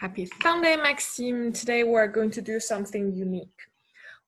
Happy 0.00 0.30
Sunday, 0.40 0.76
Maxime. 0.76 1.52
Today 1.52 1.82
we're 1.82 2.06
going 2.06 2.30
to 2.30 2.40
do 2.40 2.60
something 2.60 3.12
unique. 3.16 3.58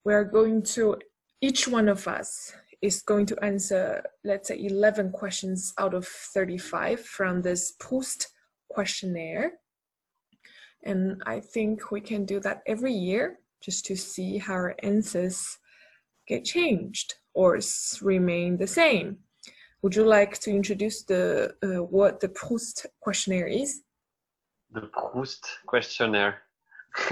We're 0.04 0.24
going 0.24 0.64
to, 0.74 0.96
each 1.40 1.68
one 1.68 1.88
of 1.88 2.08
us 2.08 2.52
is 2.82 3.02
going 3.02 3.26
to 3.26 3.44
answer, 3.44 4.02
let's 4.24 4.48
say, 4.48 4.64
11 4.64 5.12
questions 5.12 5.72
out 5.78 5.94
of 5.94 6.08
35 6.08 6.98
from 7.06 7.42
this 7.42 7.74
Proust 7.78 8.32
questionnaire. 8.68 9.52
And 10.82 11.22
I 11.24 11.38
think 11.38 11.92
we 11.92 12.00
can 12.00 12.24
do 12.24 12.40
that 12.40 12.62
every 12.66 12.92
year 12.92 13.38
just 13.62 13.86
to 13.86 13.96
see 13.96 14.38
how 14.38 14.54
our 14.54 14.74
answers 14.82 15.56
get 16.26 16.44
changed 16.44 17.14
or 17.32 17.60
remain 18.02 18.56
the 18.56 18.66
same. 18.66 19.18
Would 19.82 19.94
you 19.94 20.04
like 20.04 20.40
to 20.40 20.50
introduce 20.50 21.04
the 21.04 21.54
uh, 21.62 21.84
what 21.84 22.18
the 22.18 22.28
Proust 22.28 22.86
questionnaire 23.00 23.46
is? 23.46 23.82
The 24.72 24.82
Proust 24.82 25.46
questionnaire. 25.66 26.42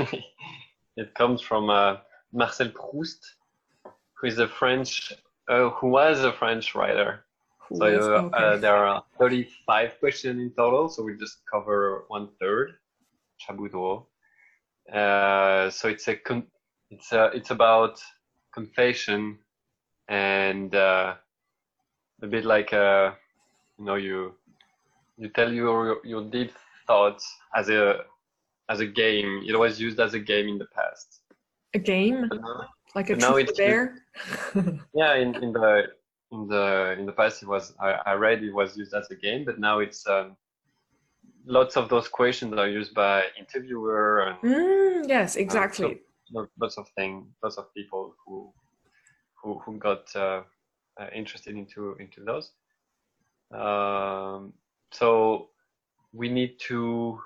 it 0.96 1.14
comes 1.14 1.40
from 1.40 1.70
uh, 1.70 1.96
Marcel 2.32 2.70
Proust, 2.70 3.34
who 4.14 4.26
is 4.26 4.38
a 4.38 4.48
French, 4.48 5.12
uh, 5.48 5.70
who 5.70 5.88
was 5.88 6.24
a 6.24 6.32
French 6.32 6.74
writer. 6.74 7.24
so 7.74 7.84
uh. 7.84 8.36
Uh, 8.36 8.56
there 8.56 8.76
are 8.76 9.02
35 9.18 9.98
questions 9.98 10.40
in 10.40 10.50
total, 10.50 10.88
so 10.88 11.02
we 11.02 11.16
just 11.16 11.38
cover 11.50 12.04
one 12.08 12.28
third, 12.40 12.74
Chaboudreau. 13.40 14.06
Uh, 14.92 15.70
so 15.70 15.88
it's 15.88 16.08
a 16.08 16.16
it's 16.90 17.12
a, 17.12 17.27
it's 17.34 17.50
about 17.50 18.00
confession 18.54 19.38
and 20.08 20.74
uh, 20.74 21.14
a 22.22 22.27
bit 22.27 22.44
like 22.44 22.72
uh, 22.72 23.12
you 23.78 23.84
know 23.84 23.96
you 23.96 24.34
you 25.18 25.28
tell 25.28 25.52
your 25.52 25.98
your 26.04 26.24
deep 26.24 26.52
thoughts 26.88 27.24
as 27.55 27.69
a 27.69 28.01
as 28.69 28.80
a 28.80 28.87
game. 28.87 29.45
It 29.47 29.56
was 29.56 29.80
used 29.80 30.01
as 30.01 30.15
a 30.15 30.19
game 30.19 30.48
in 30.48 30.59
the 30.59 30.66
past. 30.74 31.20
A 31.75 31.78
game, 31.78 32.28
like 32.97 33.11
a 33.11 33.17
truth 33.17 33.56
bear. 33.56 34.03
yeah, 34.95 35.14
in, 35.14 35.36
in 35.36 35.53
the 35.53 35.84
in 36.33 36.48
the 36.48 36.97
in 36.98 37.06
the 37.06 37.12
past, 37.12 37.42
it 37.42 37.48
was 37.48 37.75
I, 37.78 37.91
I 38.11 38.12
read 38.14 38.42
it 38.42 38.53
was 38.53 38.77
used 38.77 38.95
as 38.95 39.08
a 39.11 39.14
game, 39.14 39.45
but 39.45 39.61
now 39.61 39.78
it's 39.78 40.06
um, 40.08 40.36
lots 41.47 41.77
of 41.77 41.89
those 41.89 42.08
questions 42.08 42.53
are 42.55 42.69
used 42.69 42.95
by 42.95 43.25
interviewer 43.39 44.20
and 44.20 44.39
mm, 44.42 45.08
yes, 45.08 45.36
exactly. 45.36 45.86
Uh, 45.86 46.45
so 46.45 46.48
lots 46.58 46.77
of 46.77 46.86
things, 46.97 47.27
lots 47.42 47.56
of 47.56 47.73
people 47.75 48.14
who 48.25 48.52
who 49.42 49.58
who 49.61 49.78
got 49.78 50.05
uh, 50.14 50.42
uh, 51.00 51.06
interested 51.14 51.56
into 51.56 51.97
into 52.00 52.23
those. 52.23 52.52
Um, 53.50 54.52
so 54.92 55.48
we 56.19 56.28
need 56.28 56.58
to 56.58 57.20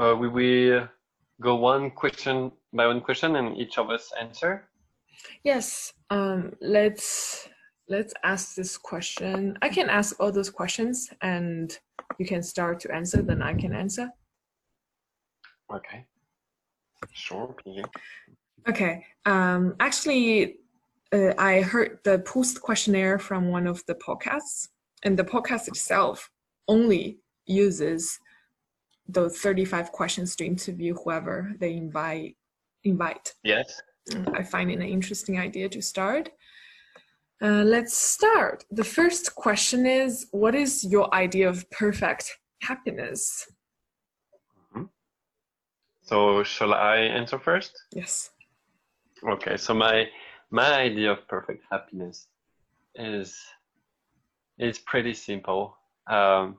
uh, 0.00 0.14
we 0.14 0.28
will 0.28 0.88
go 1.40 1.56
one 1.56 1.90
question 1.90 2.52
by 2.72 2.86
one 2.86 3.00
question 3.00 3.36
and 3.36 3.56
each 3.56 3.78
of 3.78 3.90
us 3.90 4.12
answer. 4.20 4.68
Yes 5.42 5.94
um, 6.10 6.52
let's 6.60 7.48
let's 7.88 8.14
ask 8.22 8.54
this 8.54 8.76
question. 8.76 9.58
I 9.62 9.68
can 9.68 9.88
ask 9.88 10.20
all 10.20 10.30
those 10.30 10.50
questions 10.50 11.10
and 11.22 11.76
you 12.18 12.26
can 12.26 12.42
start 12.42 12.78
to 12.80 12.94
answer 12.94 13.22
then 13.22 13.42
i 13.42 13.54
can 13.54 13.74
answer. 13.74 14.08
Okay. 15.74 16.04
Sure 17.12 17.56
okay 18.68 19.06
um, 19.24 19.74
actually 19.80 20.56
uh, 21.14 21.32
i 21.38 21.62
heard 21.62 21.98
the 22.04 22.18
Proust 22.18 22.60
questionnaire 22.60 23.18
from 23.18 23.48
one 23.48 23.66
of 23.66 23.82
the 23.86 23.94
podcasts 23.94 24.68
and 25.02 25.18
the 25.18 25.24
podcast 25.24 25.66
itself 25.66 26.30
only 26.68 27.18
uses 27.50 28.18
those 29.08 29.38
35 29.38 29.92
questions 29.92 30.36
to 30.36 30.46
interview 30.46 30.94
whoever 30.94 31.52
they 31.58 31.74
invite 31.74 32.36
invite. 32.84 33.34
Yes. 33.44 33.82
I 34.32 34.42
find 34.42 34.70
it 34.70 34.76
an 34.76 34.82
interesting 34.82 35.38
idea 35.38 35.68
to 35.68 35.82
start. 35.82 36.30
Uh, 37.42 37.62
let's 37.64 37.94
start. 37.94 38.64
The 38.70 38.84
first 38.84 39.34
question 39.34 39.86
is 39.86 40.26
what 40.30 40.54
is 40.54 40.84
your 40.84 41.12
idea 41.14 41.48
of 41.48 41.70
perfect 41.70 42.38
happiness? 42.62 43.46
Mm-hmm. 44.74 44.84
so 46.02 46.42
shall 46.44 46.74
i 46.74 46.96
answer 46.96 47.38
first? 47.38 47.72
Yes. 47.94 48.30
Okay 49.28 49.56
so 49.56 49.74
my 49.74 50.06
my 50.50 50.72
idea 50.74 51.12
of 51.12 51.26
perfect 51.28 51.64
happiness 51.70 52.26
is 52.94 53.36
is 54.58 54.78
pretty 54.78 55.14
simple. 55.14 55.76
Um, 56.06 56.58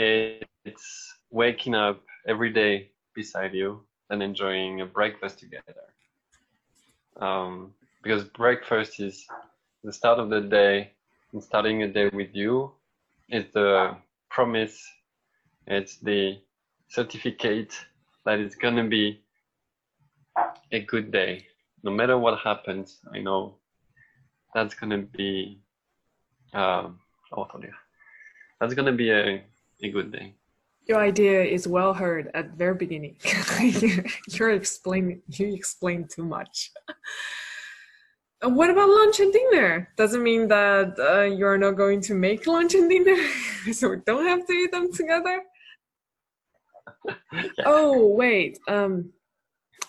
it's 0.00 1.14
waking 1.30 1.74
up 1.74 2.00
every 2.26 2.52
day 2.52 2.90
beside 3.14 3.54
you 3.54 3.80
and 4.10 4.22
enjoying 4.22 4.80
a 4.80 4.86
breakfast 4.86 5.38
together. 5.38 5.74
Um, 7.20 7.74
because 8.02 8.24
breakfast 8.24 9.00
is 9.00 9.26
the 9.84 9.92
start 9.92 10.18
of 10.18 10.30
the 10.30 10.40
day 10.40 10.92
and 11.32 11.42
starting 11.42 11.82
a 11.82 11.88
day 11.88 12.08
with 12.12 12.34
you 12.34 12.72
is 13.28 13.44
the 13.52 13.96
promise, 14.30 14.82
it's 15.66 15.98
the 15.98 16.38
certificate 16.88 17.74
that 18.24 18.38
it's 18.38 18.54
gonna 18.54 18.88
be 18.88 19.20
a 20.72 20.80
good 20.80 21.10
day. 21.12 21.46
No 21.82 21.90
matter 21.90 22.16
what 22.18 22.38
happens, 22.38 23.00
I 23.14 23.18
know 23.20 23.56
that's 24.54 24.74
gonna 24.74 24.98
be 24.98 25.60
um, 26.54 26.98
oh, 27.36 27.46
that's 28.60 28.74
gonna 28.74 28.92
be 28.92 29.10
a 29.10 29.42
a 29.82 29.88
good 29.88 30.12
day. 30.12 30.34
Your 30.86 30.98
idea 30.98 31.42
is 31.44 31.68
well 31.68 31.94
heard 31.94 32.30
at 32.34 32.50
the 32.50 32.56
very 32.56 32.74
beginning. 32.74 33.16
You're 34.28 34.50
explaining. 34.50 35.22
You 35.28 35.54
explain 35.54 36.08
too 36.08 36.24
much. 36.24 36.70
what 38.42 38.70
about 38.70 38.88
lunch 38.88 39.20
and 39.20 39.32
dinner? 39.32 39.88
Doesn't 39.96 40.22
mean 40.22 40.48
that 40.48 40.98
uh, 40.98 41.22
you're 41.22 41.58
not 41.58 41.76
going 41.76 42.00
to 42.02 42.14
make 42.14 42.46
lunch 42.46 42.74
and 42.74 42.88
dinner, 42.88 43.16
so 43.72 43.90
we 43.90 43.96
don't 44.06 44.26
have 44.26 44.46
to 44.46 44.52
eat 44.52 44.72
them 44.72 44.92
together. 44.92 45.42
yeah. 47.32 47.48
Oh 47.66 48.08
wait. 48.08 48.58
Um, 48.68 49.12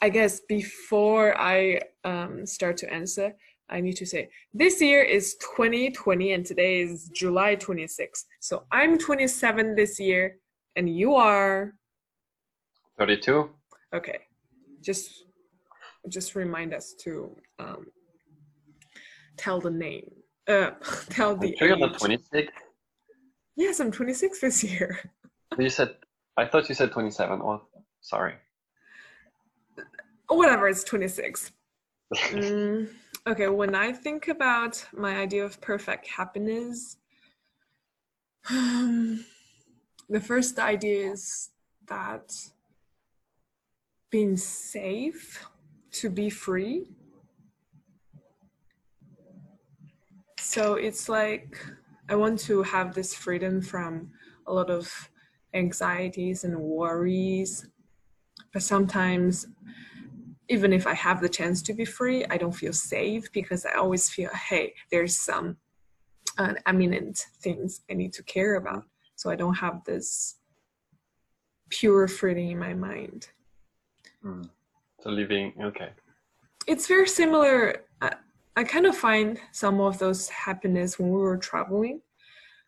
I 0.02 0.10
guess 0.10 0.42
before 0.48 1.40
I 1.40 1.80
um, 2.04 2.46
start 2.46 2.78
to 2.78 2.92
answer, 2.92 3.34
I 3.72 3.80
need 3.80 3.96
to 3.98 4.06
say 4.06 4.30
this 4.54 4.82
year 4.82 5.02
is 5.02 5.36
2020 5.36 6.34
and 6.34 6.46
today 6.46 6.82
is 6.82 7.10
July 7.14 7.56
26. 7.56 8.26
So 8.40 8.64
I'm 8.72 8.98
27 8.98 9.76
this 9.76 10.00
year 10.00 10.38
and 10.76 10.90
you 10.90 11.16
are 11.16 11.74
32. 13.00 13.50
Okay. 13.96 14.20
Just 14.82 15.24
just 16.10 16.36
remind 16.36 16.74
us 16.74 16.94
to 17.02 17.36
um, 17.60 17.86
tell 19.38 19.62
the 19.62 19.72
name. 19.72 20.12
Uh, 20.48 20.72
tell 21.10 21.36
the 21.36 21.56
sure 21.58 21.76
age. 21.76 21.98
26. 21.98 22.52
Yes, 23.56 23.80
I'm 23.80 23.92
26 23.92 24.42
this 24.42 24.64
year. 24.64 25.00
you 25.60 25.70
said 25.70 25.96
I 26.38 26.46
thought 26.46 26.68
you 26.70 26.76
said 26.76 26.92
27. 26.92 27.42
Oh, 27.42 27.62
sorry. 28.02 28.36
Whatever, 30.28 30.70
it's 30.70 30.84
26. 30.84 31.52
mm, 32.16 32.90
okay, 33.28 33.48
when 33.48 33.76
I 33.76 33.92
think 33.92 34.28
about 34.28 34.86
my 34.94 35.18
idea 35.18 35.46
of 35.46 35.62
perfect 35.62 36.08
happiness, 36.08 36.98
um, 38.50 39.26
the 40.10 40.22
first 40.22 40.60
idea 40.60 41.12
is 41.12 41.50
that 41.88 42.34
being 44.10 44.36
safe, 44.36 45.46
to 45.92 46.10
be 46.10 46.30
free. 46.30 46.88
So 50.40 50.76
it's 50.76 51.08
like 51.10 51.58
I 52.10 52.16
want 52.16 52.40
to 52.42 52.64
have 52.64 52.94
this 52.94 53.14
freedom 53.14 53.62
from 53.62 54.12
a 54.48 54.54
lot 54.54 54.70
of 54.70 55.10
anxieties 55.54 56.44
and 56.44 56.58
worries. 56.60 57.68
But 58.54 58.64
sometimes 58.64 59.48
even 60.52 60.74
if 60.74 60.86
I 60.86 60.94
have 60.94 61.22
the 61.22 61.30
chance 61.30 61.62
to 61.64 61.74
be 61.74 61.86
free, 61.86 62.26
I 62.26 62.36
don't 62.36 62.52
feel 62.52 62.74
safe 62.74 63.32
because 63.32 63.66
I 63.66 63.76
always 63.76 64.10
feel, 64.10 64.30
hey, 64.50 64.74
there's 64.92 65.16
some 65.16 65.56
uh, 66.38 66.56
eminent 66.68 67.26
things 67.40 67.82
I 67.90 67.94
need 67.94 68.12
to 68.14 68.24
care 68.24 68.56
about. 68.56 68.84
So 69.16 69.30
I 69.30 69.38
don't 69.38 69.54
have 69.54 69.82
this 69.86 70.36
pure 71.70 72.06
freedom 72.10 72.50
in 72.50 72.60
my 72.60 72.74
mind. 72.74 73.30
Mm. 74.26 74.50
So 75.02 75.10
living, 75.10 75.54
okay. 75.62 75.92
It's 76.68 76.86
very 76.86 77.08
similar. 77.08 77.86
I, 78.02 78.12
I 78.58 78.66
kind 78.66 78.86
of 78.86 78.98
find 78.98 79.40
some 79.54 79.80
of 79.80 80.00
those 80.00 80.28
happiness 80.28 81.00
when 81.00 81.12
we 81.12 81.22
were 81.22 81.38
traveling 81.38 82.02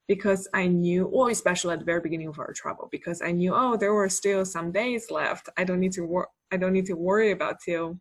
because 0.08 0.48
I 0.54 0.68
knew, 0.68 1.06
or 1.06 1.30
especially 1.30 1.74
at 1.74 1.80
the 1.80 1.86
very 1.86 2.02
beginning 2.02 2.28
of 2.28 2.40
our 2.40 2.54
travel, 2.54 2.90
because 2.92 3.22
I 3.22 3.32
knew, 3.32 3.54
oh, 3.56 3.78
there 3.78 3.94
were 3.94 4.10
still 4.10 4.46
some 4.46 4.72
days 4.72 5.10
left. 5.10 5.50
I 5.58 5.64
don't 5.64 5.80
need 5.80 5.94
to 5.94 6.06
work. 6.06 6.30
I 6.52 6.58
don't 6.58 6.74
need 6.74 6.86
to 6.88 6.96
worry 6.96 7.32
about 7.32 7.60
till 7.64 8.00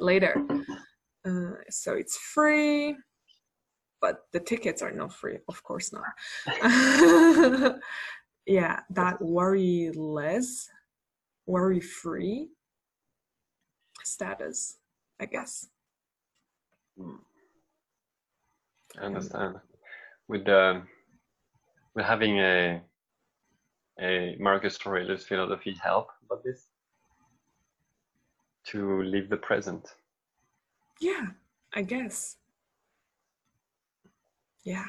later. 0.00 0.34
Uh, 1.24 1.52
so 1.70 1.94
it's 1.94 2.16
free, 2.16 2.96
but 4.00 4.22
the 4.32 4.40
tickets 4.40 4.82
are 4.82 4.90
not 4.90 5.12
free, 5.12 5.38
of 5.48 5.62
course 5.62 5.92
not. 5.92 6.04
yeah, 8.46 8.80
that 8.90 9.22
worry 9.22 9.90
less, 9.94 10.68
worry 11.46 11.80
free 11.80 12.48
status, 14.02 14.78
I 15.20 15.26
guess. 15.26 15.68
Hmm. 16.98 17.16
I 19.00 19.04
understand. 19.06 19.56
With 20.28 20.48
um, 20.48 20.88
with 21.94 22.04
having 22.04 22.38
a 22.38 22.80
a 24.00 24.36
Marcus 24.40 24.78
Aurelius 24.86 25.24
philosophy 25.24 25.76
help 25.82 26.08
about 26.24 26.42
this 26.42 26.68
to 28.64 29.02
live 29.02 29.28
the 29.28 29.36
present. 29.36 29.94
Yeah, 31.00 31.26
I 31.74 31.82
guess. 31.82 32.36
Yeah. 34.64 34.86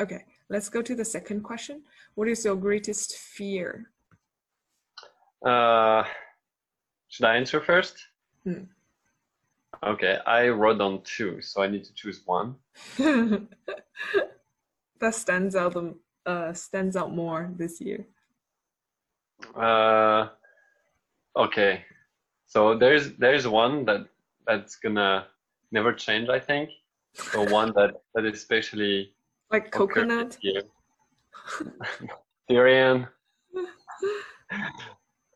Okay, 0.00 0.24
let's 0.48 0.68
go 0.68 0.82
to 0.82 0.94
the 0.94 1.04
second 1.04 1.42
question. 1.42 1.82
What 2.14 2.28
is 2.28 2.44
your 2.44 2.56
greatest 2.56 3.18
fear? 3.18 3.90
Uh, 5.44 6.04
should 7.08 7.26
I 7.26 7.36
answer 7.36 7.60
first? 7.60 7.96
Hmm. 8.44 8.64
Okay, 9.84 10.18
I 10.26 10.48
wrote 10.48 10.80
on 10.80 11.02
two, 11.02 11.40
so 11.40 11.62
I 11.62 11.68
need 11.68 11.84
to 11.84 11.94
choose 11.94 12.22
one. 12.26 12.56
that 12.98 13.46
stands 15.12 15.54
out 15.56 15.74
the 15.74 15.94
uh, 16.26 16.52
stands 16.52 16.96
out 16.96 17.14
more 17.14 17.50
this 17.56 17.80
year. 17.80 18.06
Uh, 19.54 20.28
okay, 21.36 21.84
so 22.46 22.76
there's 22.76 23.14
there's 23.16 23.46
one 23.48 23.84
that 23.86 24.06
that's 24.46 24.76
gonna 24.76 25.26
never 25.72 25.92
change, 25.92 26.28
I 26.28 26.38
think. 26.38 26.70
So 27.14 27.44
one 27.50 27.72
that 27.76 27.94
that 28.14 28.24
is 28.24 28.34
especially 28.34 29.12
Like 29.50 29.70
coconut. 29.70 30.38
Tyrion. 32.48 33.08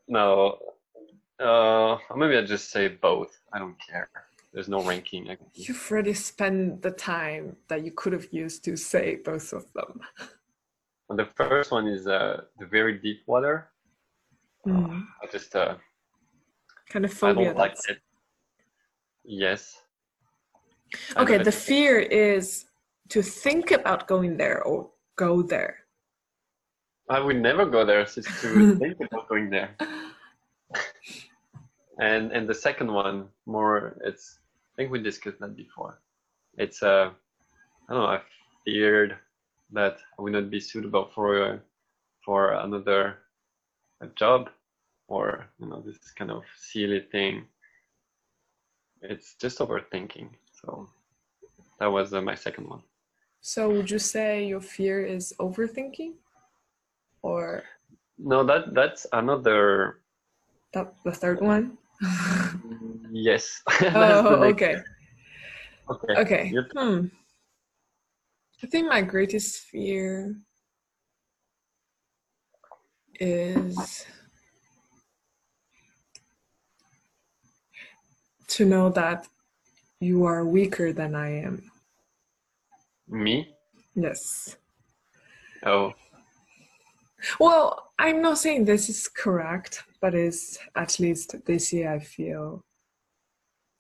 No. 0.07 0.59
Uh, 1.41 1.97
maybe 2.15 2.37
I 2.37 2.43
just 2.43 2.71
say 2.71 2.89
both. 2.89 3.41
I 3.53 3.59
don't 3.59 3.77
care. 3.81 4.09
There's 4.53 4.69
no 4.69 4.83
ranking. 4.83 5.31
I 5.31 5.35
can 5.37 5.47
do. 5.53 5.63
You've 5.63 5.89
already 5.91 6.15
spent 6.15 6.83
the 6.83 6.91
time 6.91 7.57
that 7.69 7.85
you 7.85 7.91
could 7.91 8.13
have 8.13 8.29
used 8.33 8.65
to 8.65 8.77
say 8.77 9.17
both 9.25 9.53
of 9.53 9.73
them. 9.73 10.01
And 11.11 11.19
the 11.19 11.27
first 11.27 11.71
one 11.71 11.87
is 11.87 12.07
uh, 12.07 12.43
the 12.59 12.67
very 12.67 12.99
deep 12.99 13.23
water. 13.27 13.69
Mm. 14.67 15.05
I 15.23 15.27
just 15.31 15.55
uh, 15.55 15.75
Kind 16.89 17.05
of 17.05 17.11
I 17.11 17.15
phobia. 17.15 17.45
don't 17.47 17.57
like 17.59 17.73
that's- 17.73 17.91
it. 17.91 17.99
Yes. 19.25 19.81
Okay, 21.17 21.39
the 21.39 21.51
fear 21.53 21.99
is 21.99 22.67
to 23.09 23.21
think 23.23 23.71
about 23.73 24.07
going 24.07 24.37
there 24.37 24.63
or 24.63 24.91
go 25.17 25.43
there. 25.43 25.79
I 27.11 27.19
would 27.21 27.41
never 27.41 27.67
go 27.67 27.85
there 27.85 28.05
just 28.05 28.29
to 28.43 28.77
think 28.81 28.97
about 29.01 29.29
going 29.29 29.51
there. 29.51 29.77
And 32.01 32.33
and 32.33 32.49
the 32.49 32.55
second 32.55 32.93
one, 32.93 33.29
more 33.47 33.97
it's 34.05 34.41
I 34.73 34.83
think 34.83 34.91
we 34.91 34.99
discussed 35.01 35.39
that 35.39 35.55
before. 35.55 36.01
It's 36.59 36.83
uh 36.83 37.11
I 37.89 37.93
don't 37.93 38.03
know, 38.03 38.07
I 38.09 38.21
feared 38.65 39.17
that 39.73 39.99
I 40.19 40.23
would 40.23 40.33
not 40.33 40.51
be 40.51 40.61
suitable 40.61 41.11
for 41.15 41.43
a, 41.43 41.61
for 42.25 42.53
another 42.53 43.19
a 44.01 44.07
job 44.09 44.51
or 45.09 45.47
you 45.59 45.67
know 45.67 45.81
this 45.81 45.99
kind 46.13 46.31
of 46.31 46.43
silly 46.57 47.01
thing. 47.13 47.45
It's 49.03 49.35
just 49.35 49.59
overthinking. 49.59 50.31
So 50.53 50.89
that 51.79 51.87
was 51.87 52.15
uh, 52.15 52.23
my 52.23 52.35
second 52.35 52.69
one. 52.69 52.83
So 53.41 53.69
would 53.71 53.91
you 53.91 53.99
say 53.99 54.47
your 54.47 54.61
fear 54.61 55.05
is 55.05 55.35
overthinking? 55.39 56.15
Or 57.23 57.65
No, 58.19 58.45
that 58.45 58.75
that's 58.75 59.07
another 59.13 60.01
that 60.73 60.95
the 61.05 61.13
third 61.13 61.41
one? 61.41 61.79
yes. 63.13 63.63
Oh, 63.95 64.49
okay. 64.51 64.77
Okay. 65.91 66.15
Okay. 66.17 66.51
Your 66.51 66.65
Hmm. 66.73 67.07
I 68.65 68.67
think 68.67 68.89
my 68.89 69.03
greatest 69.03 69.61
fear 69.65 70.35
is 73.21 74.07
to 78.47 78.65
know 78.65 78.89
that 78.89 79.29
you 80.01 80.25
are 80.25 80.47
weaker 80.47 80.95
than 80.95 81.15
I 81.15 81.43
am. 81.43 81.71
Me? 83.07 83.55
Yes. 83.95 84.57
Oh, 85.67 85.93
Well, 87.39 87.93
I'm 87.99 88.23
not 88.23 88.39
saying 88.39 88.65
this 88.65 88.89
is 88.89 89.09
correct, 89.09 89.85
but 90.01 90.15
it's 90.15 90.59
at 90.75 90.99
least 90.99 91.35
this 91.45 91.71
year 91.71 91.93
I 91.93 91.99
feel 91.99 92.65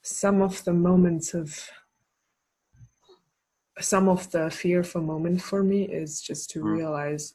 some 0.03 0.43
of 0.43 0.63
the 0.65 0.75
moments 0.75 1.33
of 1.33 1.71
some 3.81 4.09
of 4.09 4.31
the 4.31 4.51
fearful 4.51 5.03
moment 5.03 5.43
for 5.43 5.63
me 5.63 5.83
is 5.85 6.21
just 6.21 6.51
to 6.51 6.61
Mm. 6.61 6.73
realize 6.77 7.35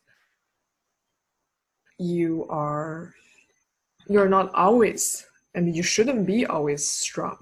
you 1.98 2.46
are 2.50 3.14
you're 4.08 4.30
not 4.30 4.50
always 4.54 5.28
and 5.54 5.76
you 5.76 5.84
shouldn't 5.84 6.26
be 6.26 6.46
always 6.46 6.88
strong 6.88 7.38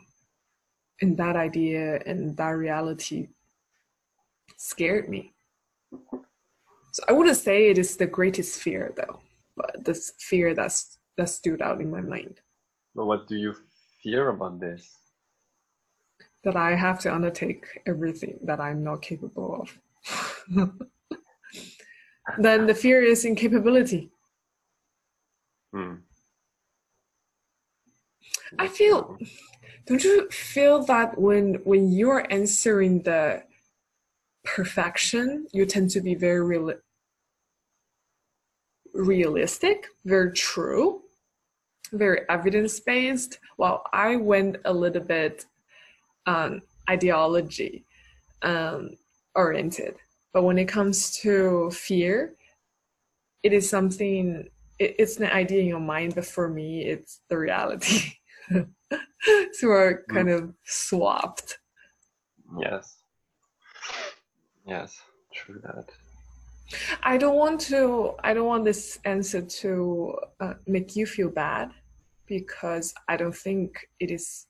and 1.02 1.16
that 1.18 1.36
idea 1.36 2.02
and 2.08 2.36
that 2.38 2.50
reality 2.58 3.30
scared 4.58 5.08
me 5.08 5.32
so 6.92 7.04
i 7.08 7.12
wouldn't 7.14 7.38
say 7.38 7.70
it 7.70 7.78
is 7.78 7.98
the 7.98 8.08
greatest 8.08 8.60
fear 8.60 8.92
though 8.98 9.22
but 9.56 9.86
this 9.86 10.14
fear 10.18 10.56
that's 10.56 10.98
that 11.18 11.30
stood 11.30 11.62
out 11.62 11.80
in 11.80 11.92
my 11.92 12.02
mind 12.02 12.42
but 12.96 13.06
what 13.06 13.28
do 13.28 13.36
you 13.36 13.54
fear 14.02 14.30
about 14.30 14.60
this? 14.60 14.90
That 16.48 16.56
i 16.56 16.72
have 16.86 17.00
to 17.04 17.14
undertake 17.18 17.64
everything 17.92 18.36
that 18.50 18.60
i'm 18.68 18.82
not 18.90 19.02
capable 19.02 19.50
of 19.62 19.68
then 22.46 22.66
the 22.68 22.74
fear 22.84 23.02
is 23.02 23.26
incapability 23.26 24.04
Hmm. 25.74 25.96
I 28.58 28.68
feel- 28.70 29.18
Don't 29.86 30.04
you 30.04 30.30
feel 30.30 30.78
that 30.86 31.10
when 31.28 31.56
when 31.72 31.84
you're 31.92 32.26
answering 32.40 32.94
the 33.04 33.44
perfection, 34.44 35.48
you 35.54 35.66
tend 35.66 35.90
to 35.92 36.02
be 36.02 36.16
very 36.16 36.44
real, 36.44 36.74
realistic, 38.94 39.88
very 40.06 40.32
true, 40.34 41.04
very 41.92 42.22
evidence 42.30 42.80
based? 42.80 43.40
While 43.58 43.84
I 43.94 44.16
went 44.16 44.58
a 44.66 44.74
little 44.74 45.04
bit 45.04 45.46
um, 46.28 46.62
ideology 46.90 47.84
um, 48.44 48.92
oriented, 49.34 49.96
but 50.34 50.44
when 50.44 50.60
it 50.60 50.68
comes 50.68 51.18
to 51.22 51.72
fear, 51.72 52.36
it 53.44 53.54
is 53.54 53.68
something. 53.68 54.48
It, 54.78 54.96
it's 55.00 55.18
an 55.18 55.26
idea 55.26 55.62
in 55.62 55.68
your 55.68 55.80
mind, 55.80 56.14
but 56.16 56.26
for 56.26 56.48
me, 56.48 56.86
it's 56.86 57.22
the 57.30 57.38
reality. 57.38 58.14
so 58.52 59.64
we're 59.64 60.04
kind 60.10 60.30
of 60.30 60.54
swapped. 60.66 61.58
Yes. 62.60 62.98
Yes, 64.66 65.02
true 65.34 65.62
that. 65.64 65.90
I 67.02 67.18
don't 67.18 67.38
want 67.38 67.62
to. 67.62 68.14
I 68.24 68.34
don't 68.34 68.48
want 68.48 68.66
this 68.66 69.00
answer 69.06 69.42
to 69.42 70.16
uh, 70.40 70.54
make 70.68 70.96
you 70.96 71.06
feel 71.06 71.30
bad, 71.30 71.72
because 72.28 72.94
I 73.08 73.18
don't 73.18 73.36
think 73.36 73.88
it 74.00 74.12
is. 74.12 74.46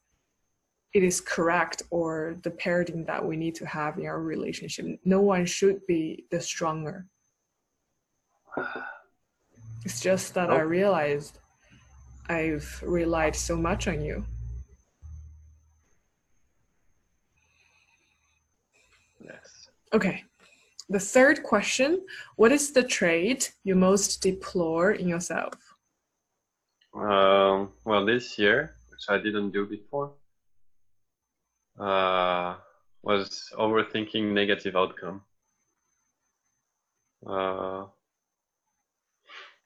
It 0.98 1.04
is 1.04 1.22
correct 1.22 1.84
or 1.92 2.38
the 2.42 2.50
paradigm 2.50 3.06
that 3.06 3.24
we 3.24 3.38
need 3.38 3.54
to 3.62 3.68
have 3.68 4.00
in 4.00 4.08
our 4.08 4.20
relationship. 4.20 5.00
No 5.06 5.22
one 5.22 5.46
should 5.46 5.86
be 5.86 6.26
the 6.32 6.42
stronger. 6.42 7.06
It's 9.86 10.02
just 10.02 10.34
that 10.34 10.50
I 10.50 10.62
realized 10.62 11.38
I've 12.28 12.82
relied 12.84 13.36
so 13.36 13.56
much 13.56 13.88
on 13.88 14.02
you. 14.02 14.26
Yes. 19.24 19.68
Okay. 19.94 20.24
The 20.90 21.00
third 21.00 21.44
question 21.44 22.08
What 22.38 22.52
is 22.52 22.72
the 22.72 22.82
trait 22.82 23.54
you 23.64 23.76
most 23.76 24.24
deplore 24.24 24.94
in 24.94 25.08
yourself? 25.08 25.54
Um, 26.96 27.70
well, 27.86 28.04
this 28.04 28.40
year, 28.40 28.78
which 28.90 29.06
I 29.10 29.20
didn't 29.20 29.52
do 29.52 29.68
before, 29.68 30.17
uh, 31.80 32.56
was 33.04 33.52
overthinking 33.58 34.34
negative 34.34 34.76
outcome. 34.76 35.22
Uh, 37.26 37.86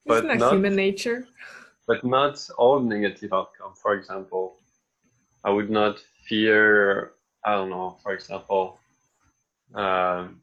But 0.06 0.16
Isn't 0.18 0.28
that 0.30 0.40
not- 0.40 0.54
human 0.54 0.76
nature? 0.76 1.28
but 1.88 2.04
not 2.04 2.50
all 2.58 2.80
negative 2.80 3.34
outcome. 3.34 3.74
For 3.76 3.94
example, 3.94 4.58
I 5.44 5.50
would 5.50 5.70
not 5.70 6.00
fear, 6.28 7.14
I 7.46 7.54
don't 7.56 7.70
know, 7.70 7.98
for 8.04 8.14
example, 8.14 8.80
um, 9.76 10.42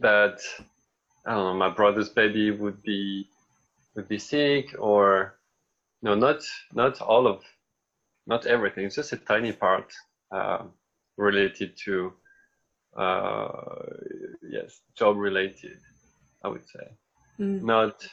that 0.00 0.40
I 1.26 1.34
don't 1.34 1.44
know, 1.44 1.54
my 1.54 1.70
brother's 1.70 2.10
baby 2.10 2.50
would 2.50 2.82
be 2.82 3.28
would 3.94 4.08
be 4.08 4.18
sick, 4.18 4.74
or 4.78 5.38
no, 6.02 6.14
not 6.14 6.42
not 6.72 7.00
all 7.00 7.26
of, 7.26 7.42
not 8.26 8.46
everything. 8.46 8.84
It's 8.84 8.96
just 8.96 9.12
a 9.12 9.16
tiny 9.16 9.52
part 9.52 9.92
uh, 10.32 10.64
related 11.16 11.76
to, 11.84 12.12
uh, 12.96 13.48
yes, 14.42 14.80
job 14.96 15.16
related. 15.16 15.78
I 16.44 16.48
would 16.48 16.64
say, 16.66 16.86
Mm. 17.40 17.62
not 17.62 18.06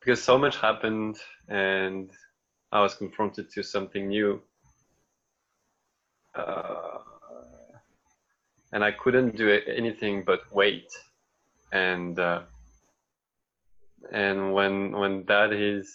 because 0.00 0.22
so 0.22 0.38
much 0.38 0.56
happened 0.56 1.16
and 1.48 2.10
I 2.72 2.80
was 2.82 2.94
confronted 2.94 3.50
to 3.50 3.62
something 3.62 4.08
new. 4.08 4.42
Uh, 6.34 6.98
and 8.72 8.84
I 8.84 8.92
couldn't 8.92 9.36
do 9.36 9.48
anything 9.66 10.24
but 10.24 10.40
wait. 10.52 10.90
And 11.72 12.18
uh, 12.18 12.42
and 14.12 14.52
when 14.54 14.92
when 14.92 15.24
that 15.26 15.52
is 15.52 15.92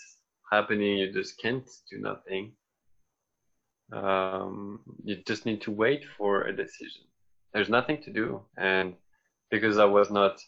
happening, 0.52 0.98
you 1.00 1.12
just 1.12 1.40
can't 1.42 1.68
do 1.90 2.00
nothing. 2.00 2.54
Um, 3.92 4.80
you 5.04 5.18
just 5.28 5.46
need 5.46 5.62
to 5.62 5.72
wait 5.72 6.04
for 6.18 6.44
a 6.44 6.56
decision. 6.56 7.04
There's 7.54 7.70
nothing 7.70 8.02
to 8.04 8.12
do, 8.12 8.42
and 8.58 8.96
because 9.52 9.78
I 9.78 9.86
was 9.86 10.10
not 10.10 10.42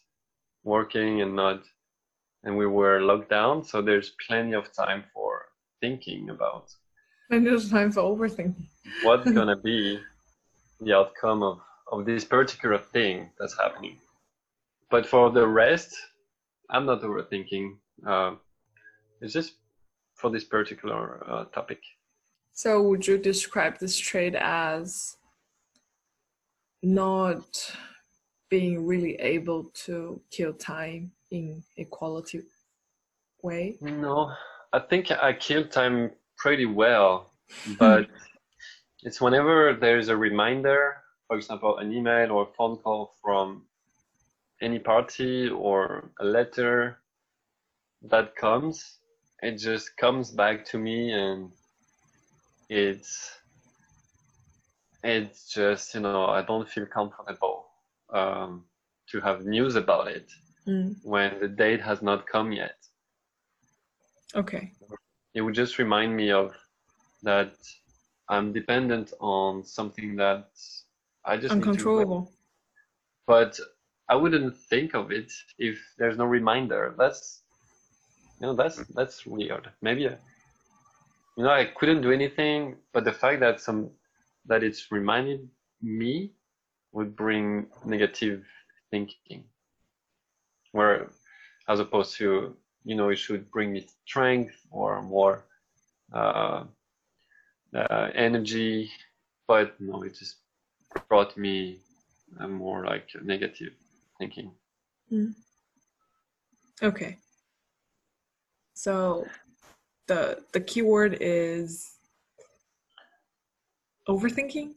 working 0.63 1.21
and 1.21 1.35
not 1.35 1.63
and 2.43 2.57
we 2.57 2.67
were 2.67 3.01
locked 3.01 3.29
down, 3.29 3.63
so 3.63 3.81
there's 3.81 4.11
plenty 4.27 4.53
of 4.53 4.71
time 4.71 5.03
for 5.13 5.45
thinking 5.81 6.29
about 6.29 6.71
And 7.31 7.45
there's 7.45 7.69
time 7.69 7.91
for 7.91 8.01
overthinking. 8.01 8.67
what's 9.03 9.31
gonna 9.37 9.55
be 9.57 9.99
the 10.81 10.93
outcome 10.93 11.43
of, 11.43 11.59
of 11.91 12.05
this 12.05 12.23
particular 12.25 12.77
thing 12.77 13.29
that's 13.39 13.57
happening. 13.57 13.97
But 14.89 15.05
for 15.05 15.31
the 15.31 15.47
rest, 15.47 15.95
I'm 16.69 16.85
not 16.85 17.01
overthinking. 17.01 17.77
Uh, 18.05 18.35
it's 19.21 19.33
just 19.33 19.53
for 20.15 20.29
this 20.29 20.43
particular 20.43 21.23
uh, 21.29 21.45
topic. 21.45 21.81
So 22.57 22.81
would 22.83 23.05
you 23.05 23.17
describe 23.17 23.79
this 23.79 23.97
trait 23.97 24.33
as 24.33 25.17
not 26.81 27.43
being 28.49 28.85
really 28.85 29.15
able 29.15 29.65
to 29.85 30.21
kill 30.31 30.53
time 30.53 31.11
in 31.31 31.61
a 31.77 31.83
quality 31.83 32.43
way? 33.43 33.77
No, 33.81 34.31
I 34.71 34.79
think 34.79 35.11
I 35.11 35.33
kill 35.33 35.67
time 35.67 36.11
pretty 36.37 36.65
well, 36.65 37.33
hmm. 37.65 37.73
but 37.73 38.07
it's 39.03 39.19
whenever 39.19 39.73
there's 39.73 40.07
a 40.07 40.15
reminder, 40.15 40.95
for 41.27 41.35
example, 41.35 41.79
an 41.79 41.91
email 41.91 42.31
or 42.31 42.43
a 42.43 42.53
phone 42.57 42.77
call 42.77 43.15
from 43.21 43.63
any 44.61 44.79
party 44.79 45.49
or 45.49 46.09
a 46.21 46.23
letter 46.23 46.99
that 48.03 48.33
comes, 48.37 48.99
it 49.41 49.57
just 49.57 49.97
comes 49.97 50.31
back 50.31 50.63
to 50.67 50.77
me 50.77 51.11
and 51.11 51.51
it's 52.69 53.31
it's 55.03 55.47
just 55.53 55.93
you 55.93 56.01
know 56.01 56.25
I 56.25 56.41
don't 56.41 56.67
feel 56.67 56.85
comfortable 56.85 57.67
um, 58.11 58.65
to 59.11 59.19
have 59.21 59.45
news 59.45 59.75
about 59.75 60.07
it 60.07 60.31
Mm. 60.67 60.95
when 61.03 61.39
the 61.39 61.47
date 61.47 61.79
has 61.81 62.01
not 62.01 62.25
come 62.25 62.51
yet. 62.51 62.77
Okay. 64.33 64.71
it 65.35 65.41
would 65.41 65.53
just 65.53 65.77
remind 65.77 66.15
me 66.15 66.31
of 66.31 66.55
that 67.21 67.53
I'm 68.29 68.51
dependent 68.51 69.13
on 69.19 69.63
something 69.63 70.15
that 70.15 70.49
I 71.23 71.37
just. 71.37 71.51
Uncontrollable. 71.53 72.31
But 73.27 73.59
I 74.09 74.15
wouldn't 74.15 74.57
think 74.57 74.95
of 74.95 75.11
it 75.11 75.31
if 75.59 75.77
there's 75.97 76.17
no 76.17 76.25
reminder. 76.25 76.95
That's 76.97 77.43
you 78.41 78.47
know 78.47 78.55
that's 78.55 78.77
that's 78.95 79.25
weird. 79.25 79.69
Maybe 79.81 80.09
you 81.35 81.43
know 81.43 81.49
I 81.51 81.65
couldn't 81.65 82.01
do 82.01 82.11
anything, 82.11 82.77
but 82.93 83.03
the 83.03 83.11
fact 83.11 83.39
that 83.41 83.59
some 83.59 83.89
that 84.45 84.63
it's 84.63 84.91
reminded 84.91 85.47
me 85.81 86.31
would 86.91 87.15
bring 87.15 87.67
negative 87.85 88.45
thinking. 88.91 89.43
Where 90.71 91.09
as 91.67 91.79
opposed 91.79 92.15
to 92.17 92.55
you 92.83 92.95
know 92.95 93.09
it 93.09 93.17
should 93.17 93.49
bring 93.51 93.73
me 93.73 93.87
strength 94.05 94.55
or 94.71 95.01
more 95.01 95.45
uh, 96.13 96.63
uh, 97.75 98.09
energy, 98.15 98.91
but 99.47 99.79
no, 99.79 100.03
it 100.03 100.15
just 100.17 100.37
brought 101.09 101.35
me 101.37 101.79
more 102.47 102.85
like 102.85 103.07
negative 103.21 103.73
thinking. 104.19 104.51
Okay. 106.81 107.17
So 108.73 109.25
the 110.07 110.43
the 110.53 110.59
keyword 110.61 111.17
is 111.21 111.97
overthinking? 114.07 114.73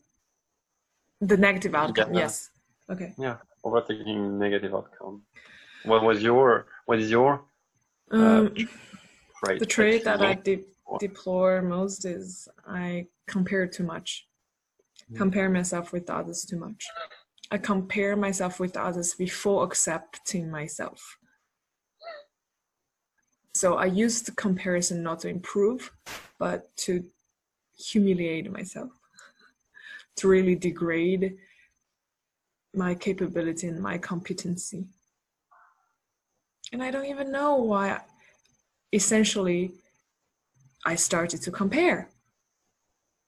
The 1.20 1.36
negative 1.36 1.74
outcome, 1.74 2.14
Yeah. 2.14 2.20
yes. 2.20 2.50
Okay. 2.90 3.14
Yeah, 3.18 3.38
overthinking 3.64 4.38
negative 4.38 4.74
outcome. 4.74 5.22
What 5.84 6.02
was 6.02 6.22
your 6.22 6.66
what 6.86 6.98
is 6.98 7.10
your 7.10 7.44
Um, 8.10 8.54
trait? 9.44 9.58
the 9.58 9.66
trait 9.66 10.04
that 10.04 10.20
I 10.22 10.34
de- 10.34 10.64
deplore 10.98 11.60
most 11.62 12.04
is 12.04 12.48
I 12.66 13.08
compare 13.26 13.66
too 13.66 13.84
much. 13.84 14.26
Compare 15.14 15.48
myself 15.50 15.92
with 15.92 16.08
others 16.10 16.44
too 16.44 16.58
much. 16.58 16.86
I 17.50 17.56
compare 17.58 18.14
myself 18.16 18.60
with 18.60 18.76
others 18.76 19.14
before 19.14 19.64
accepting 19.64 20.50
myself. 20.50 21.18
So 23.58 23.74
I 23.74 23.86
used 23.86 24.24
the 24.24 24.30
comparison 24.36 25.02
not 25.02 25.18
to 25.22 25.28
improve, 25.28 25.90
but 26.38 26.76
to 26.84 27.04
humiliate 27.76 28.48
myself, 28.52 28.92
to 30.18 30.28
really 30.28 30.54
degrade 30.54 31.36
my 32.72 32.94
capability 32.94 33.66
and 33.66 33.80
my 33.80 33.98
competency. 33.98 34.86
And 36.72 36.84
I 36.84 36.92
don't 36.92 37.06
even 37.06 37.32
know 37.32 37.56
why 37.56 38.00
essentially 38.92 39.72
I 40.86 40.94
started 40.94 41.42
to 41.42 41.50
compare. 41.50 42.10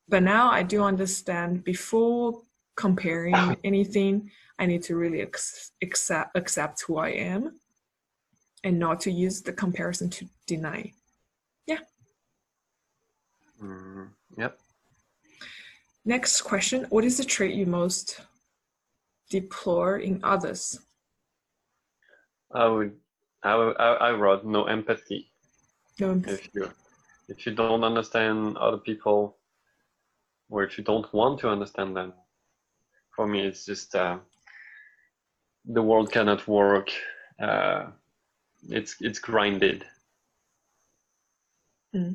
But 0.08 0.22
now 0.22 0.49
I 0.49 0.62
do 0.62 0.84
understand 0.84 1.64
before 1.64 2.40
comparing 2.76 3.56
anything, 3.64 4.30
I 4.60 4.66
need 4.66 4.84
to 4.84 4.94
really 4.94 5.22
accept, 5.22 6.30
accept 6.37 6.84
who 6.87 6.99
I 6.99 7.08
am 7.08 7.58
and 8.64 8.78
not 8.78 9.00
to 9.00 9.10
use 9.10 9.40
the 9.42 9.52
comparison 9.52 10.08
to 10.10 10.28
deny. 10.46 10.92
Mm, 13.62 14.08
yep. 14.38 14.58
Next 16.06 16.40
question 16.40 16.86
What 16.88 17.04
is 17.04 17.18
the 17.18 17.24
trait 17.24 17.54
you 17.54 17.66
most 17.66 18.20
deplore 19.28 19.98
in 19.98 20.18
others? 20.24 20.80
I 22.54 22.66
would 22.66 22.96
I, 23.42 23.54
would- 23.56 23.76
I, 23.78 23.92
I 24.08 24.10
wrote 24.12 24.46
no 24.46 24.64
empathy. 24.64 25.30
No, 26.00 26.10
empathy. 26.12 26.34
If 26.44 26.54
you 26.54 26.70
if 27.28 27.46
you 27.46 27.54
don't 27.54 27.84
understand 27.84 28.56
other 28.56 28.78
people, 28.78 29.36
or 30.48 30.64
if 30.64 30.78
you 30.78 30.84
don't 30.84 31.12
want 31.12 31.38
to 31.40 31.50
understand 31.50 31.94
them, 31.94 32.14
for 33.14 33.26
me 33.26 33.40
it's 33.46 33.66
just 33.66 33.94
uh, 33.94 34.18
the 35.66 35.82
world 35.82 36.10
cannot 36.10 36.48
work. 36.48 36.90
Uh, 37.38 37.88
it's 38.68 38.96
it's 39.00 39.18
grinded. 39.18 39.84
Hmm. 41.92 42.12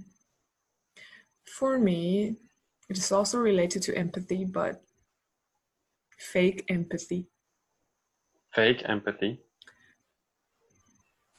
For 1.45 1.77
me, 1.77 2.35
it 2.89 2.97
is 2.97 3.11
also 3.11 3.39
related 3.39 3.81
to 3.83 3.97
empathy, 3.97 4.45
but 4.45 4.81
fake 6.17 6.65
empathy. 6.69 7.27
Fake 8.53 8.83
empathy. 8.85 9.39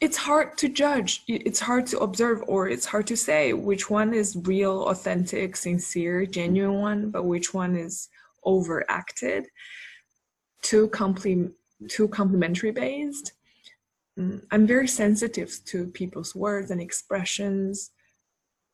It's 0.01 0.19
hard 0.19 0.59
to 0.59 0.69
judge. 0.69 1.23
It's 1.27 1.61
hard 1.61 1.87
to 1.87 1.99
observe, 2.01 2.43
or 2.47 2.69
it's 2.69 2.85
hard 2.85 3.07
to 3.07 3.17
say 3.17 3.55
which 3.55 3.89
one 3.89 4.13
is 4.13 4.37
real, 4.43 4.85
authentic, 4.85 5.57
sincere, 5.57 6.27
genuine 6.27 6.81
one, 6.81 7.11
but 7.11 7.25
which 7.25 7.55
one 7.55 7.77
is 7.77 8.09
overacted, 8.45 9.47
too 10.63 10.89
compli- 10.89 11.53
too 11.89 12.09
complimentary 12.09 12.73
based. 12.73 13.33
Mm, 14.19 14.43
I'm 14.51 14.67
very 14.67 14.89
sensitive 14.89 15.59
to 15.67 15.87
people's 15.89 16.35
words 16.35 16.71
and 16.71 16.81
expressions. 16.81 17.91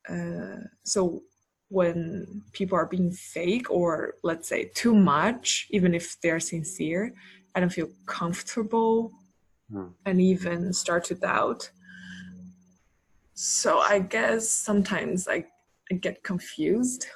Uh, 0.09 0.67
so 0.83 1.23
when 1.69 2.43
people 2.53 2.77
are 2.77 2.85
being 2.85 3.11
fake 3.11 3.69
or 3.69 4.15
let's 4.23 4.47
say 4.47 4.65
too 4.75 4.93
much, 4.95 5.67
even 5.71 5.93
if 5.93 6.19
they're 6.21 6.39
sincere, 6.39 7.13
I 7.55 7.59
don't 7.59 7.73
feel 7.73 7.89
comfortable 8.05 9.11
Hmm. 9.71 9.87
and 10.05 10.19
even 10.19 10.73
start 10.73 11.05
to 11.05 11.15
doubt. 11.15 11.71
So 13.33 13.79
I 13.79 13.99
guess 13.99 14.49
sometimes 14.49 15.27
I, 15.27 15.45
I 15.91 15.95
get 15.95 16.23
confused 16.23 17.07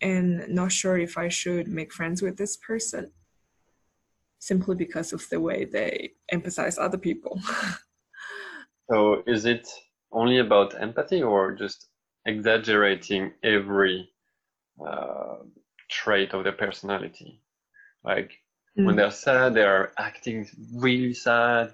and 0.00 0.48
not 0.48 0.72
sure 0.72 0.98
if 0.98 1.16
I 1.16 1.28
should 1.28 1.68
make 1.68 1.92
friends 1.92 2.22
with 2.22 2.36
this 2.36 2.56
person. 2.56 3.12
Simply 4.44 4.74
because 4.74 5.12
of 5.14 5.26
the 5.30 5.40
way 5.40 5.64
they 5.64 6.10
emphasize 6.30 6.76
other 6.78 6.98
people. 6.98 7.40
So 8.90 9.22
is 9.26 9.46
it 9.46 9.66
only 10.12 10.38
about 10.40 10.78
empathy 10.78 11.22
or 11.22 11.52
just 11.52 11.88
exaggerating 12.26 13.32
every 13.42 14.10
uh, 14.86 15.36
trait 15.90 16.34
of 16.34 16.44
their 16.44 16.52
personality? 16.66 17.40
Like 18.10 18.30
when 18.74 18.94
Mm. 18.94 18.96
they're 18.98 19.10
sad, 19.26 19.54
they're 19.54 19.86
acting 20.08 20.38
really 20.86 21.14
sad. 21.14 21.72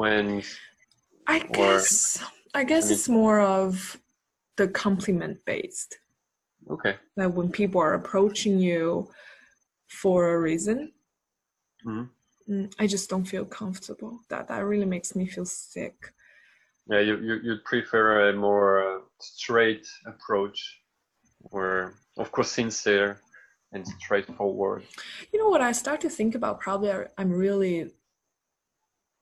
When 0.00 0.42
I 1.28 1.38
Or- 1.38 1.54
guess 1.58 2.18
I 2.60 2.64
guess 2.70 2.84
mean- 2.86 2.94
it's 2.94 3.08
more 3.22 3.38
of 3.40 3.72
the 4.58 4.66
compliment 4.84 5.36
based. 5.44 5.90
okay, 6.74 6.94
That 7.18 7.30
when 7.38 7.48
people 7.60 7.80
are 7.86 7.94
approaching 7.94 8.58
you 8.68 8.84
for 10.00 10.18
a 10.34 10.40
reason, 10.50 10.78
Mhm. 11.84 12.08
mm, 12.48 12.74
I 12.78 12.86
just 12.86 13.08
don't 13.10 13.24
feel 13.24 13.44
comfortable. 13.44 14.20
That 14.28 14.48
that 14.48 14.64
really 14.64 14.86
makes 14.86 15.14
me 15.16 15.26
feel 15.26 15.46
sick. 15.46 15.94
yeah, 16.90 17.00
you 17.00 17.16
you 17.18 17.34
you'd 17.44 17.64
prefer 17.64 18.28
a 18.28 18.32
more 18.32 18.68
uh, 18.82 19.00
straight 19.20 19.86
approach, 20.06 20.58
or 21.50 21.94
of 22.16 22.30
course 22.32 22.50
sincere 22.52 23.20
and 23.72 23.86
straightforward. 23.86 24.82
You 25.32 25.38
know 25.40 25.48
what 25.48 25.60
I 25.60 25.72
start 25.72 26.00
to 26.02 26.10
think 26.10 26.34
about? 26.34 26.60
Probably 26.60 26.90
I- 26.90 27.08
I'm 27.18 27.32
really 27.32 27.92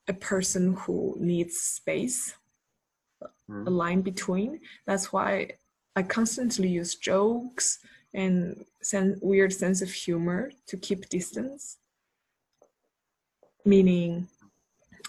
a 0.08 0.12
person 0.14 0.74
who 0.74 1.16
needs 1.20 1.56
space, 1.60 2.34
Mhm. 3.48 3.66
a 3.66 3.70
line 3.70 4.02
between. 4.02 4.60
That's 4.86 5.12
why 5.12 5.58
I 5.96 6.02
constantly 6.02 6.68
use 6.68 6.94
jokes 6.94 7.78
and 8.14 8.64
sen- 8.82 9.18
weird 9.22 9.52
sense 9.52 9.82
of 9.82 9.90
humor 9.92 10.50
to 10.66 10.76
keep 10.76 11.08
distance. 11.08 11.76
Meaning, 13.64 14.28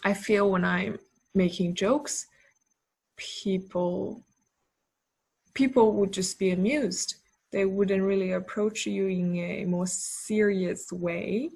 I 0.04 0.14
feel 0.14 0.50
when 0.52 0.66
I'm 0.66 1.00
making 1.34 1.76
jokes, 1.76 2.28
people 3.18 4.24
people 5.54 5.94
would 5.94 6.14
just 6.14 6.40
be 6.40 6.52
amused. 6.52 7.16
They 7.52 7.66
wouldn't 7.66 8.04
really 8.04 8.32
approach 8.32 8.86
you 8.86 9.08
in 9.08 9.36
a 9.38 9.66
more 9.66 9.88
serious 9.88 10.92
way. 10.92 11.50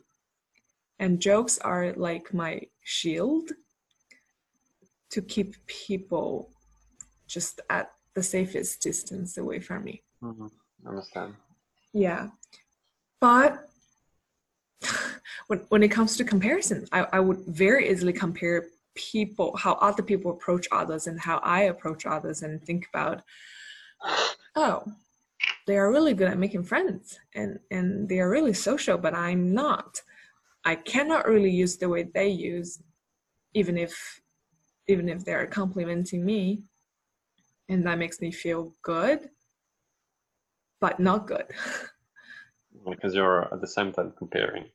And 0.99 1.19
jokes 1.21 1.57
are 1.59 1.93
like 1.93 2.33
my 2.33 2.61
shield 2.83 3.51
to 5.11 5.21
keep 5.21 5.55
people 5.65 6.51
just 7.27 7.61
at 7.69 7.93
the 8.13 8.23
safest 8.23 8.81
distance 8.81 9.37
away 9.37 9.59
from 9.59 9.83
me. 9.85 10.03
Mhm. 10.21 10.51
Understand. 10.85 11.35
Yeah. 11.93 12.29
But 13.19 13.69
when, 15.47 15.59
when 15.69 15.83
it 15.83 15.89
comes 15.89 16.17
to 16.17 16.23
comparison, 16.23 16.87
I, 16.91 17.07
I 17.13 17.19
would 17.19 17.39
very 17.47 17.89
easily 17.89 18.13
compare 18.13 18.67
people, 18.95 19.55
how 19.57 19.73
other 19.73 20.03
people 20.03 20.31
approach 20.31 20.67
others 20.71 21.07
and 21.07 21.19
how 21.19 21.39
I 21.39 21.63
approach 21.63 22.05
others 22.05 22.41
and 22.41 22.61
think 22.63 22.87
about, 22.93 23.21
oh, 24.55 24.83
they 25.67 25.77
are 25.77 25.91
really 25.91 26.13
good 26.13 26.29
at 26.29 26.37
making 26.37 26.63
friends 26.63 27.19
and, 27.33 27.59
and 27.71 28.07
they 28.07 28.19
are 28.19 28.29
really 28.29 28.53
social, 28.53 28.97
but 28.97 29.13
I'm 29.13 29.53
not. 29.53 30.01
I 30.63 30.75
cannot 30.75 31.27
really 31.27 31.51
use 31.51 31.77
the 31.77 31.89
way 31.89 32.03
they 32.03 32.27
use, 32.27 32.81
even 33.53 33.77
if 33.77 34.21
even 34.87 35.09
if 35.09 35.25
they 35.25 35.33
are 35.33 35.47
complimenting 35.47 36.23
me. 36.23 36.63
And 37.69 37.85
that 37.85 37.97
makes 37.97 38.21
me 38.21 38.31
feel 38.31 38.75
good, 38.83 39.29
but 40.79 40.99
not 40.99 41.27
good. 41.27 41.45
Because 42.87 43.15
you're 43.15 43.51
at 43.51 43.61
the 43.61 43.67
same 43.67 43.91
time 43.93 44.13
comparing. 44.15 44.65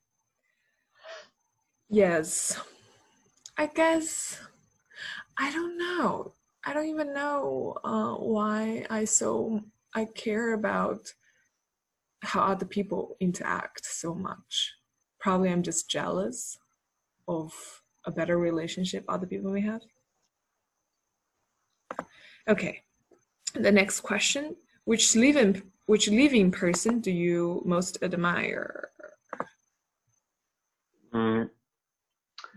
Yes. 1.91 2.57
I 3.59 3.67
guess 3.67 4.41
I 5.37 5.51
don't 5.53 5.77
know. 5.77 6.35
I 6.65 6.73
don't 6.73 6.87
even 6.87 7.13
know 7.13 7.77
uh, 7.83 8.15
why 8.15 8.87
I 8.91 9.05
so 9.05 9.63
I 9.95 10.05
care 10.05 10.53
about 10.53 11.13
how 12.23 12.43
other 12.43 12.67
people 12.67 13.17
interact 13.19 13.85
so 13.85 14.15
much. 14.15 14.75
Probably 15.19 15.51
I'm 15.51 15.63
just 15.63 15.91
jealous 15.91 16.59
of 17.27 17.53
a 18.05 18.11
better 18.11 18.39
relationship 18.39 19.05
other 19.09 19.27
people 19.27 19.51
may 19.51 19.63
have. 19.63 19.81
Okay. 22.47 22.85
The 23.55 23.73
next 23.73 24.01
question, 24.01 24.55
which 24.85 25.17
living 25.17 25.63
which 25.87 26.09
living 26.09 26.53
person 26.53 27.01
do 27.01 27.11
you 27.11 27.63
most 27.65 27.99
admire? 28.03 28.91
Mm, 31.13 31.51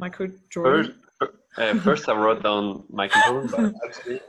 Michael 0.04 0.28
Jordan. 0.50 1.00
First, 1.20 1.32
uh, 1.58 1.74
first 1.80 2.04
I 2.10 2.14
wrote 2.14 2.44
down 2.44 2.84
Michael 2.90 3.22
Jordan, 3.28 3.48
but 3.56 3.72
actually 3.88 4.20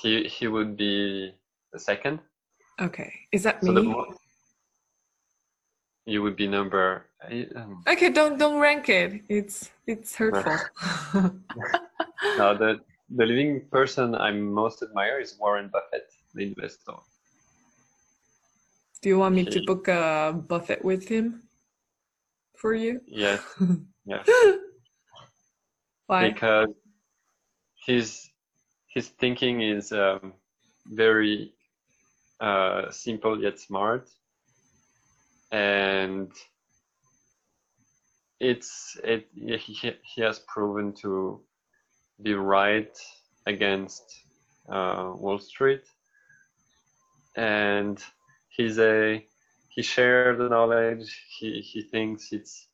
he 0.00 0.28
he 0.28 0.44
would 0.54 0.76
be 0.76 1.32
the 1.72 1.80
second. 1.80 2.20
Okay, 2.86 3.10
is 3.32 3.42
that 3.44 3.64
So 3.64 3.72
me? 3.72 3.88
you 6.04 6.20
would 6.24 6.36
be 6.36 6.46
number. 6.46 7.06
eight, 7.32 7.48
um, 7.56 7.80
Okay, 7.88 8.10
don't 8.12 8.36
don't 8.36 8.60
rank 8.60 8.88
it. 8.92 9.24
It's 9.32 9.72
it's 9.86 10.12
hurtful. 10.20 10.56
no, 12.40 12.46
the 12.62 12.70
the 13.16 13.24
living 13.24 13.64
person 13.72 14.12
I 14.14 14.30
most 14.32 14.82
admire 14.82 15.20
is 15.24 15.40
Warren 15.40 15.68
Buffett, 15.72 16.12
the 16.36 16.42
investor. 16.52 17.00
Do 19.00 19.08
you 19.08 19.18
want 19.24 19.34
me 19.34 19.44
to 19.54 19.64
book 19.64 19.88
a 19.88 20.36
buffet 20.36 20.84
with 20.84 21.08
him 21.08 21.48
for 22.60 22.74
you? 22.76 23.00
Yes, 23.08 23.40
yes, 24.10 24.28
Why? 26.06 26.36
because 26.36 26.68
his 27.86 28.30
his 28.88 29.08
thinking 29.08 29.62
is 29.62 29.92
um, 29.92 30.34
very 30.86 31.54
uh, 32.40 32.90
simple 32.90 33.40
yet 33.42 33.58
smart, 33.60 34.08
and 35.52 36.32
it's 38.40 38.98
it 39.04 39.28
he, 39.34 39.56
he 39.58 39.92
he 40.02 40.22
has 40.22 40.40
proven 40.40 40.92
to 40.94 41.40
be 42.22 42.34
right 42.34 42.98
against 43.46 44.04
uh, 44.70 45.12
Wall 45.16 45.38
Street, 45.38 45.84
and 47.36 48.02
he's 48.48 48.78
a 48.78 49.24
he 49.68 49.82
shares 49.82 50.38
the 50.38 50.48
knowledge. 50.48 51.24
He 51.38 51.60
he 51.60 51.82
thinks 51.82 52.32
it's 52.32 52.69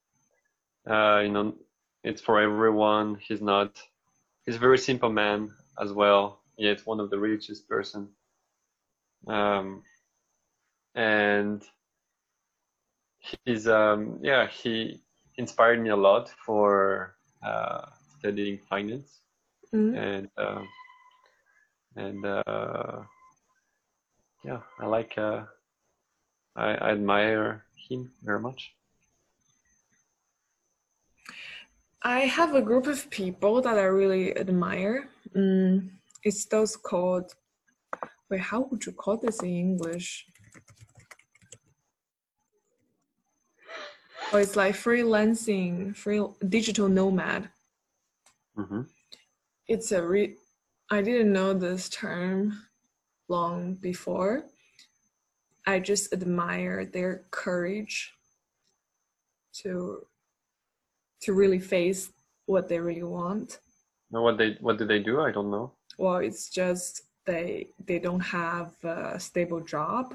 uh, 0.88 1.20
you 1.22 1.30
know 1.30 1.54
it's 2.04 2.20
for 2.20 2.40
everyone. 2.40 3.16
He's 3.20 3.42
not 3.42 3.80
he's 4.44 4.56
a 4.56 4.60
very 4.60 4.78
simple 4.78 5.10
man 5.10 5.50
as 5.80 5.92
well, 5.92 6.40
yet 6.58 6.86
one 6.86 7.00
of 7.00 7.10
the 7.10 7.18
richest 7.18 7.68
person. 7.68 8.08
Um, 9.26 9.82
and 10.94 11.62
he's 13.18 13.66
um 13.68 14.18
yeah 14.22 14.46
he 14.46 15.00
inspired 15.36 15.80
me 15.82 15.90
a 15.90 15.96
lot 15.96 16.30
for 16.44 17.14
uh, 17.44 17.82
studying 18.18 18.58
finance 18.68 19.20
Mhm. 19.72 19.96
and 19.96 20.28
uh, 20.38 20.62
and 21.96 22.24
uh, 22.24 23.02
yeah 24.44 24.60
I 24.80 24.86
like 24.86 25.18
uh, 25.18 25.44
I, 26.56 26.74
I 26.74 26.90
admire 26.90 27.64
him 27.88 28.12
very 28.22 28.40
much. 28.40 28.74
I 32.06 32.20
have 32.20 32.54
a 32.54 32.62
group 32.62 32.86
of 32.86 33.10
people 33.10 33.60
that 33.62 33.76
I 33.76 33.86
really 33.86 34.36
admire. 34.38 35.08
Mm, 35.34 35.90
it's 36.22 36.46
those 36.46 36.76
called. 36.76 37.34
Wait, 38.30 38.38
how 38.38 38.60
would 38.60 38.86
you 38.86 38.92
call 38.92 39.16
this 39.16 39.42
in 39.42 39.48
English? 39.48 40.24
Oh, 44.32 44.38
it's 44.38 44.54
like 44.54 44.76
freelancing, 44.76 45.96
free 45.96 46.22
digital 46.48 46.88
nomad. 46.88 47.50
hmm 48.54 48.82
it's 49.66 49.90
a 49.90 50.00
re 50.00 50.36
I 50.88 51.02
didn't 51.02 51.32
know 51.32 51.54
this 51.54 51.88
term 51.88 52.52
long 53.26 53.74
before. 53.74 54.44
I 55.66 55.80
just 55.80 56.12
admire 56.12 56.84
their 56.84 57.24
courage 57.32 58.12
to 59.62 60.06
to 61.22 61.32
really 61.32 61.60
face 61.60 62.12
what 62.46 62.68
they 62.68 62.78
really 62.80 63.02
want. 63.02 63.60
Now 64.10 64.22
what 64.24 64.36
they 64.36 64.56
what 64.60 64.78
do 64.78 64.84
they 64.84 64.98
do? 64.98 65.20
I 65.20 65.30
don't 65.30 65.48
know. 65.52 65.72
Well, 65.98 66.16
it's 66.16 66.48
just 66.50 67.02
they 67.24 67.68
they 67.84 67.98
don't 67.98 68.20
have 68.20 68.72
a 68.84 69.18
stable 69.20 69.60
job. 69.60 70.14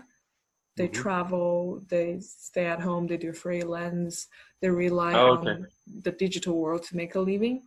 They 0.78 0.88
Mhm. 0.88 0.90
travel, 0.90 1.84
they 1.90 2.20
stay 2.22 2.66
at 2.66 2.82
home, 2.82 3.08
they 3.08 3.18
do 3.18 3.34
freelance, 3.34 4.28
they 4.62 4.70
rely 4.70 5.16
Oh, 5.16 5.32
okay. 5.38 5.58
on 5.58 5.68
the 6.04 6.12
digital 6.12 6.58
world 6.60 6.84
to 6.86 6.98
make 6.98 7.16
a 7.16 7.20
living. 7.20 7.64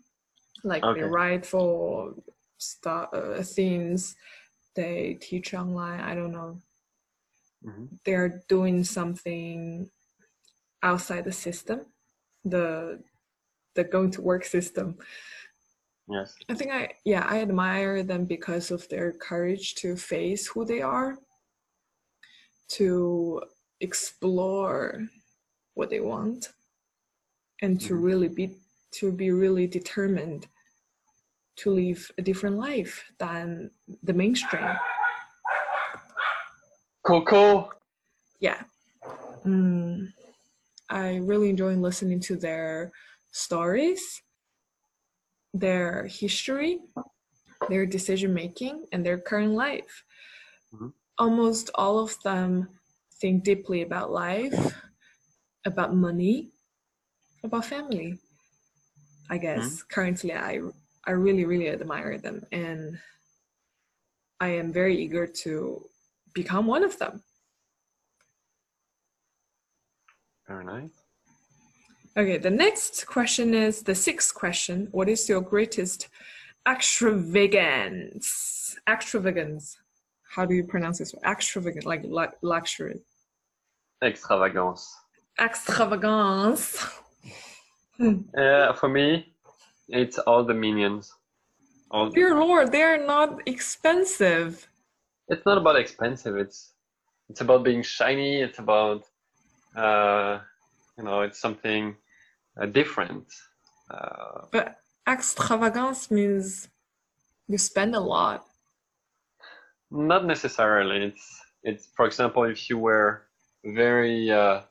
Like 0.64 0.92
they 0.94 1.02
Okay. 1.02 1.04
write 1.04 1.46
for 1.46 2.14
stu- 2.58 2.88
uh, 2.90 3.42
things, 3.44 4.16
they 4.76 5.18
teach 5.20 5.54
online, 5.54 6.00
I 6.00 6.14
don't 6.14 6.32
know. 6.32 6.60
hmm 7.64 7.86
They're 8.04 8.42
doing 8.48 8.84
something 8.84 9.90
outside 10.82 11.24
the 11.24 11.32
system. 11.32 11.86
the 12.44 13.00
the 13.74 13.84
going 13.84 14.10
to 14.12 14.22
work 14.22 14.44
system. 14.44 14.96
Yes. 16.08 16.34
I 16.48 16.54
think 16.54 16.70
I 16.70 16.92
yeah, 17.04 17.26
I 17.28 17.40
admire 17.40 18.02
them 18.02 18.24
because 18.24 18.70
of 18.70 18.88
their 18.88 19.12
courage 19.12 19.74
to 19.76 19.96
face 19.96 20.46
who 20.46 20.64
they 20.64 20.82
are, 20.82 21.18
to 22.68 23.42
explore 23.80 25.00
what 25.74 25.90
they 25.90 26.00
want, 26.00 26.52
and 27.62 27.80
to 27.80 27.94
Mhm. 27.94 28.02
really 28.02 28.28
be 28.28 28.56
to 28.92 29.10
be 29.10 29.30
really 29.32 29.66
determined 29.66 30.46
to 31.56 31.70
live 31.70 32.10
a 32.18 32.22
different 32.22 32.56
life 32.56 33.10
than 33.18 33.70
the 34.02 34.12
mainstream. 34.12 34.76
Coco. 37.02 37.72
Yeah. 38.40 38.62
Mm, 39.44 40.12
I 40.90 41.16
really 41.16 41.50
enjoy 41.50 41.74
listening 41.74 42.20
to 42.20 42.36
their 42.36 42.92
stories, 43.34 44.22
their 45.54 46.06
history, 46.06 46.80
their 47.68 47.86
decision 47.86 48.34
making, 48.34 48.86
and 48.92 49.04
their 49.06 49.18
current 49.18 49.52
life. 49.54 50.04
Mhm. 50.72 50.92
Almost 51.18 51.70
all 51.74 51.98
of 51.98 52.22
them 52.22 52.78
think 53.10 53.42
deeply 53.42 53.82
about 53.82 54.12
life, 54.12 54.76
about 55.64 55.94
money, 55.94 56.52
about 57.44 57.66
family. 57.66 58.20
I 59.28 59.38
guess 59.38 59.82
currently 59.82 60.32
I 60.32 60.60
I 61.06 61.10
really 61.10 61.44
really 61.44 61.68
admire 61.68 62.16
them 62.18 62.46
and 62.52 62.98
I 64.38 64.50
am 64.50 64.72
very 64.72 64.96
eager 65.02 65.26
to 65.26 65.90
become 66.34 66.66
one 66.68 66.84
of 66.84 66.98
them. 66.98 67.24
Very 70.46 70.64
nice. 70.64 71.03
Okay, 72.16 72.38
the 72.38 72.50
next 72.50 73.06
question 73.06 73.54
is 73.54 73.82
the 73.82 73.94
sixth 73.94 74.34
question. 74.34 74.86
What 74.92 75.08
is 75.08 75.28
your 75.28 75.40
greatest 75.40 76.08
extravagance? 76.68 78.76
Extravagance. 78.88 79.78
How 80.22 80.44
do 80.44 80.54
you 80.54 80.62
pronounce 80.62 80.98
this? 80.98 81.12
Extravagant, 81.26 81.84
like 81.84 82.04
lu- 82.04 82.28
luxury. 82.42 83.00
Extravagance. 84.02 84.94
Extravagance. 85.40 86.86
Yeah, 87.98 88.72
for 88.74 88.88
me, 88.88 89.34
it's 89.88 90.18
all 90.18 90.44
the 90.44 90.54
minions. 90.54 91.12
All 91.90 92.10
Dear 92.10 92.38
Lord, 92.38 92.70
they 92.70 92.82
are 92.82 93.04
not 93.04 93.40
expensive. 93.46 94.68
it's 95.28 95.44
not 95.44 95.58
about 95.58 95.76
expensive. 95.76 96.36
It's 96.36 96.74
it's 97.28 97.40
about 97.40 97.64
being 97.64 97.82
shiny. 97.82 98.40
It's 98.40 98.60
about 98.60 99.02
uh, 99.76 100.38
you 100.96 101.04
know, 101.04 101.22
it's 101.22 101.40
something 101.40 101.90
uh, 101.90 101.94
different. 102.70 103.26
Uh, 103.90 104.46
But 104.50 104.78
extravagance 105.06 106.10
means 106.10 106.68
you 107.48 107.58
spend 107.58 107.94
a 107.94 108.00
lot. 108.00 108.46
not 109.90 110.24
necessarily. 110.24 111.04
It's 111.04 111.40
it's 111.62 111.86
for 111.96 112.06
example, 112.06 112.44
if 112.44 112.68
you 112.68 112.78
wear 112.78 113.28
very 113.64 114.30
uh, 114.30 114.62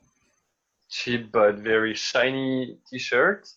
cheap 0.88 1.32
but 1.32 1.56
very 1.56 1.94
shiny 1.94 2.78
T-shirt 2.88 3.48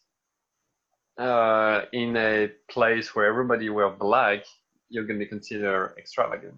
uh, 1.18 1.82
in 1.94 2.16
a 2.18 2.48
place 2.70 3.16
where 3.16 3.26
everybody 3.26 3.70
wear 3.70 3.90
black, 3.90 4.46
you're 4.90 5.06
gonna 5.06 5.20
be 5.20 5.26
considered 5.26 5.96
extravagant. 5.98 6.56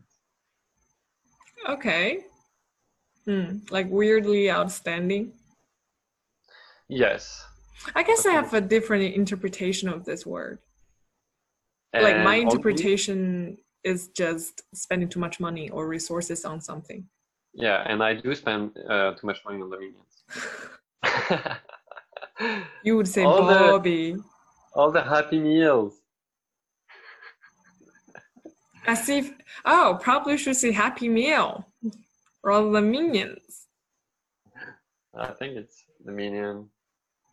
Okay. 1.67 2.25
Hmm, 3.25 3.59
like 3.69 3.87
weirdly 3.89 4.49
outstanding. 4.51 5.33
Yes. 6.89 7.45
I 7.95 8.03
guess 8.03 8.25
I 8.25 8.31
have 8.31 8.53
a 8.53 8.61
different 8.61 9.15
interpretation 9.15 9.89
of 9.89 10.05
this 10.05 10.25
word. 10.25 10.59
like 11.93 12.17
my 12.23 12.35
interpretation 12.35 13.57
is 13.83 14.09
just 14.09 14.61
spending 14.73 15.09
too 15.09 15.19
much 15.19 15.39
money 15.39 15.69
or 15.69 15.87
resources 15.87 16.45
on 16.45 16.61
something. 16.61 17.07
Yeah, 17.53 17.83
and 17.87 18.03
I 18.03 18.13
do 18.13 18.35
spend 18.35 18.77
uh, 18.87 19.13
too 19.15 19.25
much 19.25 19.39
money 19.45 19.61
on 19.61 19.69
the 19.69 19.77
minions. 19.77 21.57
You 22.83 22.95
would 22.95 23.07
say 23.07 23.23
All 23.23 23.45
the- 23.45 24.23
All 24.73 24.91
the 24.91 25.01
happy 25.01 25.39
meals. 25.39 25.95
As 28.87 29.09
if 29.09 29.33
oh, 29.65 29.99
probably 30.01 30.37
should 30.37 30.55
say 30.55 30.71
Happy 30.71 31.09
Meal 31.09 31.67
rather 32.43 32.71
than 32.71 32.89
Minions. 32.91 33.67
I 35.13 35.31
think 35.31 35.57
it's 35.57 35.83
the 36.05 36.11
minion. 36.11 36.69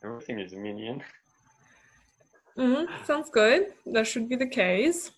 Everything 0.06 0.38
is 0.38 0.52
a 0.52 0.56
minion. 0.56 1.02
hmm 2.56 2.84
sounds 3.04 3.28
good. 3.30 3.72
That 3.86 4.06
should 4.06 4.28
be 4.28 4.36
the 4.36 4.46
case. 4.46 5.10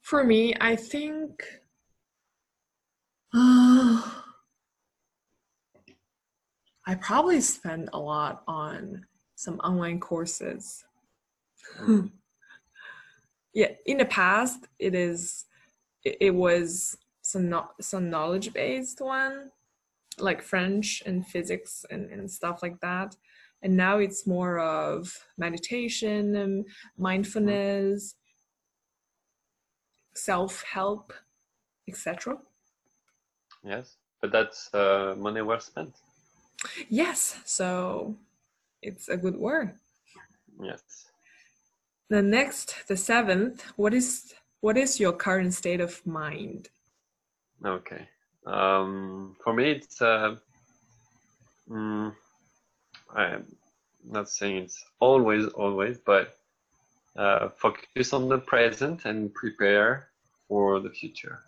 For 0.00 0.24
me, 0.24 0.54
I 0.58 0.74
think. 0.74 1.44
I 3.34 4.14
probably 6.98 7.42
spend 7.42 7.90
a 7.92 7.98
lot 7.98 8.42
on 8.48 9.04
some 9.34 9.58
online 9.58 10.00
courses. 10.00 10.82
Mm. 11.78 12.10
yeah, 13.52 13.72
in 13.84 13.98
the 13.98 14.06
past, 14.06 14.66
it 14.78 14.94
is, 14.94 15.44
it, 16.04 16.16
it 16.22 16.34
was 16.34 16.96
some 17.20 17.50
no, 17.50 17.68
some 17.82 18.08
knowledge 18.08 18.54
based 18.54 19.02
one, 19.02 19.50
like 20.18 20.40
French 20.40 21.02
and 21.04 21.26
physics 21.26 21.84
and, 21.90 22.10
and 22.10 22.30
stuff 22.30 22.62
like 22.62 22.80
that. 22.80 23.14
And 23.62 23.76
now 23.76 23.98
it's 23.98 24.26
more 24.26 24.58
of 24.58 25.12
meditation 25.36 26.36
and 26.36 26.64
mindfulness, 26.96 28.14
self 30.14 30.62
help, 30.62 31.12
etc. 31.88 32.38
Yes, 33.64 33.96
but 34.20 34.30
that's 34.30 34.72
uh, 34.72 35.14
money 35.18 35.42
well 35.42 35.60
spent. 35.60 35.94
Yes, 36.88 37.40
so 37.44 38.16
it's 38.82 39.08
a 39.08 39.16
good 39.16 39.36
word. 39.36 39.74
Yes. 40.62 40.82
The 42.10 42.22
next, 42.22 42.86
the 42.88 42.96
seventh, 42.96 43.64
what 43.76 43.94
is 43.94 44.34
what 44.60 44.76
is 44.76 44.98
your 44.98 45.12
current 45.12 45.54
state 45.54 45.80
of 45.80 46.04
mind? 46.06 46.68
Okay. 47.64 48.08
Um, 48.46 49.36
for 49.42 49.52
me, 49.52 49.72
it's 49.72 50.00
uh, 50.00 50.36
mm, 51.70 52.12
I'm 53.14 53.46
not 54.04 54.28
saying 54.28 54.56
it's 54.56 54.84
always, 55.00 55.46
always, 55.48 55.98
but 55.98 56.38
uh, 57.16 57.48
focus 57.56 58.12
on 58.12 58.28
the 58.28 58.38
present 58.38 59.04
and 59.04 59.32
prepare 59.34 60.08
for 60.48 60.80
the 60.80 60.90
future. 60.90 61.40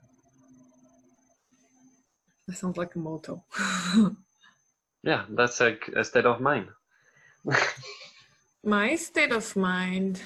That 2.47 2.57
sounds 2.57 2.77
like 2.77 2.95
a 2.95 2.99
motto. 2.99 3.45
Yeah, 5.03 5.25
that's 5.31 5.61
like 5.61 5.89
a 5.97 6.05
state 6.05 6.27
of 6.27 6.41
mind. 6.41 6.69
My 8.65 8.95
state 8.97 9.33
of 9.33 9.57
mind, 9.57 10.21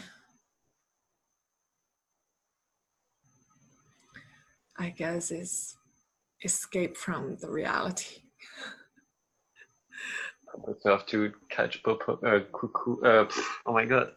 I 4.77 4.91
guess, 4.91 5.31
is 5.31 5.77
escape 6.43 6.97
from 6.97 7.37
the 7.37 7.49
reality. 7.49 8.24
Have 10.85 11.07
to 11.07 11.33
catch 11.49 11.83
popo, 11.83 12.19
uh, 12.25 12.41
cuckoo, 12.53 13.01
uh, 13.03 13.29
oh 13.67 13.73
my 13.73 13.85
god, 13.85 14.13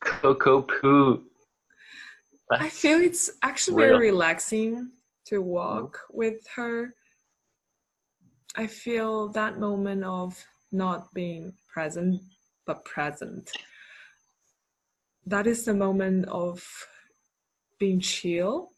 cocoa 0.00 0.62
poo. 0.62 1.24
I 2.50 2.68
feel 2.68 3.00
it's 3.00 3.30
actually 3.42 3.76
real. 3.76 3.98
very 3.98 4.10
relaxing 4.10 4.92
to 5.26 5.42
walk 5.42 6.00
with 6.10 6.46
her. 6.54 6.94
I 8.56 8.66
feel 8.66 9.28
that 9.28 9.58
moment 9.58 10.04
of 10.04 10.42
not 10.72 11.12
being 11.12 11.52
present, 11.68 12.22
but 12.66 12.84
present. 12.84 13.52
That 15.26 15.46
is 15.46 15.64
the 15.64 15.74
moment 15.74 16.26
of 16.28 16.64
being 17.78 18.00
chill, 18.00 18.72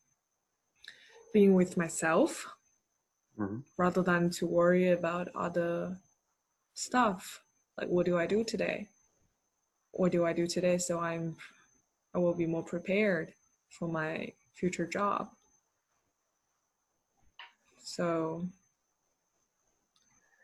being 1.33 1.55
with 1.55 1.77
myself, 1.77 2.47
Mhm. 3.39 3.63
rather 3.77 4.03
than 4.03 4.31
to 4.31 4.47
worry 4.47 4.91
about 4.91 5.29
other 5.35 6.01
stuff. 6.79 7.43
Like, 7.77 7.89
what 7.89 8.07
do 8.07 8.17
I 8.17 8.27
do 8.27 8.45
today? 8.45 8.89
What 9.93 10.13
do 10.13 10.25
I 10.25 10.33
do 10.33 10.47
today 10.47 10.79
so 10.79 11.01
I'm 11.01 11.37
I 12.15 12.19
will 12.19 12.35
be 12.35 12.47
more 12.47 12.63
prepared 12.63 13.35
for 13.69 13.89
my 13.89 14.33
future 14.55 14.87
job. 14.87 15.29
So 17.79 18.49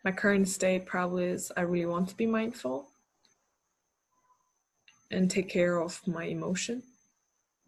my 0.05 0.13
current 0.13 0.49
state 0.49 0.87
probably 0.87 1.25
is 1.25 1.53
I 1.57 1.63
really 1.63 1.87
want 1.87 2.09
to 2.09 2.17
be 2.17 2.27
mindful 2.27 2.89
and 5.11 5.31
take 5.31 5.49
care 5.49 5.81
of 5.81 6.07
my 6.07 6.25
emotion. 6.25 6.83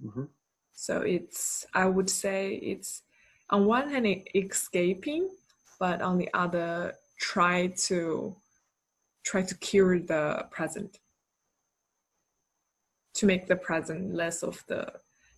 Mhm. 0.02 0.28
So 0.72 1.02
it's 1.02 1.66
I 1.72 1.86
would 1.86 2.10
say 2.10 2.56
it's 2.56 3.02
on 3.48 3.66
one 3.66 3.88
hand 3.90 4.06
escaping, 4.34 5.30
but 5.78 6.02
on 6.02 6.18
the 6.18 6.28
other 6.34 6.94
try 7.18 7.68
to 7.88 8.36
try 9.26 9.42
to 9.42 9.54
cure 9.56 9.98
the 9.98 10.46
present 10.50 10.98
to 13.14 13.26
make 13.26 13.46
the 13.48 13.56
present 13.56 14.14
less 14.14 14.42
of 14.42 14.64
the 14.68 14.82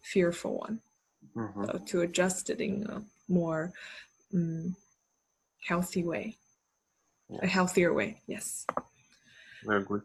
fearful 0.03 0.59
one 0.66 0.81
Mhm. 1.35 1.68
uh, 1.68 1.79
to 1.87 2.03
adjust 2.03 2.51
it 2.51 2.61
in 2.61 2.74
a 2.96 3.03
more 3.29 3.72
um, 4.35 4.77
healthy 5.70 6.05
way 6.05 6.37
a 7.42 7.46
healthier 7.46 7.92
way 7.92 8.11
yes 8.27 8.66
Very 9.64 9.83
good. 9.85 10.03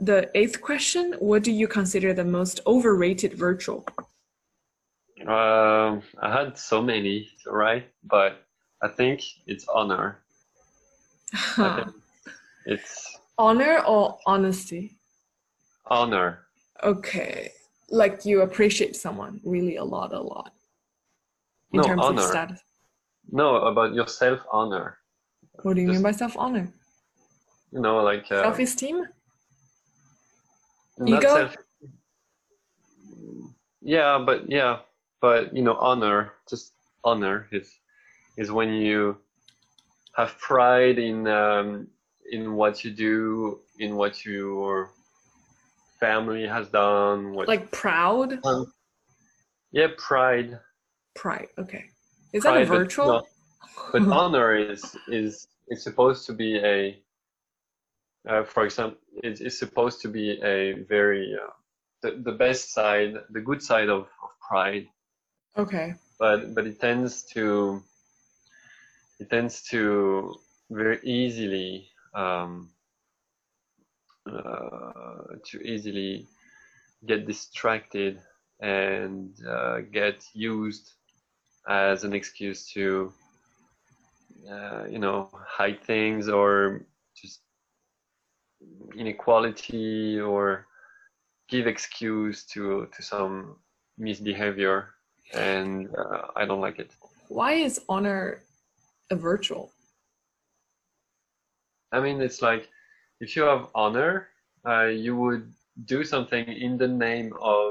The 0.00 0.18
eighth 0.40 0.60
question 0.60 1.04
what 1.30 1.42
do 1.48 1.52
you 1.60 1.68
consider 1.68 2.12
the 2.14 2.24
most 2.38 2.56
overrated 2.66 3.32
virtual 3.48 3.80
Um, 5.36 6.02
I 6.26 6.28
had 6.38 6.58
so 6.58 6.82
many 6.82 7.14
right 7.46 7.86
but 8.14 8.32
I 8.86 8.88
think 8.98 9.18
it's 9.46 9.66
honor. 9.78 10.06
I 11.58 11.70
think 11.76 12.03
it's 12.66 13.18
honor 13.38 13.82
or 13.86 14.18
honesty 14.26 14.96
honor. 15.86 16.46
okay 16.82 17.50
like 17.90 18.24
you 18.24 18.42
appreciate 18.42 18.96
someone 18.96 19.40
really 19.44 19.76
a 19.76 19.84
lot 19.84 20.12
a 20.12 20.20
lot 20.20 20.52
in 21.72 21.80
No, 21.80 21.86
terms 21.86 22.02
honor. 22.04 22.22
of 22.22 22.28
status 22.28 22.60
No, 23.30 23.56
about 23.66 23.94
your 23.94 24.06
self 24.08 24.40
honor. 24.50 24.98
what 25.62 25.74
do 25.76 25.80
you 25.82 25.88
Just- 25.88 25.96
mean 25.96 26.02
by 26.02 26.12
self-honor 26.12 26.72
You 27.72 27.80
know, 27.80 27.96
like 28.04 28.24
uh, 28.30 28.42
self-esteem 28.42 29.04
ego? 31.06 31.34
self. 31.34 31.56
Yeah, 33.82 34.18
but 34.24 34.48
yeah, 34.48 34.78
but 35.20 35.54
you 35.56 35.62
know, 35.62 35.74
honor, 35.76 36.32
just 36.48 36.72
honor 37.04 37.48
is 37.52 37.68
is 38.36 38.50
when 38.50 38.72
you 38.72 39.18
have 40.16 40.38
pride 40.38 40.98
in 40.98 41.26
um, 41.28 41.88
in 42.30 42.54
what 42.54 42.84
you 42.84 42.90
do, 42.90 43.60
in 43.78 43.96
what 43.96 44.24
your 44.24 44.90
family 46.00 46.46
has 46.46 46.68
done. 46.68 47.32
What, 47.32 47.48
like 47.48 47.70
proud 47.70 48.38
yeah, 49.72 49.88
pride. 49.98 50.58
pride 51.16 51.48
okay 51.58 51.84
is 52.32 52.44
that 52.44 52.50
a 52.50 52.66
Pride, 52.66 52.68
but 52.68 52.78
virtual 52.78 53.06
no. 53.06 53.26
But 53.92 54.02
honor 54.20 54.54
is 54.54 54.96
is 55.08 55.48
is 55.68 55.82
supposed 55.82 56.26
to 56.26 56.32
be 56.32 56.58
a, 56.58 56.98
uh, 58.28 58.44
for 58.44 58.64
example, 58.64 58.98
it 59.22 59.40
is 59.40 59.58
supposed 59.58 60.00
to 60.02 60.08
be 60.08 60.40
a 60.42 60.72
very 60.88 61.34
uh, 61.34 61.50
the 62.02 62.22
the 62.22 62.32
best 62.32 62.72
side, 62.72 63.14
the 63.30 63.40
good 63.40 63.62
side 63.62 63.88
of, 63.88 64.02
of 64.22 64.30
pride. 64.48 64.86
okay 65.56 65.94
But 66.18 66.54
but 66.54 66.66
it 66.66 66.80
tends 66.80 67.22
to 67.34 67.82
it 69.20 69.30
tends 69.30 69.62
to 69.70 70.34
very 70.70 71.00
easily 71.02 71.88
um, 72.14 72.70
uh, 74.30 75.36
to 75.44 75.60
easily 75.62 76.26
get 77.06 77.26
distracted 77.26 78.20
and 78.60 79.34
uh, 79.46 79.80
get 79.92 80.24
used 80.32 80.92
as 81.68 82.04
an 82.04 82.12
excuse 82.14 82.70
to 82.72 83.12
uh, 84.50 84.84
you 84.88 84.98
know 84.98 85.28
hide 85.46 85.82
things 85.82 86.28
or 86.28 86.86
just 87.14 87.40
inequality 88.96 90.20
or 90.20 90.66
give 91.48 91.66
excuse 91.66 92.44
to 92.44 92.88
to 92.96 93.02
some 93.02 93.56
misbehavior 93.98 94.90
and 95.32 95.88
uh, 95.96 96.28
I 96.36 96.44
don't 96.44 96.60
like 96.60 96.78
it. 96.78 96.90
why 97.28 97.52
is 97.52 97.80
honor 97.88 98.42
a 99.10 99.16
virtual 99.16 99.73
I 101.94 102.00
mean, 102.00 102.20
it's 102.20 102.42
like 102.42 102.68
if 103.20 103.36
you 103.36 103.42
have 103.42 103.66
honor, 103.74 104.28
uh, 104.66 104.86
you 105.04 105.14
would 105.16 105.52
do 105.84 106.02
something 106.04 106.44
in 106.66 106.76
the 106.76 106.88
name 106.88 107.32
of, 107.40 107.70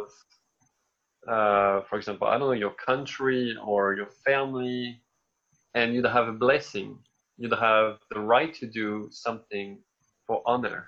uh, 1.27 1.81
for 1.89 1.97
example, 1.99 2.27
I 2.27 2.37
don't 2.37 2.47
know, 2.51 2.59
your 2.67 2.75
country 2.89 3.55
or 3.71 3.95
your 3.95 4.11
family, 4.27 5.01
and 5.73 5.93
you'd 5.93 6.05
have 6.05 6.27
a 6.29 6.37
blessing. 6.45 6.97
You'd 7.37 7.53
have 7.71 7.97
the 8.11 8.19
right 8.21 8.53
to 8.61 8.65
do 8.81 9.09
something 9.11 9.67
for 10.25 10.41
honor. 10.45 10.81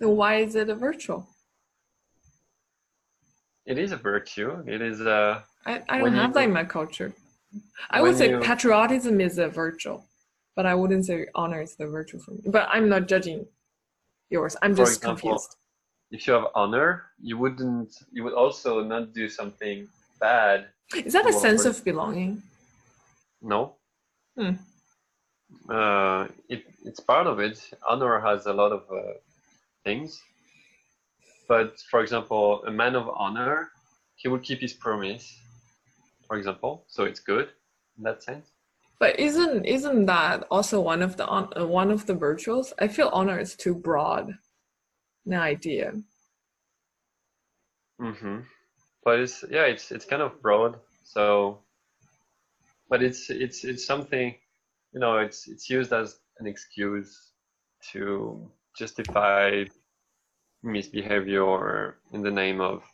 then 0.00 0.16
why 0.20 0.32
is 0.46 0.54
it 0.54 0.68
a 0.70 0.74
virtual 0.88 1.20
It 3.72 3.78
is 3.84 3.90
a 3.92 3.96
virtue. 4.12 4.50
It 4.74 4.80
is 4.90 4.98
a 5.00 5.44
i, 5.66 5.72
I 5.94 6.02
When 6.02 6.12
don't 6.12 6.20
have 6.22 6.30
you- 6.30 6.34
that 6.34 6.44
in 6.50 6.52
my 6.62 6.66
culture 6.78 7.10
i 7.96 7.98
would 8.02 8.16
say 8.20 8.28
you- 8.30 8.40
patriotism 8.50 9.16
is 9.28 9.34
a 9.46 9.48
virtual 9.64 9.98
but 10.56 10.66
i 10.66 10.74
wouldn't 10.74 11.06
say 11.06 11.26
honor 11.34 11.60
is 11.62 11.76
the 11.76 11.86
virtue 11.86 12.18
for 12.18 12.32
me 12.32 12.40
but 12.46 12.68
i'm 12.70 12.88
not 12.88 13.08
judging 13.08 13.46
yours 14.30 14.56
i'm 14.62 14.74
For 14.74 14.82
just 14.84 14.98
example, 14.98 15.30
confused 15.30 15.56
if 16.12 16.26
you 16.26 16.34
have 16.34 16.48
honor, 16.54 17.04
you 17.22 17.38
wouldn't. 17.38 17.96
You 18.12 18.22
would 18.24 18.34
also 18.34 18.84
not 18.84 19.14
do 19.14 19.28
something 19.28 19.88
bad 20.20 20.68
is 20.94 21.14
that 21.14 21.26
a 21.26 21.32
sense 21.32 21.64
of 21.64 21.82
belonging 21.84 22.42
No. 23.40 23.76
Hmm. 24.38 24.52
Uh, 25.68 26.28
it, 26.48 26.64
it's 26.84 27.00
part 27.00 27.26
of 27.26 27.40
it. 27.40 27.58
Honor 27.88 28.20
has 28.20 28.46
a 28.46 28.52
lot 28.52 28.72
of 28.72 28.82
uh, 28.92 29.14
things. 29.84 30.22
But 31.48 31.78
for 31.90 32.00
example, 32.02 32.62
a 32.66 32.70
man 32.70 32.94
of 32.94 33.08
honor, 33.08 33.70
he 34.16 34.28
will 34.28 34.38
keep 34.38 34.60
his 34.60 34.72
promise, 34.72 35.40
for 36.26 36.36
example. 36.36 36.84
So 36.88 37.04
it's 37.04 37.20
good 37.20 37.48
in 37.96 38.04
that 38.04 38.22
sense. 38.22 38.51
But 39.02 39.18
isn't 39.18 39.64
isn't 39.64 40.06
that 40.06 40.46
also 40.48 40.80
one 40.80 41.02
of 41.02 41.16
the 41.16 41.28
uh, 41.28 41.66
one 41.66 41.90
of 41.90 42.06
the 42.06 42.14
virtuals? 42.14 42.72
I 42.78 42.86
feel 42.86 43.10
honor 43.12 43.36
is 43.36 43.56
too 43.56 43.74
broad 43.74 44.38
an 45.26 45.34
idea. 45.34 45.94
hmm 47.98 48.42
But 49.04 49.18
it's 49.18 49.44
yeah, 49.50 49.64
it's 49.64 49.90
it's 49.90 50.04
kind 50.04 50.22
of 50.22 50.40
broad. 50.40 50.78
So, 51.02 51.58
but 52.88 53.02
it's 53.02 53.28
it's 53.28 53.64
it's 53.64 53.84
something, 53.84 54.36
you 54.94 55.00
know, 55.00 55.18
it's 55.18 55.48
it's 55.48 55.68
used 55.68 55.92
as 55.92 56.20
an 56.38 56.46
excuse 56.46 57.32
to 57.90 58.48
justify 58.78 59.64
misbehavior 60.62 61.96
in 62.12 62.22
the 62.22 62.30
name 62.30 62.60
of 62.60 62.84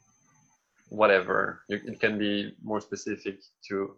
whatever. 0.89 1.65
It 1.69 2.01
can 2.01 2.19
be 2.19 2.57
more 2.63 2.81
specific 2.81 3.43
to 3.69 3.95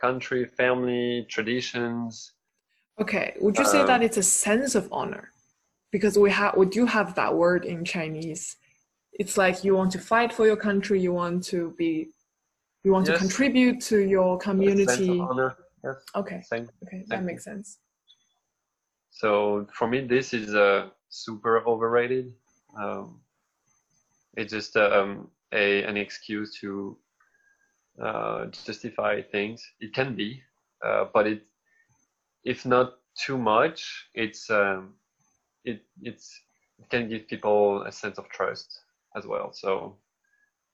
country, 0.00 0.46
family, 0.46 1.26
traditions. 1.28 2.32
Okay, 3.00 3.34
would 3.40 3.58
you 3.58 3.64
say 3.64 3.80
Um, 3.80 3.86
that 3.86 4.02
it's 4.02 4.16
a 4.16 4.22
sense 4.22 4.74
of 4.74 4.88
honor? 4.92 5.32
Because 5.92 6.18
we 6.18 6.30
have 6.30 6.56
we 6.56 6.66
do 6.66 6.86
have 6.86 7.14
that 7.14 7.34
word 7.34 7.64
in 7.64 7.84
Chinese. 7.84 8.56
It's 9.12 9.36
like 9.38 9.64
you 9.64 9.74
want 9.74 9.92
to 9.92 9.98
fight 9.98 10.32
for 10.32 10.46
your 10.46 10.56
country, 10.56 11.00
you 11.00 11.12
want 11.12 11.44
to 11.44 11.74
be 11.78 12.10
you 12.84 12.92
want 12.92 13.06
to 13.06 13.18
contribute 13.18 13.80
to 13.90 13.98
your 13.98 14.36
a 14.36 14.40
sense 14.40 14.44
community. 14.44 15.08
of 15.10 15.20
honor. 15.30 15.56
Yes, 15.84 15.96
Okay, 16.14 16.40
same. 16.42 16.68
okay, 16.84 17.04
that 17.08 17.24
makes 17.24 17.44
sense. 17.44 17.78
So 19.10 19.66
for 19.72 19.88
me, 19.88 20.00
this 20.06 20.34
is 20.34 20.54
uh, 20.54 20.90
super 21.08 21.66
overrated. 21.66 22.32
Um, 22.78 23.20
it's 24.36 24.52
just 24.52 24.76
um, 24.76 25.28
a 25.52 25.82
an 25.84 25.96
excuse 25.96 26.58
to 26.60 26.96
uh, 28.02 28.46
justify 28.46 29.22
things. 29.22 29.64
It 29.80 29.92
can 29.94 30.14
be, 30.16 30.42
uh, 30.84 31.06
but 31.12 31.26
it 31.26 31.42
if 32.44 32.64
not 32.64 32.94
too 33.14 33.38
much, 33.38 34.08
it's 34.14 34.50
um, 34.50 34.94
it 35.64 35.82
it's 36.02 36.40
it 36.78 36.88
can 36.90 37.08
give 37.08 37.28
people 37.28 37.82
a 37.82 37.92
sense 37.92 38.18
of 38.18 38.28
trust 38.28 38.80
as 39.16 39.26
well. 39.26 39.52
So 39.52 39.96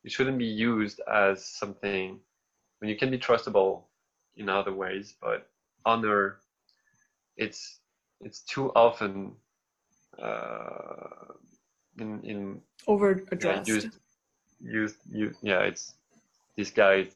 it 0.05 0.13
shouldn't 0.13 0.39
be 0.39 0.47
used 0.47 1.01
as 1.13 1.45
something 1.45 2.21
when 2.79 2.89
you 2.91 2.97
can 2.97 3.11
be 3.11 3.19
trustable 3.19 3.83
in 4.37 4.49
other 4.49 4.73
ways, 4.73 5.15
but 5.21 5.49
honor 5.85 6.39
it's 7.37 7.81
it's 8.21 8.41
too 8.43 8.71
often 8.75 9.33
uh, 10.23 11.35
in 11.99 12.21
in 12.23 12.61
Over 12.87 13.23
yeah, 13.41 13.61
addressed. 13.61 13.67
used 13.67 13.99
used 14.61 14.97
you 15.11 15.35
yeah 15.43 15.61
it's 15.61 15.95
this 16.57 16.71
guy 16.71 17.09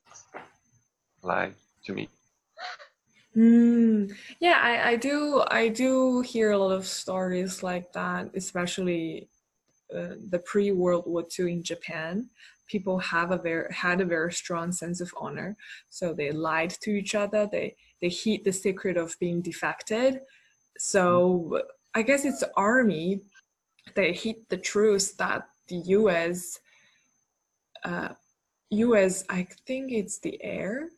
lied 1.22 1.54
to 1.84 1.92
me 1.92 2.08
Mm, 3.36 4.16
yeah, 4.40 4.58
I, 4.62 4.92
I 4.92 4.96
do 4.96 5.44
I 5.50 5.68
do 5.68 6.22
hear 6.22 6.52
a 6.52 6.58
lot 6.58 6.72
of 6.72 6.86
stories 6.86 7.62
like 7.62 7.92
that, 7.92 8.30
especially 8.34 9.28
uh, 9.94 10.14
the 10.30 10.38
pre-World 10.38 11.04
War 11.06 11.24
II 11.38 11.52
in 11.52 11.62
Japan. 11.62 12.30
People 12.66 12.98
have 12.98 13.32
a 13.32 13.36
very 13.36 13.72
had 13.72 14.00
a 14.00 14.06
very 14.06 14.32
strong 14.32 14.72
sense 14.72 15.02
of 15.02 15.12
honor, 15.20 15.54
so 15.90 16.14
they 16.14 16.32
lied 16.32 16.70
to 16.80 16.90
each 16.90 17.14
other. 17.14 17.46
They 17.52 17.76
they 18.00 18.08
hid 18.08 18.42
the 18.44 18.52
secret 18.52 18.96
of 18.96 19.14
being 19.20 19.42
defected. 19.42 20.22
So 20.78 21.60
I 21.94 22.02
guess 22.02 22.24
it's 22.24 22.42
army 22.56 23.20
they 23.94 24.12
hid 24.12 24.36
the 24.48 24.56
truth 24.56 25.16
that 25.18 25.46
the 25.68 25.76
U.S. 25.76 26.58
Uh, 27.84 28.08
U.S. 28.70 29.24
I 29.28 29.46
think 29.66 29.92
it's 29.92 30.18
the 30.18 30.42
air 30.42 30.88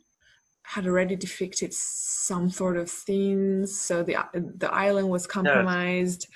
had 0.63 0.87
already 0.87 1.17
defected 1.17 1.73
some 1.73 2.51
sort 2.51 2.77
of 2.77 2.91
things, 2.91 3.79
so 3.81 4.03
the 4.03 4.17
the 4.57 4.73
island 4.73 5.09
was 5.09 5.27
compromised. 5.27 6.27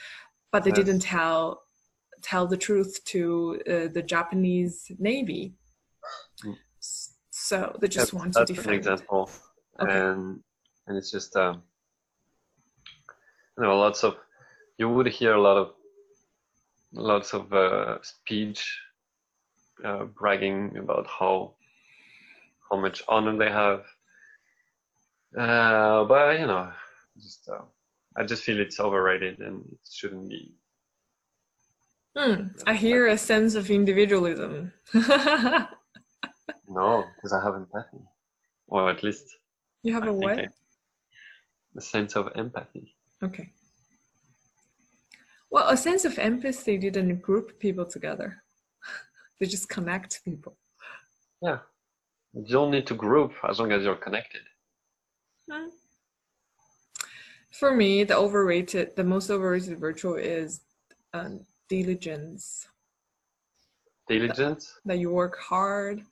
but 0.52 0.64
they 0.64 0.70
That's- 0.70 0.86
didn't 0.86 1.02
tell 1.02 1.62
tell 2.22 2.46
the 2.46 2.56
truth 2.56 3.02
to 3.06 3.60
uh, 3.66 3.88
the 3.92 4.02
Japanese 4.02 4.92
Navy. 4.98 5.54
Mm. 6.44 6.56
So 7.30 7.76
they 7.80 7.88
just 7.88 8.12
That's- 8.12 8.12
want 8.12 8.32
to 8.34 8.38
that's 8.40 8.50
defend. 8.50 8.68
an 8.68 8.74
example, 8.74 9.30
Okay. 9.80 9.98
and 9.98 10.42
and 10.86 10.96
it's 10.98 11.10
just 11.10 11.34
um, 11.36 11.62
you 13.56 13.64
know, 13.64 13.78
lots 13.78 14.04
of 14.04 14.16
you 14.78 14.88
would 14.88 15.06
hear 15.06 15.34
a 15.34 15.40
lot 15.40 15.56
of 15.56 15.68
lots 16.92 17.32
of 17.34 17.52
uh, 17.52 17.98
speech 18.02 18.60
uh, 19.84 20.04
bragging 20.04 20.76
about 20.78 21.06
how 21.06 21.54
how 22.70 22.80
much 22.80 23.02
honor 23.08 23.36
they 23.36 23.50
have. 23.50 23.84
Uh, 25.36 26.04
but 26.04 26.38
you 26.40 26.46
know, 26.46 26.70
just 27.20 27.48
uh, 27.48 27.62
I 28.16 28.24
just 28.24 28.42
feel 28.44 28.60
it's 28.60 28.80
overrated 28.80 29.40
and 29.40 29.64
it 29.72 29.78
shouldn't 29.90 30.28
be. 30.28 30.54
Hmm, 32.16 32.48
I 32.66 32.74
hear 32.74 33.06
a 33.06 33.16
sense 33.16 33.54
of 33.54 33.70
individualism. 33.70 34.72
No, 36.68 37.04
because 37.16 37.32
I 37.32 37.42
have 37.44 37.54
empathy, 37.54 37.98
or 38.66 38.88
at 38.90 39.02
least 39.02 39.24
you 39.82 39.92
have 39.92 40.04
I 40.04 40.08
a 40.08 40.12
what? 40.12 40.38
I- 40.38 40.48
a 41.76 41.80
sense 41.80 42.16
of 42.16 42.28
empathy. 42.34 42.94
Okay. 43.22 43.52
Well, 45.50 45.68
a 45.68 45.76
sense 45.76 46.04
of 46.04 46.18
empathy 46.18 46.78
didn't 46.78 47.20
group 47.22 47.58
people 47.58 47.84
together. 47.86 48.41
They 49.38 49.46
just 49.46 49.68
connect 49.68 50.24
people. 50.24 50.56
Yeah, 51.40 51.58
you 52.32 52.44
don't 52.46 52.70
need 52.70 52.86
to 52.86 52.94
group 52.94 53.32
as 53.48 53.58
long 53.58 53.72
as 53.72 53.82
you're 53.82 53.96
connected. 53.96 54.42
For 57.50 57.74
me, 57.74 58.04
the 58.04 58.16
overrated, 58.16 58.96
the 58.96 59.04
most 59.04 59.30
overrated 59.30 59.78
virtue 59.78 60.14
is 60.14 60.62
um, 61.12 61.40
diligence. 61.68 62.66
Diligence. 64.08 64.80
That 64.84 64.98
you 64.98 65.10
work 65.10 65.38
hard, 65.38 66.02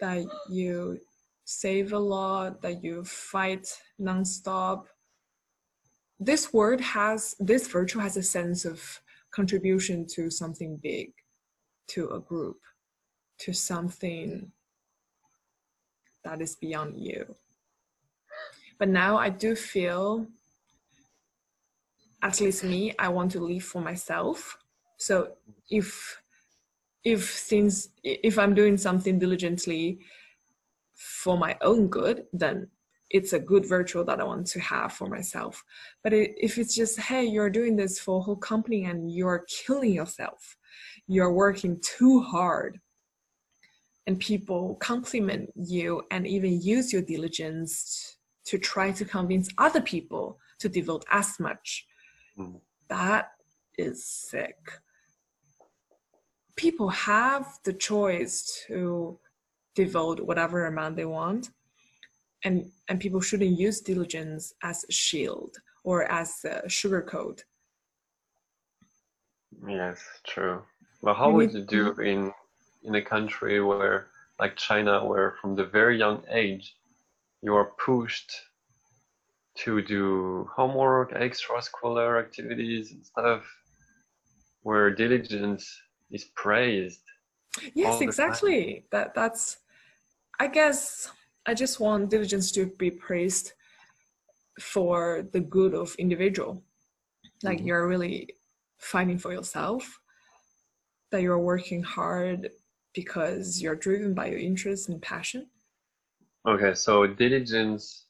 that 0.00 0.24
you 0.50 1.00
save 1.44 1.92
a 1.92 1.98
lot, 1.98 2.60
that 2.62 2.82
you 2.82 3.04
fight 3.04 3.66
nonstop. 4.00 4.86
This 6.18 6.52
word 6.52 6.80
has, 6.80 7.36
this 7.38 7.68
virtue 7.68 7.98
has 8.00 8.16
a 8.16 8.22
sense 8.22 8.64
of 8.64 9.00
contribution 9.30 10.06
to 10.14 10.30
something 10.30 10.78
big, 10.82 11.12
to 11.92 12.10
a 12.10 12.20
group, 12.20 12.58
to 13.38 13.52
something 13.52 14.52
that 16.24 16.40
is 16.40 16.54
beyond 16.54 16.98
you. 16.98 17.36
But 18.78 18.88
now 18.88 19.16
I 19.16 19.28
do 19.28 19.54
feel, 19.54 20.26
at 22.22 22.40
least 22.40 22.64
me, 22.64 22.94
I 22.98 23.08
want 23.08 23.32
to 23.32 23.40
live 23.40 23.64
for 23.64 23.80
myself. 23.80 24.58
So 24.96 25.32
if 25.70 26.18
if 27.04 27.30
things 27.30 27.88
if 28.04 28.38
I'm 28.38 28.54
doing 28.54 28.76
something 28.76 29.18
diligently 29.18 29.98
for 30.94 31.36
my 31.36 31.56
own 31.60 31.88
good, 31.88 32.26
then 32.32 32.68
it's 33.10 33.32
a 33.32 33.38
good 33.38 33.66
virtue 33.66 34.04
that 34.04 34.20
I 34.20 34.24
want 34.24 34.46
to 34.48 34.60
have 34.60 34.92
for 34.92 35.06
myself. 35.06 35.62
But 36.02 36.12
if 36.14 36.56
it's 36.58 36.74
just, 36.74 36.98
hey, 36.98 37.24
you're 37.24 37.50
doing 37.50 37.76
this 37.76 38.00
for 38.00 38.18
a 38.18 38.22
whole 38.22 38.36
company 38.36 38.84
and 38.84 39.12
you're 39.12 39.44
killing 39.48 39.92
yourself, 39.92 40.56
you're 41.08 41.32
working 41.32 41.80
too 41.80 42.20
hard, 42.20 42.80
and 44.06 44.18
people 44.18 44.76
compliment 44.76 45.50
you 45.54 46.02
and 46.10 46.26
even 46.26 46.60
use 46.60 46.92
your 46.92 47.02
diligence 47.02 48.16
to 48.44 48.58
try 48.58 48.90
to 48.92 49.04
convince 49.04 49.48
other 49.58 49.80
people 49.80 50.38
to 50.58 50.68
devote 50.68 51.04
as 51.10 51.38
much, 51.40 51.86
Mm. 52.38 52.60
that 52.88 53.32
is 53.78 54.04
sick. 54.06 54.56
People 56.56 56.88
have 56.88 57.58
the 57.64 57.72
choice 57.74 58.64
to 58.66 59.18
devote 59.74 60.20
whatever 60.20 60.66
amount 60.66 60.96
they 60.96 61.04
want 61.04 61.50
and 62.44 62.70
and 62.88 63.00
people 63.00 63.20
shouldn't 63.20 63.58
use 63.58 63.80
diligence 63.80 64.52
as 64.62 64.84
a 64.88 64.92
shield 64.92 65.56
or 65.84 66.04
as 66.12 66.44
a 66.44 66.62
sugarcoat 66.66 67.44
Yes, 69.68 69.98
true. 70.26 70.62
But 71.02 71.14
how 71.16 71.30
would 71.32 71.52
you 71.52 71.62
do 71.62 71.92
in 72.00 72.32
in 72.84 72.94
a 72.96 73.02
country 73.02 73.60
where, 73.60 74.08
like 74.40 74.56
China, 74.56 75.04
where 75.04 75.36
from 75.40 75.54
the 75.56 75.64
very 75.66 75.96
young 75.98 76.22
age 76.30 76.76
you 77.42 77.54
are 77.54 77.72
pushed 77.84 78.30
to 79.64 79.82
do 79.82 80.48
homework, 80.56 81.12
extracurricular 81.12 82.18
activities 82.24 82.92
and 82.92 83.04
stuff, 83.04 83.42
where 84.62 84.90
diligence 84.90 85.64
is 86.10 86.24
praised? 86.34 87.02
yes 87.74 88.00
exactly 88.00 88.86
that 88.90 89.12
that's 89.14 89.58
i 90.40 90.46
guess 90.46 91.10
i 91.44 91.52
just 91.52 91.80
want 91.80 92.08
diligence 92.08 92.50
to 92.50 92.64
be 92.78 92.90
praised 92.90 93.52
for 94.58 95.28
the 95.32 95.40
good 95.40 95.74
of 95.74 95.94
individual 95.98 96.62
like 97.42 97.58
Mhm. 97.60 97.66
you're 97.66 97.86
really 97.86 98.16
fighting 98.78 99.18
for 99.18 99.32
yourself 99.32 100.00
that 101.12 101.22
you're 101.22 101.38
working 101.38 101.82
hard 101.82 102.50
because 102.94 103.62
you're 103.62 103.76
driven 103.76 104.12
by 104.14 104.26
your 104.26 104.38
interest 104.40 104.88
and 104.88 105.00
passion 105.00 105.46
Okay, 106.44 106.74
so 106.74 107.06
diligence 107.06 108.06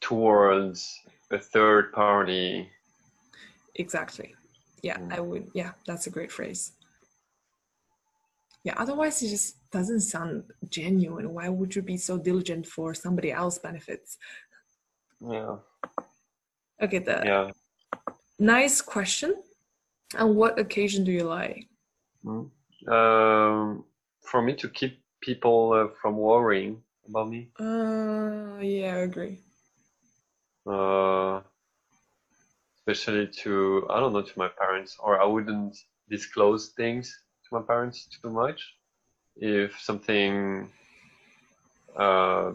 towards 0.00 0.88
a 1.32 1.38
third 1.38 1.92
party. 1.92 2.68
Exactly. 3.74 4.36
Yeah, 4.84 4.98
Mm. 4.98 5.12
I 5.16 5.20
would. 5.20 5.50
Yeah, 5.52 5.72
that's 5.84 6.06
a 6.06 6.10
great 6.10 6.30
phrase. 6.30 6.72
Yeah, 8.62 8.74
otherwise 8.76 9.20
it 9.22 9.30
just 9.30 9.68
doesn't 9.72 10.02
sound 10.02 10.44
genuine. 10.68 11.34
Why 11.34 11.48
would 11.48 11.74
you 11.74 11.82
be 11.82 11.96
so 11.96 12.18
diligent 12.18 12.66
for 12.68 12.94
somebody 12.94 13.32
else 13.32 13.58
benefits? 13.58 14.16
Yeah, 15.20 15.56
Okay, 16.80 17.00
the 17.00 17.20
yeah. 17.24 17.50
nice 18.38 18.80
question. 18.80 19.34
On 20.18 20.36
what 20.36 20.56
occasion 20.58 21.02
do 21.02 21.10
you 21.10 21.24
lie? 21.24 21.66
Mm. 22.24 22.50
Um, 22.88 23.84
for 24.22 24.42
me 24.42 24.54
to 24.56 24.68
keep 24.68 25.02
people 25.20 25.72
uh, 25.72 25.88
from 26.00 26.16
worrying 26.16 26.82
about 27.08 27.28
me. 27.28 27.50
Uh, 27.58 28.58
yeah, 28.60 28.94
I 28.96 28.98
agree. 29.08 29.38
uh, 30.66 31.40
especially 32.78 33.28
to 33.28 33.86
I 33.90 34.00
don't 34.00 34.12
know 34.12 34.22
to 34.22 34.38
my 34.38 34.48
parents, 34.48 34.96
or 35.00 35.20
I 35.20 35.24
wouldn't 35.26 35.76
disclose 36.08 36.70
things 36.76 37.08
to 37.48 37.56
my 37.58 37.62
parents 37.62 38.08
too 38.22 38.30
much 38.30 38.60
if 39.36 39.78
something 39.80 40.68
uh, 41.96 42.52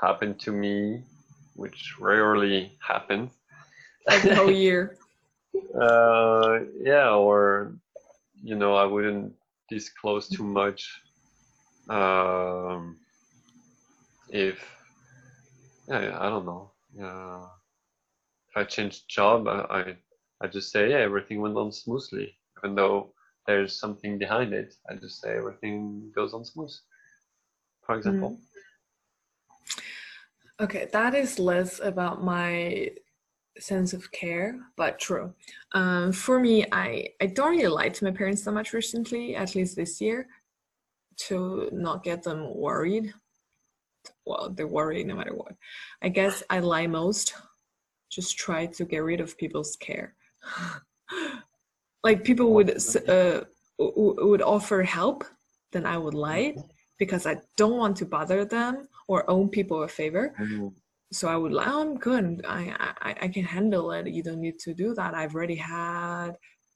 happened 0.00 0.38
to 0.40 0.52
me, 0.52 1.02
which 1.54 1.94
rarely 2.00 2.76
happens. 2.86 3.30
Like 4.06 4.22
the 4.22 4.34
whole 4.34 4.50
year. 4.50 4.96
Uh, 5.78 6.60
yeah, 6.82 7.10
or 7.10 7.74
you 8.42 8.56
know, 8.56 8.74
I 8.74 8.84
wouldn't 8.84 9.32
disclose 9.68 10.28
too 10.28 10.44
much 10.44 10.88
um, 11.88 12.98
if 14.28 14.58
yeah, 15.88 16.16
I 16.20 16.28
don't 16.28 16.46
know. 16.46 16.70
Uh, 17.00 17.46
if 18.48 18.56
I 18.56 18.64
change 18.64 19.06
job, 19.06 19.48
I, 19.48 19.64
I 19.70 19.96
I 20.42 20.46
just 20.48 20.70
say 20.70 20.90
yeah, 20.90 20.98
everything 20.98 21.40
went 21.40 21.56
on 21.56 21.72
smoothly, 21.72 22.36
even 22.58 22.74
though 22.74 23.12
there's 23.46 23.78
something 23.78 24.18
behind 24.18 24.52
it. 24.52 24.74
I 24.88 24.94
just 24.94 25.20
say 25.20 25.36
everything 25.36 26.12
goes 26.14 26.34
on 26.34 26.44
smooth. 26.44 26.72
For 27.84 27.96
example. 27.96 28.38
Okay, 30.60 30.88
that 30.92 31.14
is 31.14 31.38
less 31.38 31.80
about 31.80 32.22
my 32.22 32.90
sense 33.58 33.92
of 33.92 34.10
care, 34.12 34.58
but 34.76 34.98
true. 34.98 35.32
Um, 35.72 36.12
for 36.12 36.40
me, 36.40 36.64
I, 36.72 37.08
I 37.20 37.26
don't 37.26 37.52
really 37.52 37.68
lie 37.68 37.88
to 37.90 38.04
my 38.04 38.10
parents 38.10 38.42
so 38.42 38.52
much 38.52 38.72
recently, 38.72 39.36
at 39.36 39.54
least 39.54 39.76
this 39.76 40.00
year, 40.00 40.26
to 41.28 41.68
not 41.72 42.02
get 42.02 42.22
them 42.22 42.54
worried. 42.54 43.12
Well, 44.26 44.50
they 44.50 44.64
worry 44.64 45.04
no 45.04 45.16
matter 45.16 45.34
what. 45.34 45.54
I 46.02 46.08
guess 46.08 46.42
I 46.50 46.60
lie 46.60 46.86
most, 46.86 47.34
just 48.10 48.36
try 48.36 48.66
to 48.66 48.84
get 48.84 48.98
rid 48.98 49.20
of 49.20 49.38
people's 49.38 49.76
care. 49.76 50.14
like 52.04 52.24
people 52.24 52.52
would 52.54 52.76
uh, 53.08 53.42
would 53.78 54.42
offer 54.42 54.82
help, 54.82 55.24
then 55.72 55.86
I 55.86 55.96
would 55.98 56.14
lie 56.14 56.56
because 56.98 57.26
I 57.26 57.36
don't 57.56 57.78
want 57.78 57.96
to 57.98 58.06
bother 58.06 58.44
them 58.44 58.88
or 59.08 59.28
owe 59.28 59.46
people 59.46 59.82
a 59.82 59.88
favor. 59.88 60.34
Mm. 61.12 61.14
So 61.14 61.28
I 61.28 61.36
would 61.36 61.52
like, 61.52 61.68
oh, 61.68 61.80
I'm 61.80 61.98
good. 61.98 62.44
I, 62.48 62.94
I 63.02 63.14
I 63.22 63.28
can 63.28 63.44
handle 63.44 63.92
it. 63.92 64.08
You 64.08 64.22
don't 64.22 64.40
need 64.40 64.58
to 64.60 64.74
do 64.74 64.94
that. 64.94 65.14
I've 65.14 65.34
already 65.34 65.56
had 65.56 66.32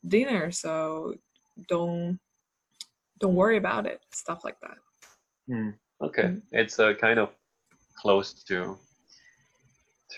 dinner, 0.07 0.51
so 0.53 1.15
don't 1.69 2.19
don't 3.21 3.35
worry 3.35 3.57
about 3.57 3.87
it. 3.87 4.01
Stuff 4.13 4.45
like 4.45 4.59
that. 4.61 4.79
Mm. 5.51 5.75
Okay, 6.03 6.23
Mm. 6.25 6.43
it's 6.53 6.79
uh, 6.79 6.95
kind 7.01 7.19
of 7.19 7.31
close 8.03 8.45
to 8.45 8.77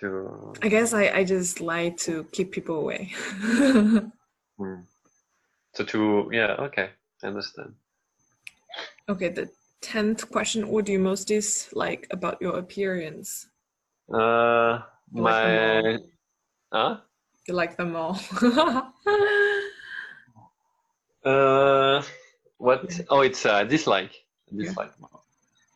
to 0.01 0.53
I 0.63 0.69
guess 0.69 0.93
I, 0.93 1.09
I 1.09 1.25
just 1.25 1.61
like 1.61 1.97
to 1.99 2.25
keep 2.33 2.53
people 2.53 2.77
away. 2.81 3.13
Hmm. 4.59 4.83
So 5.75 5.85
to 5.85 6.29
yeah, 6.33 6.57
okay, 6.59 6.91
I 7.23 7.27
understand. 7.29 7.75
Okay, 9.09 9.29
the 9.29 9.49
tenth 9.81 10.29
question: 10.33 10.67
What 10.69 10.85
do 10.87 10.93
you 10.93 10.99
most 10.99 11.29
dislike 11.29 12.09
about 12.11 12.43
your 12.43 12.59
appearance? 12.59 13.48
Uh, 14.13 14.83
You 15.13 15.23
like 15.23 15.45
my 15.45 15.99
huh? 16.73 16.97
You 17.47 17.55
like 17.55 17.77
them 17.77 17.97
all. 17.97 18.19
Uh, 21.25 22.03
what? 22.59 23.01
Oh, 23.11 23.21
it's 23.21 23.45
uh, 23.45 23.65
dislike. 23.65 24.13
Yeah. 24.51 24.69
Dislike. 24.69 24.93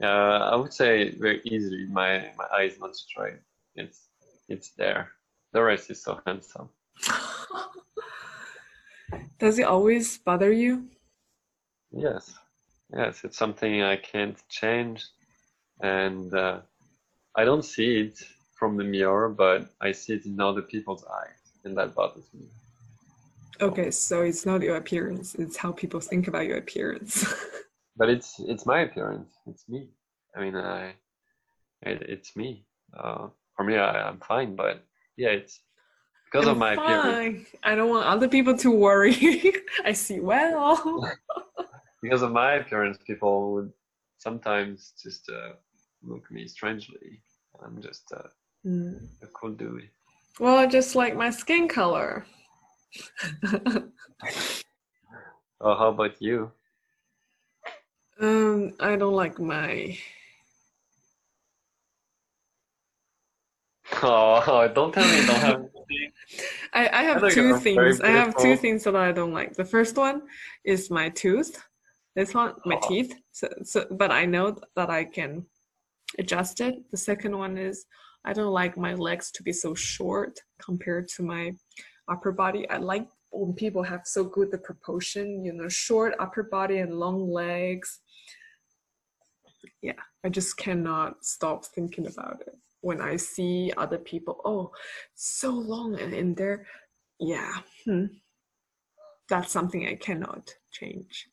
Uh, 0.00 0.06
I 0.06 0.56
would 0.56 0.72
say 0.72 1.10
very 1.18 1.40
easily. 1.44 1.86
My 1.86 2.30
my 2.38 2.44
eye 2.52 2.62
is 2.70 2.78
not 2.78 2.96
straight. 2.96 3.40
It's 3.74 4.08
it's 4.48 4.70
there. 4.70 5.10
The 5.52 5.62
rest 5.62 5.90
is 5.90 6.02
so 6.02 6.20
handsome. 6.26 6.70
Does 9.38 9.58
it 9.58 9.64
always 9.64 10.16
bother 10.18 10.52
you? 10.52 10.88
Yes, 11.90 12.32
yes. 12.94 13.24
It's 13.24 13.36
something 13.36 13.82
I 13.82 13.96
can't 13.96 14.38
change, 14.48 15.04
and 15.80 16.32
uh, 16.32 16.60
I 17.36 17.44
don't 17.44 17.64
see 17.64 18.00
it 18.00 18.22
from 18.54 18.76
the 18.76 18.84
mirror, 18.84 19.28
but 19.28 19.70
I 19.80 19.92
see 19.92 20.14
it 20.14 20.26
in 20.26 20.38
other 20.40 20.62
people's 20.62 21.04
eyes, 21.04 21.42
and 21.64 21.76
that 21.78 21.94
bothers 21.94 22.28
me. 22.34 22.46
Okay, 23.60 23.90
so 23.90 24.22
it's 24.22 24.44
not 24.44 24.62
your 24.62 24.76
appearance, 24.76 25.34
it's 25.36 25.56
how 25.56 25.72
people 25.72 26.00
think 26.00 26.28
about 26.28 26.46
your 26.46 26.58
appearance. 26.58 27.24
But 27.96 28.08
it's 28.08 28.40
it's 28.40 28.64
my 28.64 28.80
appearance. 28.80 29.28
It's 29.46 29.68
me. 29.68 29.88
I 30.34 30.40
mean, 30.40 30.56
I 30.56 30.94
it, 31.82 32.02
it's 32.08 32.34
me. 32.36 32.64
Uh, 32.96 33.28
for 33.54 33.64
me, 33.64 33.76
I, 33.76 34.08
I'm 34.08 34.18
fine. 34.20 34.56
But 34.56 34.84
yeah, 35.16 35.28
it's 35.28 35.60
because 36.24 36.46
of 36.46 36.54
I'm 36.54 36.58
my 36.58 36.72
appearance. 36.72 37.48
I 37.62 37.74
don't 37.74 37.90
want 37.90 38.06
other 38.06 38.28
people 38.28 38.56
to 38.58 38.70
worry. 38.70 39.52
I 39.84 39.92
see 39.92 40.20
well. 40.20 41.10
Because 42.02 42.22
of 42.22 42.32
my 42.32 42.54
appearance, 42.54 42.98
people 43.06 43.52
would 43.52 43.72
sometimes 44.18 44.92
just 45.00 45.30
uh, 45.30 45.52
look 46.04 46.30
me 46.30 46.46
strangely. 46.48 47.20
I'm 47.64 47.80
just 47.82 48.12
uh, 48.12 48.28
Mm. 48.66 49.08
a 49.22 49.26
cool 49.26 49.50
dude. 49.52 49.88
Well, 50.38 50.56
I 50.56 50.66
just 50.66 50.94
like 50.94 51.16
my 51.16 51.30
skin 51.30 51.68
color. 51.68 52.24
Oh, 55.64 55.76
how 55.78 55.88
about 55.90 56.20
you? 56.20 56.50
um, 58.20 58.72
I 58.80 58.96
don't 58.96 59.14
like 59.14 59.38
my. 59.38 59.96
Oh, 64.02 64.68
don't 64.74 64.92
tell 64.92 65.08
me 65.08 65.18
you 65.20 65.26
don't 65.26 65.40
have. 65.40 65.62
I, 66.72 66.88
I 66.88 67.02
have 67.04 67.20
think 67.20 67.34
two 67.34 67.54
things. 67.58 68.00
I 68.00 68.08
have 68.10 68.36
two 68.36 68.56
things 68.56 68.82
that 68.84 68.96
I 68.96 69.12
don't 69.12 69.32
like. 69.32 69.54
The 69.54 69.64
first 69.64 69.96
one 69.96 70.22
is 70.64 70.90
my 70.90 71.10
tooth. 71.10 71.62
This 72.16 72.34
one, 72.34 72.54
my 72.64 72.76
Oh. 72.76 72.88
teeth. 72.88 73.14
So, 73.30 73.48
so, 73.62 73.86
but 73.90 74.10
I 74.10 74.24
know 74.24 74.56
that 74.74 74.90
I 74.90 75.04
can 75.04 75.46
adjust 76.18 76.60
it. 76.60 76.74
The 76.90 76.96
second 76.96 77.36
one 77.36 77.56
is 77.58 77.86
I 78.24 78.32
don't 78.32 78.52
like 78.52 78.76
my 78.76 78.94
legs 78.94 79.30
to 79.32 79.42
be 79.42 79.52
so 79.52 79.74
short 79.74 80.38
compared 80.60 81.08
to 81.16 81.22
my 81.22 81.52
upper 82.08 82.32
body. 82.32 82.68
I 82.70 82.76
like 82.78 83.08
when 83.30 83.54
people 83.54 83.82
have 83.82 84.02
so 84.04 84.24
good 84.24 84.50
the 84.50 84.58
proportion, 84.58 85.44
you 85.44 85.52
know, 85.52 85.68
short 85.68 86.14
upper 86.20 86.42
body 86.42 86.78
and 86.78 86.98
long 86.98 87.30
legs. 87.30 88.00
Yeah, 89.80 90.00
I 90.24 90.28
just 90.28 90.56
cannot 90.56 91.24
stop 91.24 91.64
thinking 91.64 92.06
about 92.06 92.42
it 92.46 92.54
when 92.80 93.00
I 93.00 93.16
see 93.16 93.72
other 93.76 93.98
people. 93.98 94.40
Oh, 94.44 94.70
so 95.14 95.50
long 95.50 95.98
and 95.98 96.12
in 96.12 96.34
there, 96.34 96.66
yeah, 97.18 97.58
hmm. 97.84 98.06
that's 99.28 99.50
something 99.52 99.86
I 99.86 99.94
cannot 99.94 100.54
change. 100.70 101.28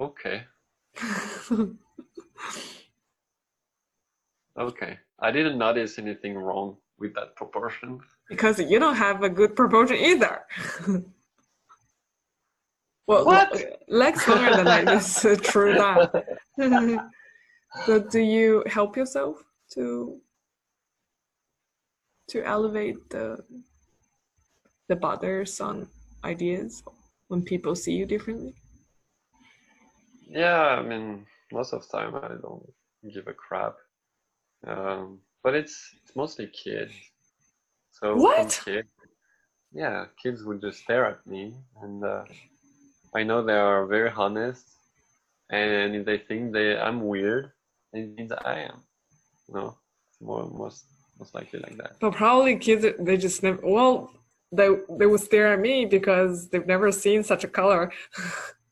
Okay, 0.00 0.42
okay. 4.58 4.98
I 5.20 5.30
didn't 5.30 5.58
notice 5.58 5.98
anything 5.98 6.36
wrong 6.36 6.76
with 6.98 7.14
that 7.14 7.36
proportion. 7.36 8.00
because 8.28 8.58
you 8.58 8.78
don't 8.78 8.96
have 8.96 9.22
a 9.22 9.28
good 9.28 9.54
proportion 9.56 9.96
either. 9.96 10.42
well, 13.06 13.24
What? 13.24 13.52
legs 13.88 14.26
longer 14.28 14.56
than 14.56 14.68
I 14.68 14.84
just 14.84 15.24
uh, 15.24 15.36
true 15.36 15.74
that. 15.74 16.24
so, 17.86 17.98
do 18.00 18.20
you 18.20 18.64
help 18.66 18.96
yourself 18.96 19.42
to 19.72 20.20
to 22.28 22.42
elevate 22.44 22.96
the 23.10 23.44
the 24.88 24.96
bothersome 24.96 25.88
ideas 26.24 26.82
when 27.28 27.42
people 27.42 27.74
see 27.74 27.92
you 27.92 28.06
differently? 28.06 28.54
Yeah, 30.28 30.78
I 30.80 30.82
mean, 30.82 31.26
most 31.54 31.72
of 31.72 31.80
the 31.82 31.96
time 31.98 32.14
I 32.16 32.34
don't 32.42 32.64
give 33.14 33.26
a 33.28 33.32
crap. 33.32 33.74
Um, 34.66 35.20
but 35.42 35.54
it's 35.54 35.76
it's 36.02 36.16
mostly 36.16 36.46
kids. 36.48 36.92
So 37.92 38.16
What? 38.16 38.60
kids, 38.64 38.88
yeah, 39.72 40.06
kids 40.22 40.42
would 40.44 40.60
just 40.60 40.80
stare 40.84 41.06
at 41.06 41.26
me, 41.26 41.54
and 41.82 42.04
uh, 42.04 42.24
I 43.14 43.22
know 43.22 43.42
they 43.42 43.60
are 43.68 43.86
very 43.86 44.10
honest. 44.10 44.66
And 45.50 45.94
if 45.94 46.04
they 46.06 46.18
think 46.18 46.52
they 46.52 46.78
I'm 46.78 47.00
weird, 47.12 47.52
it 47.92 48.16
means 48.16 48.32
I 48.32 48.56
am. 48.70 48.78
You 49.48 49.54
know, 49.54 49.78
it's 50.08 50.20
more 50.20 50.50
most 50.50 50.84
most 51.18 51.34
likely 51.34 51.60
like 51.60 51.76
that. 51.76 51.92
But 52.00 52.12
probably 52.14 52.56
kids 52.56 52.84
they 52.98 53.16
just 53.16 53.42
never 53.42 53.60
well 53.62 54.10
they 54.50 54.68
they 54.98 55.06
would 55.06 55.20
stare 55.20 55.52
at 55.54 55.60
me 55.60 55.84
because 55.86 56.48
they've 56.48 56.66
never 56.74 56.90
seen 56.92 57.22
such 57.22 57.44
a 57.44 57.48
color. 57.48 57.92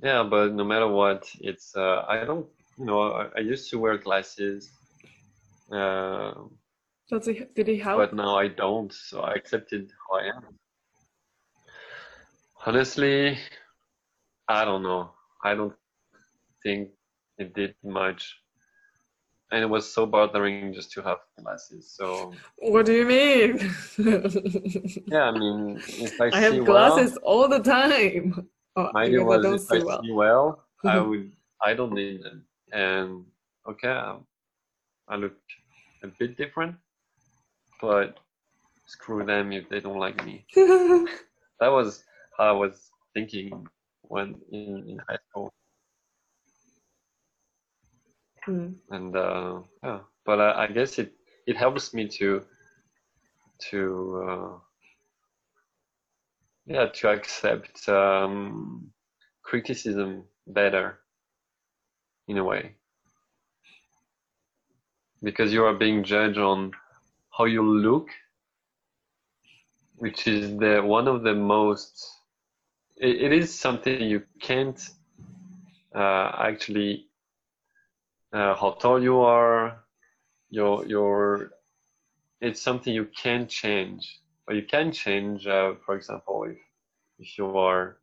Yeah, 0.00 0.22
but 0.22 0.52
no 0.54 0.64
matter 0.64 0.86
what, 0.86 1.28
it's 1.40 1.74
uh, 1.76 2.04
I 2.08 2.24
don't, 2.24 2.46
you 2.78 2.84
know, 2.84 3.02
I, 3.12 3.26
I 3.36 3.40
used 3.40 3.68
to 3.70 3.78
wear 3.78 3.98
glasses. 3.98 4.70
Uh, 5.72 6.34
Does 7.10 7.26
he 7.26 7.44
did 7.54 7.66
he 7.66 7.78
help? 7.78 7.98
but 7.98 8.14
now 8.14 8.36
I 8.38 8.48
don't, 8.48 8.92
so 8.92 9.20
I 9.20 9.32
accepted 9.34 9.90
who 10.08 10.16
I 10.18 10.24
am. 10.36 10.44
Honestly, 12.64 13.38
I 14.48 14.64
don't 14.64 14.82
know. 14.82 15.10
I 15.44 15.54
don't 15.54 15.74
think 16.62 16.90
it 17.38 17.54
did 17.54 17.74
much. 17.84 18.36
And 19.50 19.62
it 19.62 19.66
was 19.66 19.90
so 19.92 20.04
bothering 20.06 20.74
just 20.74 20.92
to 20.92 21.02
have 21.02 21.18
glasses. 21.40 21.94
So 21.96 22.32
What 22.58 22.84
do 22.86 22.92
you 22.92 23.06
mean? 23.06 23.58
yeah, 25.08 25.22
I 25.24 25.32
mean, 25.32 25.80
if 25.86 26.20
I, 26.20 26.26
I 26.26 26.30
see 26.30 26.40
have 26.40 26.54
well, 26.56 26.64
glasses 26.66 27.16
all 27.22 27.48
the 27.48 27.60
time. 27.60 28.48
Oh, 28.78 28.90
I 28.94 29.08
was 29.18 29.64
if 29.64 29.72
I 29.72 29.84
well. 29.84 30.02
see 30.02 30.12
well, 30.12 30.64
I 30.84 31.00
would. 31.08 31.32
I 31.60 31.74
don't 31.74 31.92
need 31.92 32.22
them. 32.22 32.44
And 32.72 33.24
okay, 33.68 33.88
I, 33.88 34.18
I 35.08 35.16
look 35.16 35.34
a 36.04 36.06
bit 36.06 36.36
different, 36.36 36.76
but 37.80 38.18
screw 38.86 39.24
them 39.24 39.52
if 39.52 39.68
they 39.68 39.80
don't 39.80 39.98
like 39.98 40.24
me. 40.24 40.46
That 41.60 41.72
was 41.72 42.04
how 42.36 42.44
I 42.44 42.52
was 42.52 42.88
thinking 43.14 43.66
when 44.02 44.36
in, 44.52 44.84
in 44.86 45.00
high 45.08 45.18
school. 45.28 45.52
Hmm. 48.44 48.74
And 48.90 49.16
uh, 49.16 49.62
yeah, 49.82 49.98
but 50.24 50.40
I, 50.40 50.64
I 50.64 50.66
guess 50.68 51.00
it 51.00 51.14
it 51.48 51.56
helps 51.56 51.92
me 51.92 52.06
to 52.18 52.44
to 53.70 54.24
uh, 54.28 54.67
yeah 56.68 56.86
to 56.86 57.08
accept 57.08 57.88
um, 57.88 58.90
criticism 59.42 60.24
better 60.46 61.00
in 62.28 62.38
a 62.38 62.44
way. 62.44 62.76
Because 65.22 65.52
you 65.52 65.64
are 65.64 65.74
being 65.74 66.04
judged 66.04 66.38
on 66.38 66.72
how 67.36 67.46
you 67.46 67.62
look 67.62 68.08
which 69.98 70.28
is 70.28 70.56
the 70.58 70.80
one 70.80 71.08
of 71.08 71.22
the 71.22 71.34
most 71.34 72.08
it, 72.96 73.22
it 73.22 73.32
is 73.32 73.58
something 73.58 74.00
you 74.02 74.22
can't 74.40 74.80
uh, 75.94 76.32
actually 76.38 77.06
uh, 78.32 78.54
how 78.54 78.76
tall 78.80 79.02
you 79.02 79.20
are 79.20 79.84
your 80.50 80.86
your 80.86 81.50
it's 82.40 82.62
something 82.62 82.94
you 82.94 83.06
can 83.06 83.48
change 83.48 84.20
but 84.48 84.56
you 84.56 84.64
can 84.64 84.92
change 84.92 85.48
uh, 85.48 85.74
for 85.86 85.96
example 85.96 86.44
if 86.50 86.58
if 87.20 87.38
you 87.38 87.52
are 87.58 87.98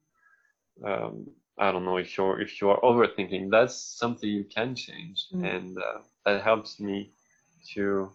um, 0.85 1.25
I 1.59 1.71
don't 1.71 1.85
know 1.85 1.97
if 1.97 2.17
you're 2.17 2.41
if 2.41 2.61
you 2.61 2.69
are 2.69 2.81
overthinking 2.81 3.49
that's 3.51 3.75
something 3.99 4.29
you 4.29 4.45
can 4.55 4.75
change 4.75 5.27
Mm. 5.33 5.55
and 5.55 5.77
uh, 5.77 5.99
that 6.25 6.43
helps 6.43 6.79
me 6.79 7.11
to 7.75 8.09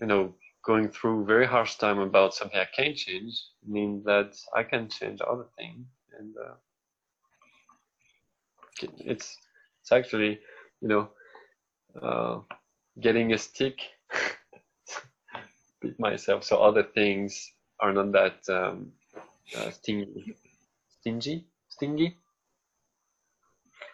you 0.00 0.06
know 0.06 0.34
going 0.64 0.88
through 0.88 1.26
very 1.26 1.46
harsh 1.46 1.76
time 1.76 1.98
about 2.00 2.34
something 2.34 2.58
I 2.60 2.66
can't 2.76 2.96
change 2.96 3.34
means 3.66 4.04
that 4.06 4.32
I 4.56 4.64
can 4.64 4.88
change 4.90 5.20
other 5.26 5.46
things 5.58 5.86
and 6.18 6.34
uh, 6.36 6.54
it's 9.06 9.36
it's 9.82 9.92
actually 9.92 10.40
you 10.82 10.88
know 10.88 11.08
uh, 12.02 12.40
getting 13.00 13.32
a 13.32 13.38
stick 13.38 13.78
beat 15.82 15.98
myself. 15.98 16.44
So 16.44 16.56
other 16.62 16.84
things 16.94 17.52
are 17.80 17.92
not 17.92 18.12
that 18.12 18.38
um, 18.48 18.92
uh, 19.56 19.70
stingy, 19.70 20.34
stingy, 21.00 21.46
stingy. 21.68 22.16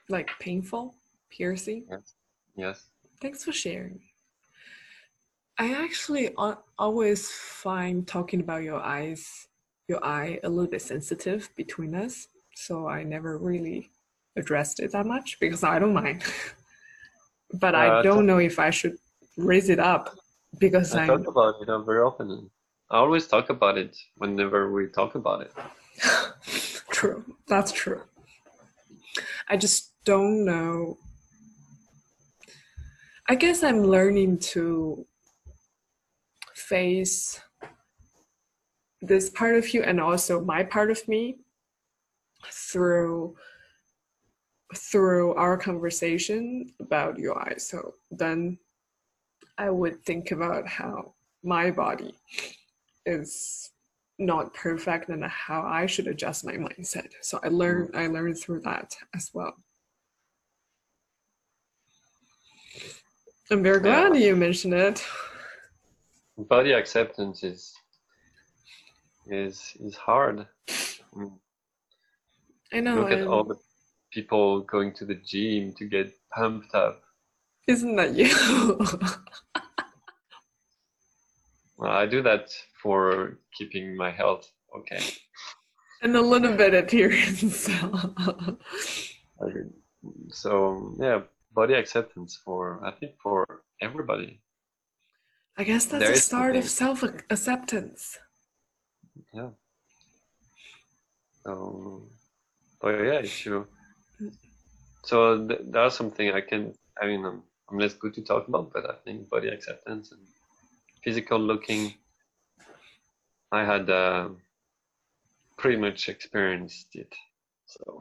Like 0.08 0.30
painful, 0.40 0.94
piercing. 1.30 1.86
Yes. 1.90 2.14
Yes. 2.56 2.86
Thanks 3.20 3.44
for 3.44 3.52
sharing. 3.52 4.00
I 5.58 5.74
actually 5.74 6.34
always 6.78 7.30
find 7.30 8.06
talking 8.06 8.40
about 8.40 8.62
your 8.62 8.80
eyes, 8.80 9.48
your 9.88 10.04
eye, 10.04 10.38
a 10.44 10.48
little 10.48 10.70
bit 10.70 10.82
sensitive 10.82 11.50
between 11.56 11.94
us. 11.94 12.28
So 12.54 12.86
I 12.86 13.02
never 13.02 13.38
really 13.38 13.90
addressed 14.36 14.78
it 14.80 14.92
that 14.92 15.06
much 15.06 15.38
because 15.40 15.64
I 15.64 15.78
don't 15.78 15.94
mind. 15.94 16.22
but 17.54 17.74
I 17.74 17.88
Uh, 17.88 18.02
don't 18.02 18.26
know 18.26 18.38
if 18.38 18.58
I 18.58 18.70
should 18.70 18.96
raise 19.36 19.68
it 19.68 19.80
up 19.80 20.16
because 20.58 20.94
I 20.94 21.02
I'm 21.02 21.08
talk 21.08 21.26
about 21.26 21.54
it 21.60 21.84
very 21.84 22.00
often. 22.00 22.50
I 22.90 22.98
always 22.98 23.26
talk 23.26 23.50
about 23.50 23.76
it 23.76 23.96
whenever 24.16 24.72
we 24.72 24.88
talk 24.88 25.14
about 25.14 25.42
it. 25.42 25.52
true. 26.90 27.24
That's 27.46 27.72
true. 27.72 28.02
I 29.48 29.56
just 29.56 29.92
don't 30.04 30.44
know. 30.44 30.98
I 33.28 33.34
guess 33.34 33.62
I'm 33.62 33.82
learning 33.82 34.38
to 34.54 35.06
face 36.54 37.40
this 39.02 39.30
part 39.30 39.54
of 39.56 39.72
you 39.74 39.82
and 39.82 40.00
also 40.00 40.40
my 40.40 40.62
part 40.64 40.90
of 40.90 41.06
me 41.06 41.38
through 42.50 43.36
through 44.74 45.34
our 45.34 45.56
conversation 45.56 46.72
about 46.80 47.18
eyes. 47.38 47.66
So 47.68 47.94
then 48.10 48.58
I 49.58 49.70
would 49.70 50.04
think 50.04 50.30
about 50.30 50.68
how 50.68 51.14
my 51.42 51.70
body 51.70 52.14
is 53.04 53.70
not 54.18 54.54
perfect 54.54 55.08
and 55.08 55.24
how 55.24 55.62
I 55.62 55.86
should 55.86 56.06
adjust 56.06 56.44
my 56.44 56.54
mindset. 56.54 57.08
So 57.22 57.40
I 57.42 57.48
learned 57.48 57.90
I 57.94 58.06
learned 58.06 58.38
through 58.38 58.60
that 58.60 58.94
as 59.14 59.30
well. 59.34 59.54
I'm 63.50 63.62
very 63.62 63.80
glad 63.80 64.16
you 64.16 64.36
mentioned 64.36 64.74
it. 64.74 65.04
Body 66.36 66.72
acceptance 66.72 67.42
is 67.42 67.74
is 69.26 69.76
is 69.80 69.96
hard. 69.96 70.46
Mm. 71.14 71.32
I 72.72 72.80
know. 72.80 72.96
Look 72.96 73.10
at 73.10 73.26
all 73.26 73.44
the 73.44 73.56
people 74.12 74.60
going 74.60 74.92
to 74.94 75.04
the 75.04 75.14
gym 75.14 75.72
to 75.78 75.84
get 75.84 76.12
pumped 76.34 76.74
up. 76.74 77.02
Isn't 77.68 77.96
that 77.96 78.14
you? 78.14 78.28
Well, 81.78 81.92
I 81.92 82.06
do 82.06 82.22
that 82.22 82.50
for 82.82 83.38
keeping 83.56 83.96
my 83.96 84.10
health 84.10 84.50
okay. 84.76 85.00
and 86.02 86.16
a 86.16 86.20
little 86.20 86.56
bit 86.56 86.74
appearance. 86.74 87.70
So 90.30 90.94
yeah, 90.98 91.20
body 91.52 91.74
acceptance 91.74 92.40
for 92.44 92.80
I 92.84 92.90
think 92.90 93.12
for 93.22 93.62
everybody. 93.80 94.40
I 95.56 95.62
guess 95.64 95.86
that's 95.86 96.02
There 96.02 96.10
the 96.10 96.18
is 96.18 96.24
start 96.24 96.56
of 96.56 96.68
self 96.68 97.04
acceptance. 97.04 98.18
Yeah. 99.32 99.50
So, 101.44 102.08
but 102.80 102.90
yeah, 102.98 103.20
if 103.22 103.46
you 103.46 103.66
so 105.04 105.46
th- 105.46 105.60
that's 105.70 105.96
something 105.96 106.30
I 106.32 106.40
can. 106.40 106.74
I 107.00 107.06
mean, 107.06 107.24
I'm, 107.24 107.42
I'm 107.70 107.78
less 107.78 107.94
good 107.94 108.14
to 108.14 108.22
talk 108.22 108.48
about, 108.48 108.72
but 108.72 108.88
I 108.88 108.94
think 109.04 109.28
body 109.28 109.48
acceptance 109.48 110.12
and 110.12 110.20
physical 111.02 111.38
looking, 111.38 111.94
I 113.52 113.64
had 113.64 113.90
uh, 113.90 114.28
pretty 115.56 115.76
much 115.76 116.08
experienced 116.08 116.94
it. 116.94 117.14
So. 117.66 118.00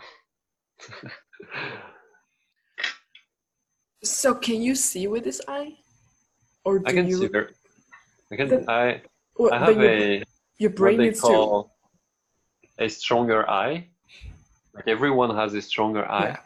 So 4.03 4.33
can 4.33 4.61
you 4.61 4.75
see 4.75 5.07
with 5.07 5.23
this 5.23 5.41
eye? 5.47 5.75
Or 6.63 6.79
do 6.79 6.85
I 6.85 6.93
can 6.93 7.07
you 7.07 7.17
see 7.17 7.27
very. 7.27 7.47
I 8.31 8.35
can. 8.35 8.49
The- 8.49 8.71
I 8.71 9.01
Well, 9.37 9.53
I 9.53 9.59
have 9.59 9.75
your, 9.75 9.89
a 9.89 10.23
your 10.59 10.69
what 10.71 10.77
brain 10.77 10.97
they 10.97 11.03
needs 11.05 11.19
to 11.19 11.27
call 11.27 11.77
a 12.77 12.87
stronger 12.89 13.49
eye. 13.49 13.87
Like 14.73 14.87
everyone 14.87 15.35
has 15.35 15.53
a 15.55 15.61
stronger 15.61 16.09
eye. 16.09 16.37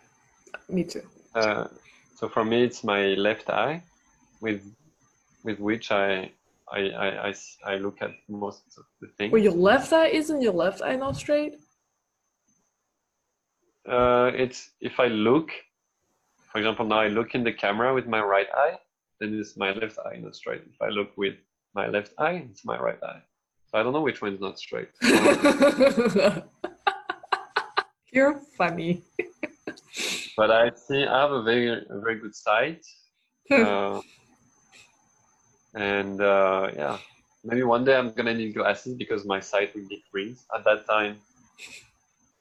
me 0.70 0.84
too. 0.84 1.04
Uh, 1.36 1.68
so 2.22 2.30
for 2.30 2.46
me, 2.46 2.64
it's 2.64 2.84
my 2.84 3.16
left 3.16 3.50
eye, 3.50 3.82
with 4.42 4.62
with 5.44 5.60
which 5.60 5.92
I 5.92 6.32
I 6.72 6.82
I 7.30 7.34
I 7.66 7.78
look 7.78 8.00
at 8.00 8.12
most 8.30 8.62
of 8.78 8.86
the 9.02 9.08
things. 9.18 9.32
Well 9.32 9.42
your 9.42 9.54
left 9.54 9.92
eye 9.92 10.10
isn't 10.10 10.40
your 10.40 10.54
left 10.54 10.84
eye 10.84 10.96
not 10.98 11.16
straight? 11.16 11.56
Uh, 13.90 14.30
it's 14.36 14.70
if 14.82 15.00
I 15.00 15.08
look, 15.08 15.50
for 16.52 16.60
example, 16.60 16.86
now 16.86 17.00
I 17.00 17.08
look 17.08 17.34
in 17.34 17.44
the 17.44 17.54
camera 17.54 17.92
with 17.92 18.06
my 18.06 18.22
right 18.22 18.50
eye, 18.54 18.78
then 19.20 19.34
it's 19.40 19.58
my 19.58 19.72
left 19.72 19.98
eye 20.06 20.18
not 20.18 20.36
straight. 20.36 20.62
If 20.72 20.80
I 20.80 20.90
look 20.90 21.18
with 21.18 21.38
my 21.74 21.88
left 21.88 22.14
eye, 22.20 22.46
it's 22.52 22.64
my 22.64 22.78
right 22.80 23.02
eye. 23.02 23.24
So 23.66 23.80
I 23.80 23.84
don't 23.84 23.94
know 23.94 24.02
which 24.02 24.22
one's 24.22 24.40
not 24.40 24.60
straight. 24.60 24.90
You're 28.14 28.40
funny. 28.60 29.02
but 30.38 30.52
I 30.52 30.72
see 30.76 31.06
I 31.06 31.22
have 31.22 31.32
a 31.32 31.44
very 31.44 31.70
a 31.70 32.00
very 32.00 32.20
good 32.20 32.36
sight. 32.36 32.86
Uh, 33.52 34.02
and 35.74 36.22
uh, 36.22 36.72
yeah, 36.76 36.98
maybe 37.44 37.64
one 37.64 37.84
day 37.84 37.96
I'm 37.96 38.12
gonna 38.14 38.34
need 38.34 38.54
glasses 38.54 38.96
because 38.96 39.26
my 39.26 39.40
sight 39.40 39.76
will 39.76 39.88
decrease. 39.88 40.46
At 40.56 40.64
that 40.66 40.88
time, 40.88 41.18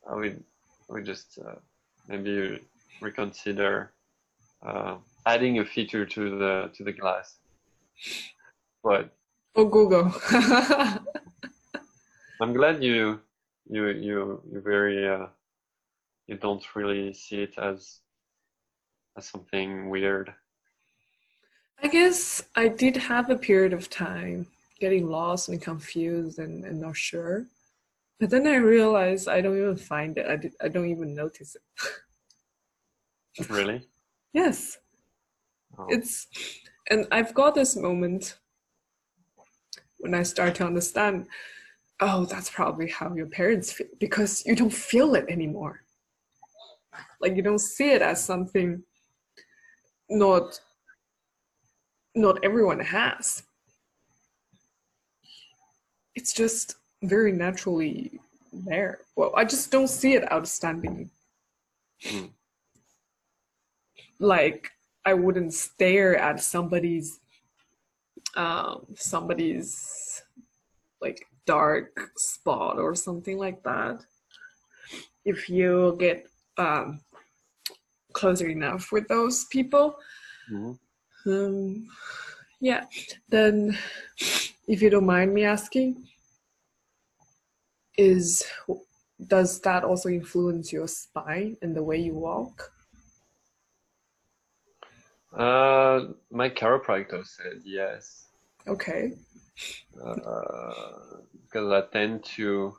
I 0.09 0.15
would 0.15 0.43
I 0.89 0.93
would 0.95 1.05
just 1.05 1.39
uh, 1.39 1.57
maybe 2.09 2.61
reconsider 3.01 3.93
uh, 4.65 4.97
adding 5.27 5.59
a 5.59 5.65
feature 5.65 6.07
to 6.07 6.39
the 6.39 6.71
to 6.75 6.85
the 6.85 6.93
glass. 6.93 7.39
But 8.83 9.11
Oh 9.57 9.65
Google. 9.65 10.15
I'm 12.41 12.53
glad 12.53 12.83
you 12.83 13.21
you 13.69 13.89
you 13.89 14.43
you 14.51 14.61
very 14.61 15.07
uh, 15.07 15.27
you 16.31 16.37
don't 16.37 16.65
really 16.77 17.13
see 17.13 17.43
it 17.43 17.55
as 17.59 18.01
as 19.19 19.27
something 19.27 19.91
weird. 19.91 20.33
I 21.83 21.89
guess 21.89 22.45
I 22.55 22.69
did 22.69 22.97
have 22.97 23.29
a 23.29 23.37
period 23.37 23.73
of 23.73 23.91
time 23.91 24.47
getting 24.79 25.09
lost 25.11 25.49
and 25.49 25.61
confused 25.61 26.39
and, 26.39 26.65
and 26.65 26.81
not 26.81 26.97
sure. 26.97 27.47
But 28.21 28.31
then 28.31 28.47
I 28.47 28.57
realized 28.57 29.29
I 29.29 29.41
don't 29.41 29.57
even 29.59 29.77
find 29.77 30.17
it. 30.17 30.27
I, 30.27 30.37
did, 30.37 30.53
I 30.63 30.69
don't 30.69 30.89
even 30.89 31.15
notice 31.15 31.57
it. 31.57 31.63
Really? 33.49 33.89
Yes, 34.33 34.79
Oh. 35.79 35.87
it's, 35.89 36.27
and 36.91 37.07
I've 37.13 37.33
got 37.33 37.55
this 37.55 37.77
moment 37.77 38.37
when 39.99 40.15
I 40.15 40.25
start 40.25 40.57
to 40.57 40.67
understand, 40.67 41.27
oh, 42.01 42.25
that's 42.27 42.51
probably 42.51 42.89
how 42.89 43.15
your 43.15 43.27
parents 43.29 43.73
feel 43.73 43.87
because 43.99 44.45
you 44.45 44.57
don't 44.57 44.73
feel 44.73 45.15
it 45.15 45.27
anymore. 45.29 45.81
Like 47.21 47.37
you 47.37 47.43
don't 47.43 47.59
see 47.59 47.91
it 47.91 48.03
as 48.03 48.25
something 48.25 48.83
not 50.09 50.61
not 52.15 52.39
everyone 52.43 52.81
has. 52.81 53.45
It's 56.15 56.33
just 56.33 56.77
very 57.03 57.33
naturally 57.33 58.21
there. 58.53 58.99
Well, 59.17 59.33
I 59.37 59.45
just 59.45 59.71
don't 59.71 59.89
see 59.89 60.15
it 60.15 60.31
outstanding. 60.33 61.11
Mm. 62.05 62.31
Like 64.19 64.71
I 65.05 65.15
wouldn't 65.15 65.55
stare 65.55 66.17
at 66.17 66.43
somebody's 66.43 67.21
um 68.37 68.87
somebody's 68.95 70.23
like 71.01 71.27
dark 71.47 72.11
spot 72.17 72.79
or 72.79 72.95
something 72.95 73.39
like 73.39 73.63
that. 73.63 74.05
If 75.25 75.49
you 75.49 75.97
get 75.99 76.30
um 76.61 77.01
closer 78.13 78.49
enough 78.49 78.93
with 78.93 79.09
those 79.09 79.45
people, 79.47 79.97
Mhm. 80.49 80.79
um, 81.27 81.87
yeah, 82.61 82.87
then 83.29 83.77
if 84.69 84.83
you 84.83 84.91
don't 84.91 85.07
mind 85.07 85.35
me 85.35 85.45
asking, 85.45 86.09
is 87.97 88.45
does 89.27 89.61
that 89.61 89.85
also 89.85 90.09
influence 90.09 90.73
your 90.73 90.89
spine 90.89 91.57
and 91.63 91.77
the 91.77 91.83
way 91.83 91.99
you 91.99 92.15
walk? 92.15 92.73
Uh, 95.33 96.13
my 96.31 96.49
chiropractor 96.51 97.25
said 97.27 97.63
yes, 97.65 98.29
Okay. 98.67 99.13
uh, 100.03 101.21
because 101.45 101.71
I 101.73 101.83
tend 101.93 102.25
to 102.37 102.77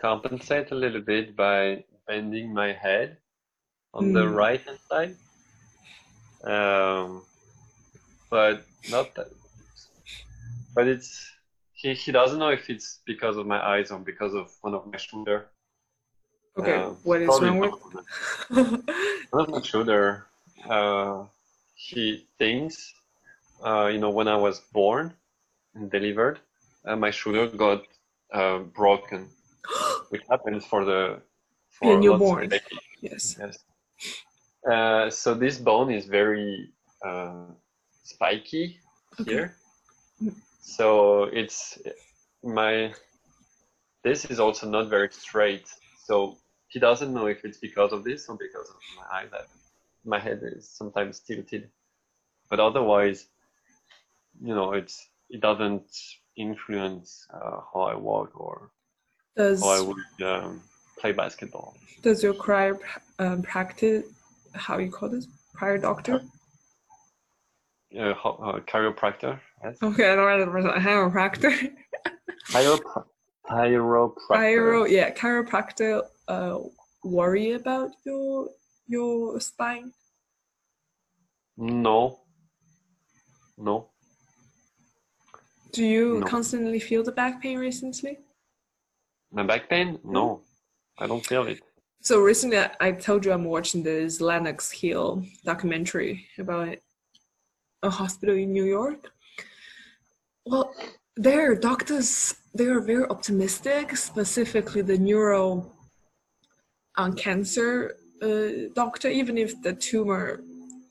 compensate 0.00 0.70
a 0.70 0.74
little 0.74 1.00
bit 1.00 1.34
by 1.36 1.84
bending 2.06 2.52
my 2.52 2.72
head 2.72 3.16
on 3.94 4.12
the 4.12 4.20
Mm. 4.20 4.34
right 4.36 4.60
hand 4.66 4.78
side. 4.90 5.16
Um, 6.44 7.22
but 8.30 8.66
not 8.88 9.14
that. 9.14 9.28
but 10.74 10.86
it's 10.86 11.30
he 11.72 11.94
he 11.94 12.12
doesn't 12.12 12.38
know 12.38 12.50
if 12.50 12.68
it's 12.70 13.00
because 13.06 13.36
of 13.36 13.46
my 13.46 13.60
eyes 13.60 13.90
or 13.90 13.98
because 13.98 14.34
of 14.34 14.50
one 14.62 14.74
of 14.74 14.86
my 14.86 14.98
shoulder. 14.98 15.46
Okay, 16.58 16.78
Uh, 16.78 16.90
what 17.02 17.20
is 17.22 17.40
wrong 17.40 17.58
with? 17.58 17.70
both 17.70 17.84
of 17.84 17.92
them. 17.92 18.06
One 19.30 19.44
of 19.44 19.50
my 19.50 19.60
shoulder. 19.62 20.26
Uh, 20.68 21.24
he 21.74 22.26
thinks, 22.38 22.94
uh, 23.64 23.86
you 23.86 23.98
know, 23.98 24.10
when 24.10 24.28
I 24.28 24.36
was 24.36 24.60
born 24.72 25.12
and 25.74 25.90
delivered, 25.90 26.40
uh, 26.86 26.96
my 26.96 27.10
shoulder 27.10 27.48
got 27.48 27.82
uh, 28.32 28.58
broken, 28.60 29.28
which 30.10 30.22
happens 30.30 30.64
for 30.64 30.84
the 30.84 31.20
for 31.78 31.94
of 31.94 32.00
newborn. 32.00 32.50
yes. 33.00 33.36
Yes. 33.38 33.58
Uh, 34.70 35.10
so 35.10 35.34
this 35.34 35.58
bone 35.58 35.90
is 35.90 36.06
very 36.06 36.70
uh, 37.04 37.46
spiky 38.02 38.80
Okay. 39.20 39.30
here. 39.30 39.56
So 40.60 41.24
it's 41.24 41.78
my. 42.42 42.92
This 44.02 44.24
is 44.26 44.38
also 44.40 44.68
not 44.68 44.88
very 44.88 45.08
straight. 45.10 45.68
So 46.06 46.36
he 46.68 46.78
doesn't 46.80 47.12
know 47.12 47.26
if 47.26 47.44
it's 47.44 47.58
because 47.58 47.92
of 47.92 48.04
this 48.04 48.28
or 48.28 48.36
because 48.36 48.68
of 48.68 48.76
my 48.96 49.04
eye 49.18 49.26
that 49.30 49.48
my 50.04 50.18
head 50.18 50.40
is 50.42 50.68
sometimes 50.68 51.20
tilted. 51.20 51.70
But 52.50 52.60
otherwise, 52.60 53.26
you 54.42 54.54
know, 54.54 54.72
it's 54.72 55.08
it 55.30 55.40
doesn't 55.40 55.90
influence 56.36 57.26
uh, 57.32 57.60
how 57.72 57.82
I 57.82 57.94
walk 57.94 58.30
or 58.34 58.70
Does 59.36 59.60
how 59.60 59.68
I 59.68 59.80
would 59.80 60.22
um, 60.22 60.62
play 60.98 61.12
basketball. 61.12 61.76
does 62.02 62.22
your 62.22 62.34
prior 62.34 62.78
um, 63.18 63.42
practice, 63.42 64.04
how 64.54 64.78
you 64.78 64.90
call 64.90 65.08
this, 65.08 65.26
prior 65.54 65.78
doctor? 65.78 66.22
Uh, 67.96 68.10
uh, 68.10 68.60
chiropractor. 68.60 69.38
Yes. 69.62 69.76
Okay, 69.82 70.10
I 70.12 70.16
don't 70.16 70.26
know 70.26 70.44
the 70.44 70.50
person. 70.50 70.70
Chiropractor. 70.82 71.70
Chiropr- 72.50 73.04
chiropractor. 73.48 74.16
Chiro, 74.30 74.90
yeah, 74.90 75.10
chiropractor. 75.14 76.02
Uh, 76.26 76.58
worry 77.04 77.52
about 77.52 77.90
your 78.04 78.48
your 78.88 79.40
spine. 79.40 79.92
No. 81.56 82.20
No. 83.56 83.90
Do 85.72 85.84
you 85.84 86.20
No. 86.20 86.26
constantly 86.26 86.80
feel 86.80 87.02
the 87.04 87.12
back 87.12 87.40
pain 87.40 87.58
recently? 87.58 88.18
My 89.32 89.42
back 89.44 89.68
pain? 89.68 89.98
No. 90.04 90.42
I 90.98 91.06
don't 91.06 91.24
feel 91.24 91.46
it. 91.46 91.60
So 92.00 92.20
recently, 92.20 92.58
I- 92.58 92.92
told 92.92 93.24
you 93.24 93.32
I'm 93.32 93.44
watching 93.44 93.82
this 93.82 94.20
Lenox 94.20 94.70
Hill 94.70 95.24
documentary 95.44 96.26
about 96.38 96.76
a 97.82 97.90
hospital 97.90 98.34
in 98.34 98.52
New 98.52 98.64
York. 98.64 99.10
Well, 100.46 100.74
their 101.16 101.54
doctors 101.54 102.34
they 102.54 102.66
are 102.66 102.80
very 102.80 103.04
optimistic, 103.06 103.96
specifically 103.96 104.82
the 104.82 104.98
neuro 104.98 105.72
um, 106.96 107.14
cancer 107.16 107.96
uh, 108.22 108.70
doctor. 108.74 109.08
Even 109.08 109.36
if 109.38 109.60
the 109.62 109.72
tumor 109.72 110.40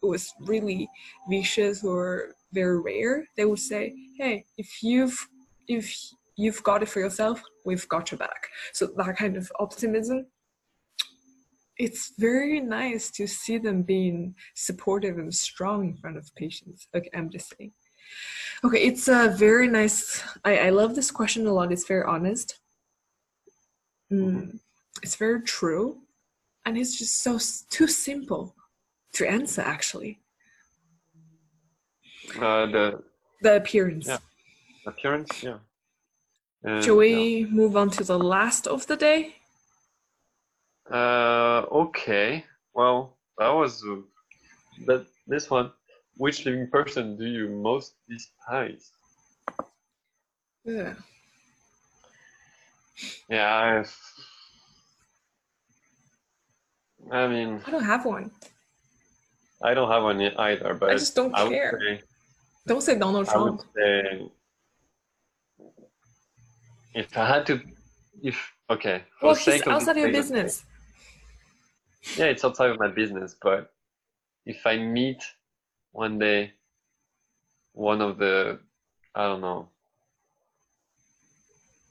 was 0.02 0.34
really 0.42 0.90
vicious 1.30 1.84
or 1.84 2.36
very 2.52 2.80
rare, 2.82 3.26
they 3.38 3.46
would 3.46 3.60
say, 3.60 3.96
"Hey, 4.18 4.46
if 4.58 4.84
you've 4.84 5.18
if 5.68 5.86
you've 6.36 6.64
got 6.64 6.84
it 6.84 6.90
for 6.90 7.00
yourself, 7.00 7.42
we've 7.66 7.88
got 7.90 8.12
your 8.12 8.18
back." 8.18 8.50
So 8.74 8.88
that 8.98 9.18
kind 9.18 9.38
of 9.38 9.52
optimism 9.60 10.28
it's 11.78 12.14
very 12.20 12.60
nice 12.60 13.10
to 13.12 13.28
see 13.28 13.58
them 13.58 13.82
being 13.82 14.36
supportive 14.54 15.18
and 15.18 15.34
strong 15.34 15.90
in 15.90 15.96
front 15.98 16.18
of 16.18 16.34
patients. 16.36 16.88
Okay, 16.96 17.10
I'm 17.16 17.30
just 17.30 17.54
saying. 17.58 17.72
Okay, 18.64 18.82
it's 18.84 19.08
a 19.08 19.30
very 19.38 19.68
nice. 19.68 20.24
I, 20.46 20.68
I 20.68 20.70
love 20.70 20.96
this 20.96 21.12
question 21.12 21.48
a 21.48 21.54
lot. 21.54 21.72
It's 21.72 21.88
very 21.88 22.04
honest. 22.04 22.60
Mm, 24.12 24.60
it's 25.02 25.16
very 25.16 25.42
true, 25.42 25.98
and 26.66 26.78
it's 26.78 26.98
just 26.98 27.24
so 27.24 27.40
too 27.70 27.88
simple 27.88 28.56
to 29.14 29.28
answer. 29.28 29.62
Actually, 29.62 30.20
Uh, 32.40 32.66
the 32.68 33.04
the 33.42 33.56
appearance. 33.56 34.08
Yeah. 34.08 34.20
appearance, 34.86 35.44
yeah. 35.44 35.58
Shall 36.66 36.96
we 36.96 37.46
move 37.46 37.76
on 37.76 37.90
to 37.92 38.04
the 38.04 38.18
last 38.18 38.68
of 38.68 38.88
the 38.88 38.96
day? 38.96 39.36
Uh, 40.90 41.66
okay. 41.72 42.46
Well, 42.74 43.18
that 43.38 43.50
was 43.50 43.84
uh, 43.86 43.98
that. 44.86 45.06
This 45.28 45.50
one. 45.50 45.72
Which 46.18 46.46
living 46.46 46.70
person 46.70 47.18
do 47.18 47.26
you 47.26 47.50
most 47.50 47.96
despise? 48.08 48.92
Yeah. 50.64 50.94
Yeah, 53.28 53.50
I've, 53.82 53.98
I 57.12 57.28
mean, 57.28 57.62
I 57.66 57.72
don't 57.72 57.84
have 57.84 58.06
one. 58.06 58.30
I 59.64 59.74
don't 59.74 59.90
have 59.90 60.04
one 60.04 60.22
either, 60.22 60.74
but 60.76 60.92
I 60.92 60.94
just 60.94 61.16
don't 61.16 61.34
I 61.34 61.50
care. 61.50 61.80
say 61.82 62.02
Don't 62.68 62.82
say 62.82 62.96
Donald 63.00 63.28
I 63.30 63.38
would 63.38 63.58
Trump. 63.58 63.62
say 63.76 64.30
if 66.94 67.18
I 67.18 67.26
had 67.28 67.46
to, 67.48 67.62
if 68.22 68.38
okay, 68.70 69.04
for 69.20 69.28
Well, 69.28 69.36
of 69.36 69.68
outside 69.68 69.96
this 69.96 70.04
your 70.04 70.12
business. 70.12 70.66
Yeah, 72.18 72.26
it's 72.26 72.44
outside 72.44 72.70
of 72.70 72.80
my 72.80 72.90
business, 72.90 73.36
but 73.42 73.74
if 74.46 74.66
I 74.66 74.78
meet 74.78 75.24
one 75.92 76.20
day 76.20 76.54
one 77.74 78.02
of 78.02 78.18
the, 78.18 78.60
I 79.16 79.24
don't 79.24 79.42
know. 79.42 79.68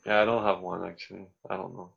Yeah, 0.06 0.22
I 0.22 0.24
don't 0.24 0.44
have 0.44 0.60
one 0.60 0.84
actually. 0.84 1.26
I 1.48 1.56
don't 1.56 1.74
know. 1.74 1.90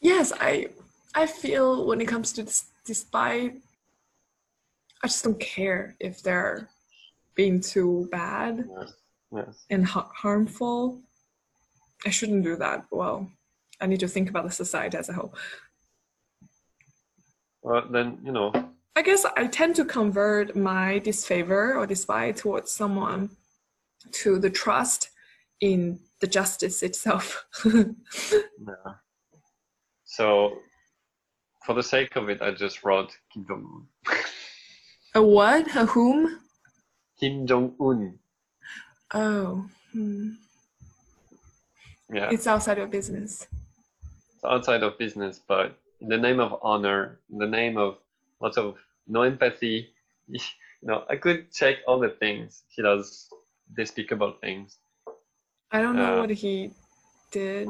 Yes, 0.00 0.32
I 0.40 0.68
I 1.14 1.26
feel 1.26 1.86
when 1.86 2.00
it 2.00 2.08
comes 2.08 2.32
to 2.34 2.42
this 2.42 2.66
despite 2.84 3.54
I 5.02 5.06
just 5.06 5.24
don't 5.24 5.38
care 5.38 5.94
if 6.00 6.22
they're 6.22 6.68
being 7.34 7.60
too 7.60 8.08
bad 8.10 8.68
Yes, 8.78 8.92
yes. 9.32 9.64
and 9.70 9.86
ha- 9.86 10.10
harmful. 10.14 11.00
I 12.04 12.10
shouldn't 12.10 12.44
do 12.44 12.56
that. 12.56 12.84
Well, 12.90 13.30
I 13.80 13.86
need 13.86 14.00
to 14.00 14.08
think 14.08 14.28
about 14.28 14.44
the 14.44 14.50
society 14.50 14.96
as 14.96 15.08
a 15.08 15.14
whole. 15.14 15.34
Well, 17.62 17.86
then 17.90 18.18
you 18.24 18.32
know, 18.32 18.52
I 18.96 19.02
guess 19.02 19.24
I 19.36 19.46
tend 19.46 19.74
to 19.76 19.84
convert 19.84 20.54
my 20.54 21.00
disfavor 21.00 21.76
or 21.76 21.86
despite 21.86 22.36
towards 22.36 22.70
someone 22.70 23.30
to 24.12 24.38
the 24.38 24.50
trust 24.50 25.10
in 25.60 25.98
the 26.20 26.26
justice 26.26 26.82
itself. 26.82 27.44
yeah. 27.64 28.92
So, 30.04 30.58
for 31.64 31.74
the 31.74 31.82
sake 31.82 32.14
of 32.16 32.28
it, 32.28 32.40
I 32.40 32.52
just 32.52 32.84
wrote 32.84 33.16
Kim 33.32 33.46
Jong 33.48 33.88
Un. 34.06 34.16
a 35.14 35.22
what? 35.22 35.66
A 35.74 35.86
whom? 35.86 36.40
Kim 37.18 37.46
Jong 37.46 37.74
Un. 37.80 38.18
Oh, 39.12 39.66
hmm. 39.92 40.30
Yeah, 42.12 42.30
it's 42.30 42.46
outside 42.46 42.78
of 42.78 42.90
business. 42.90 43.46
it's 44.34 44.44
outside 44.44 44.82
of 44.82 44.98
business, 44.98 45.40
but 45.48 45.78
in 46.00 46.08
the 46.08 46.18
name 46.18 46.40
of 46.40 46.58
honor, 46.62 47.18
in 47.30 47.38
the 47.38 47.46
name 47.46 47.76
of 47.78 47.98
lots 48.40 48.56
of 48.58 48.76
no 49.08 49.22
empathy, 49.22 49.88
you 50.28 50.40
know, 50.82 51.04
I 51.08 51.16
could 51.16 51.52
check 51.52 51.76
all 51.86 51.98
the 51.98 52.10
things 52.10 52.62
he 52.68 52.82
does, 52.82 53.28
despicable 53.76 54.34
things. 54.40 54.78
I 55.72 55.80
don't 55.80 55.96
know 55.96 56.14
Uh, 56.14 56.20
what 56.20 56.30
he 56.30 56.70
did. 57.32 57.68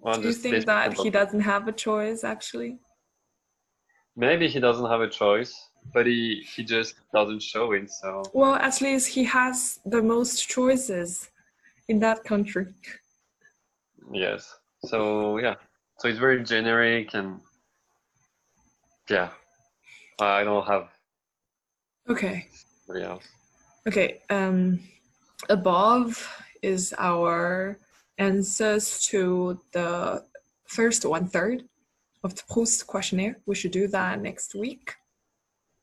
Well, 0.00 0.20
Do 0.20 0.28
you 0.28 0.34
think 0.34 0.64
that 0.66 0.94
he 0.94 1.10
doesn't 1.10 1.40
have 1.40 1.68
a 1.68 1.72
choice 1.72 2.24
actually? 2.24 2.78
Maybe 4.16 4.48
he 4.48 4.60
doesn't 4.60 4.88
have 4.90 5.00
a 5.00 5.08
choice, 5.08 5.52
but 5.94 6.06
he 6.06 6.44
he 6.54 6.62
just 6.64 6.94
doesn't 7.12 7.42
show 7.42 7.72
it. 7.72 7.90
So 7.90 8.22
Well, 8.32 8.54
at 8.54 8.80
least 8.80 9.08
he 9.08 9.24
has 9.24 9.80
the 9.86 10.02
most 10.02 10.48
choices 10.48 11.30
in 11.88 11.98
that 12.00 12.24
country. 12.24 12.66
yes, 14.12 14.54
so 14.86 15.38
yeah, 15.38 15.54
so 15.98 16.08
it's 16.08 16.18
very 16.18 16.42
generic 16.42 17.14
and 17.14 17.40
yeah, 19.10 19.30
I 20.20 20.44
don't 20.44 20.66
have 20.66 20.88
Okay. 22.08 22.48
else. 23.00 23.24
Okay. 23.86 24.20
Um, 24.30 24.80
above 25.48 26.12
is 26.62 26.92
our 26.98 27.78
answers 28.18 29.04
to 29.06 29.60
the 29.72 30.24
first 30.66 31.04
one 31.04 31.26
third 31.28 31.64
of 32.24 32.34
the 32.34 32.42
Proust 32.50 32.86
questionnaire. 32.86 33.36
We 33.46 33.54
should 33.54 33.70
do 33.72 33.86
that 33.88 34.20
next 34.20 34.54
week. 34.54 34.94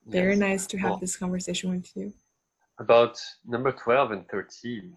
Very 0.08 0.32
Yes. 0.32 0.39
nice 0.39 0.68
to 0.68 0.78
have 0.78 0.91
Cool. 0.91 1.00
this 1.00 1.16
conversation 1.18 1.72
with 1.72 1.88
you. 1.95 2.14
About 2.80 3.20
number 3.45 3.72
twelve 3.72 4.12
and 4.12 4.28
thirteen, 4.30 4.95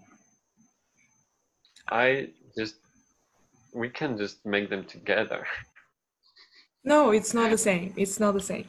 I 1.88 2.30
just 2.56 2.76
we 3.74 3.88
can 3.88 4.16
just 4.18 4.44
make 4.44 4.70
them 4.70 4.84
together. 4.84 5.46
No, 6.84 7.12
it's 7.12 7.32
not 7.32 7.50
the 7.50 7.58
same. 7.58 7.94
It's 7.96 8.18
not 8.18 8.34
the 8.34 8.40
same. 8.40 8.66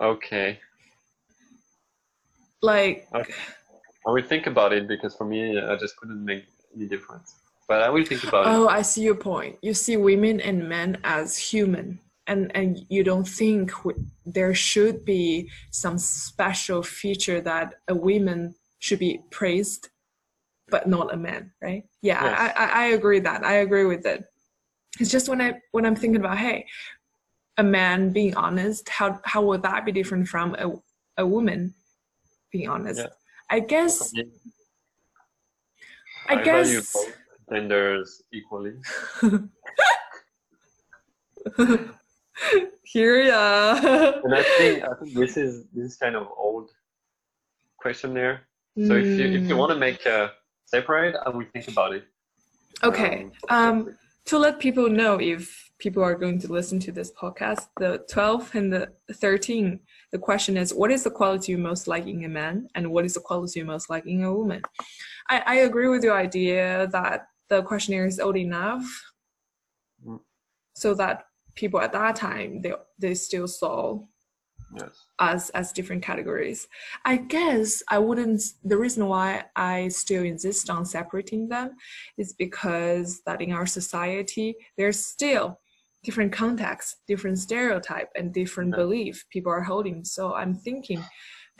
Okay, 0.00 0.58
Like 2.62 3.06
Okay. 3.14 3.34
I 4.06 4.10
will 4.10 4.22
think 4.22 4.46
about 4.46 4.72
it 4.72 4.88
because 4.88 5.14
for 5.14 5.24
me, 5.26 5.58
I 5.58 5.76
just 5.76 5.96
couldn't 5.98 6.24
make 6.24 6.44
any 6.74 6.86
difference. 6.86 7.34
But 7.68 7.82
I 7.82 7.90
will 7.90 8.04
think 8.04 8.24
about 8.24 8.46
it. 8.46 8.50
Oh, 8.50 8.68
I 8.68 8.80
see 8.82 9.02
your 9.02 9.14
point. 9.14 9.58
You 9.60 9.74
see 9.74 9.96
women 9.98 10.40
and 10.40 10.68
men 10.68 10.98
as 11.04 11.36
human, 11.36 12.00
and 12.26 12.50
and 12.54 12.78
you 12.88 13.04
don't 13.04 13.28
think 13.28 13.70
w- 13.84 14.02
there 14.24 14.54
should 14.54 15.04
be 15.04 15.50
some 15.70 15.98
special 15.98 16.82
feature 16.82 17.40
that 17.42 17.74
a 17.88 17.94
woman 17.94 18.54
should 18.78 19.00
be 19.00 19.20
praised, 19.30 19.90
but 20.70 20.88
not 20.88 21.12
a 21.12 21.16
man, 21.16 21.52
right? 21.62 21.84
Yeah, 22.02 22.22
Yes. 22.24 22.52
I, 22.56 22.64
I 22.64 22.82
I 22.82 22.84
agree 22.88 23.20
that. 23.20 23.44
I 23.44 23.54
agree 23.54 23.84
with 23.84 24.06
it. 24.06 24.24
It's 25.00 25.10
just 25.10 25.28
when 25.28 25.40
I 25.40 25.54
when 25.72 25.84
I'm 25.86 25.96
thinking 25.96 26.20
about 26.20 26.38
hey, 26.38 26.66
a 27.56 27.62
man 27.62 28.12
being 28.12 28.34
honest, 28.36 28.88
how 28.88 29.20
how 29.24 29.42
would 29.42 29.62
that 29.62 29.84
be 29.84 29.92
different 29.92 30.28
from 30.28 30.54
a 30.58 30.72
a 31.22 31.26
woman 31.26 31.74
being 32.52 32.68
honest? 32.68 33.00
Yeah. 33.00 33.06
I 33.50 33.60
guess 33.60 34.10
For 34.10 34.16
me, 34.16 34.24
I 36.28 36.34
value 36.36 36.44
guess 36.44 36.92
both 36.92 37.16
genders 37.52 38.22
equally. 38.32 38.74
here 42.84 43.22
yeah. 43.22 44.20
And 44.24 44.34
I 44.34 44.42
think 44.56 44.84
I 44.84 44.94
think 45.00 45.14
this 45.14 45.36
is 45.36 45.64
this 45.72 45.92
is 45.92 45.96
kind 45.96 46.16
of 46.16 46.28
old 46.36 46.70
questionnaire. 47.78 48.42
So 48.86 48.94
if 48.94 49.18
you 49.18 49.26
if 49.26 49.48
you 49.48 49.56
Mm. 49.56 49.58
want 49.58 49.72
to 49.72 49.78
make 49.78 50.06
a 50.06 50.32
separate, 50.68 51.16
I 51.24 51.30
will 51.30 51.46
think 51.52 51.68
about 51.68 51.94
it. 51.94 52.04
Okay. 52.84 53.26
Um, 53.48 53.96
to 54.26 54.38
let 54.38 54.58
people 54.58 54.88
know 54.88 55.18
if 55.20 55.70
people 55.78 56.02
are 56.02 56.14
going 56.14 56.38
to 56.40 56.52
listen 56.52 56.78
to 56.80 56.92
this 56.92 57.10
podcast, 57.12 57.68
the 57.78 58.04
12 58.10 58.54
and 58.54 58.72
the 58.72 58.92
13, 59.12 59.80
the 60.12 60.18
question 60.18 60.56
is 60.56 60.74
what 60.74 60.90
is 60.90 61.04
the 61.04 61.10
quality 61.10 61.52
you 61.52 61.58
most 61.58 61.88
like 61.88 62.06
in 62.06 62.24
a 62.24 62.28
man 62.28 62.68
and 62.74 62.90
what 62.90 63.04
is 63.04 63.14
the 63.14 63.20
quality 63.20 63.60
you 63.60 63.66
most 63.66 63.88
like 63.88 64.06
in 64.06 64.22
a 64.24 64.32
woman? 64.32 64.62
I, 65.28 65.42
I 65.46 65.54
agree 65.56 65.88
with 65.88 66.04
your 66.04 66.16
idea 66.16 66.88
that 66.92 67.26
the 67.48 67.62
questionnaire 67.62 68.06
is 68.06 68.20
old 68.20 68.36
enough 68.36 68.84
Mm. 70.06 70.20
so 70.74 70.94
that 70.94 71.24
people 71.56 71.80
at 71.80 71.92
that 71.92 72.14
time 72.14 72.62
they, 72.62 72.72
they 72.98 73.14
still 73.14 73.48
saw 73.48 74.00
Yes. 74.76 75.06
us 75.18 75.50
as 75.50 75.72
different 75.72 76.02
categories. 76.02 76.68
I 77.04 77.16
guess 77.16 77.82
I 77.88 77.98
wouldn't. 77.98 78.42
The 78.64 78.76
reason 78.76 79.06
why 79.08 79.44
I 79.56 79.88
still 79.88 80.22
insist 80.24 80.68
on 80.70 80.84
separating 80.84 81.48
them 81.48 81.70
is 82.18 82.34
because 82.34 83.22
that 83.26 83.40
in 83.40 83.52
our 83.52 83.66
society 83.66 84.54
there's 84.76 84.98
still 85.04 85.58
different 86.04 86.32
contexts, 86.32 86.96
different 87.08 87.38
stereotype, 87.38 88.10
and 88.14 88.32
different 88.32 88.70
Yeah. 88.70 88.76
belief 88.76 89.24
people 89.30 89.50
are 89.50 89.62
holding. 89.62 90.04
So 90.04 90.34
I'm 90.34 90.54
thinking, 90.54 91.02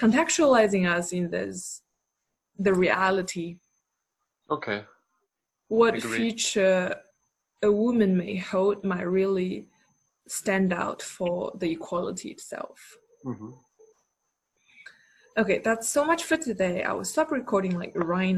contextualizing 0.01 0.89
us 0.89 1.13
in 1.13 1.31
this, 1.31 1.83
the 2.59 2.75
reality, 2.75 3.59
Okay. 4.51 4.85
what 5.69 5.95
Agreed. 5.97 6.17
future 6.17 6.95
a 7.63 7.73
woman 7.73 8.17
may 8.17 8.37
hold 8.37 8.85
might 8.85 9.03
really 9.03 9.67
stand 10.31 10.73
out 10.73 11.03
for 11.03 11.53
the 11.59 11.71
equality 11.73 12.31
itself. 12.31 12.97
hmm 13.23 13.51
Okay, 15.37 15.61
that's 15.65 15.89
so 15.89 16.05
much 16.05 16.25
for 16.25 16.37
today. 16.37 16.83
I 16.83 16.93
will 16.93 17.05
stop 17.05 17.31
recording 17.31 17.79
like 17.79 17.93
right 17.95 18.37